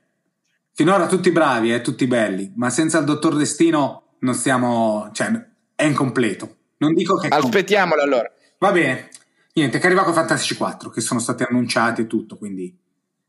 finora 0.74 1.08
tutti 1.08 1.32
bravi 1.32 1.72
e 1.72 1.76
eh, 1.76 1.82
tutti 1.82 2.06
belli, 2.06 2.52
ma 2.56 2.70
senza 2.70 2.98
il 3.00 3.06
Dottor 3.06 3.36
Destino 3.38 4.16
non 4.20 4.34
stiamo, 4.34 5.10
cioè, 5.14 5.32
è 5.76 5.84
incompleto. 5.84 6.56
Non 6.78 6.94
dico 6.94 7.16
che... 7.16 7.28
Aspettiamolo 7.28 8.02
allora. 8.02 8.30
Va 8.58 8.72
bene. 8.72 9.10
Niente, 9.54 9.80
che 9.80 9.86
arriva 9.86 10.04
con 10.04 10.14
Fantasy 10.14 10.56
4, 10.56 10.90
che 10.90 11.00
sono 11.00 11.20
stati 11.20 11.44
annunciati 11.44 12.02
e 12.02 12.08
tutto, 12.08 12.38
quindi 12.38 12.76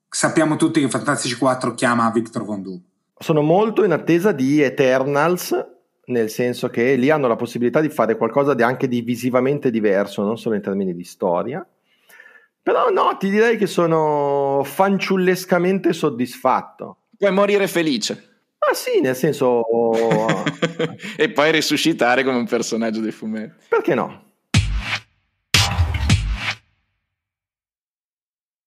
sappiamo 0.09 0.57
tutti 0.57 0.81
che 0.81 0.89
Fantasy 0.89 1.35
4 1.35 1.74
chiama 1.74 2.11
Victor 2.11 2.45
Von 2.45 2.62
Doom 2.62 2.82
sono 3.24 3.40
molto 3.40 3.84
in 3.84 3.92
attesa 3.92 4.32
di 4.32 4.60
Eternals 4.60 5.72
nel 6.09 6.28
senso 6.28 6.68
che 6.68 6.94
lì 6.96 7.09
hanno 7.09 7.26
la 7.26 7.36
possibilità 7.36 7.80
di 7.80 7.88
fare 7.88 8.18
qualcosa 8.18 8.52
di 8.52 8.62
anche 8.62 8.86
di 8.86 9.01
visivamente 9.01 9.70
diverso, 9.70 10.22
non 10.22 10.36
solo 10.36 10.56
in 10.56 10.60
termini 10.60 10.94
di 10.94 11.05
storia. 11.05 11.66
Però 12.62 12.90
no, 12.90 13.16
ti 13.18 13.30
direi 13.30 13.56
che 13.56 13.66
sono 13.66 14.60
fanciullescamente 14.62 15.94
soddisfatto. 15.94 16.98
Puoi 17.16 17.32
morire 17.32 17.66
felice. 17.66 18.12
Ma 18.59 18.74
sì, 18.74 19.01
nel 19.01 19.16
senso... 19.16 19.62
e 21.16 21.30
poi 21.30 21.51
risuscitare 21.51 22.24
come 22.24 22.36
un 22.36 22.46
personaggio 22.46 23.01
dei 23.01 23.10
fumetti. 23.10 23.64
Perché 23.70 23.94
no? 23.94 24.34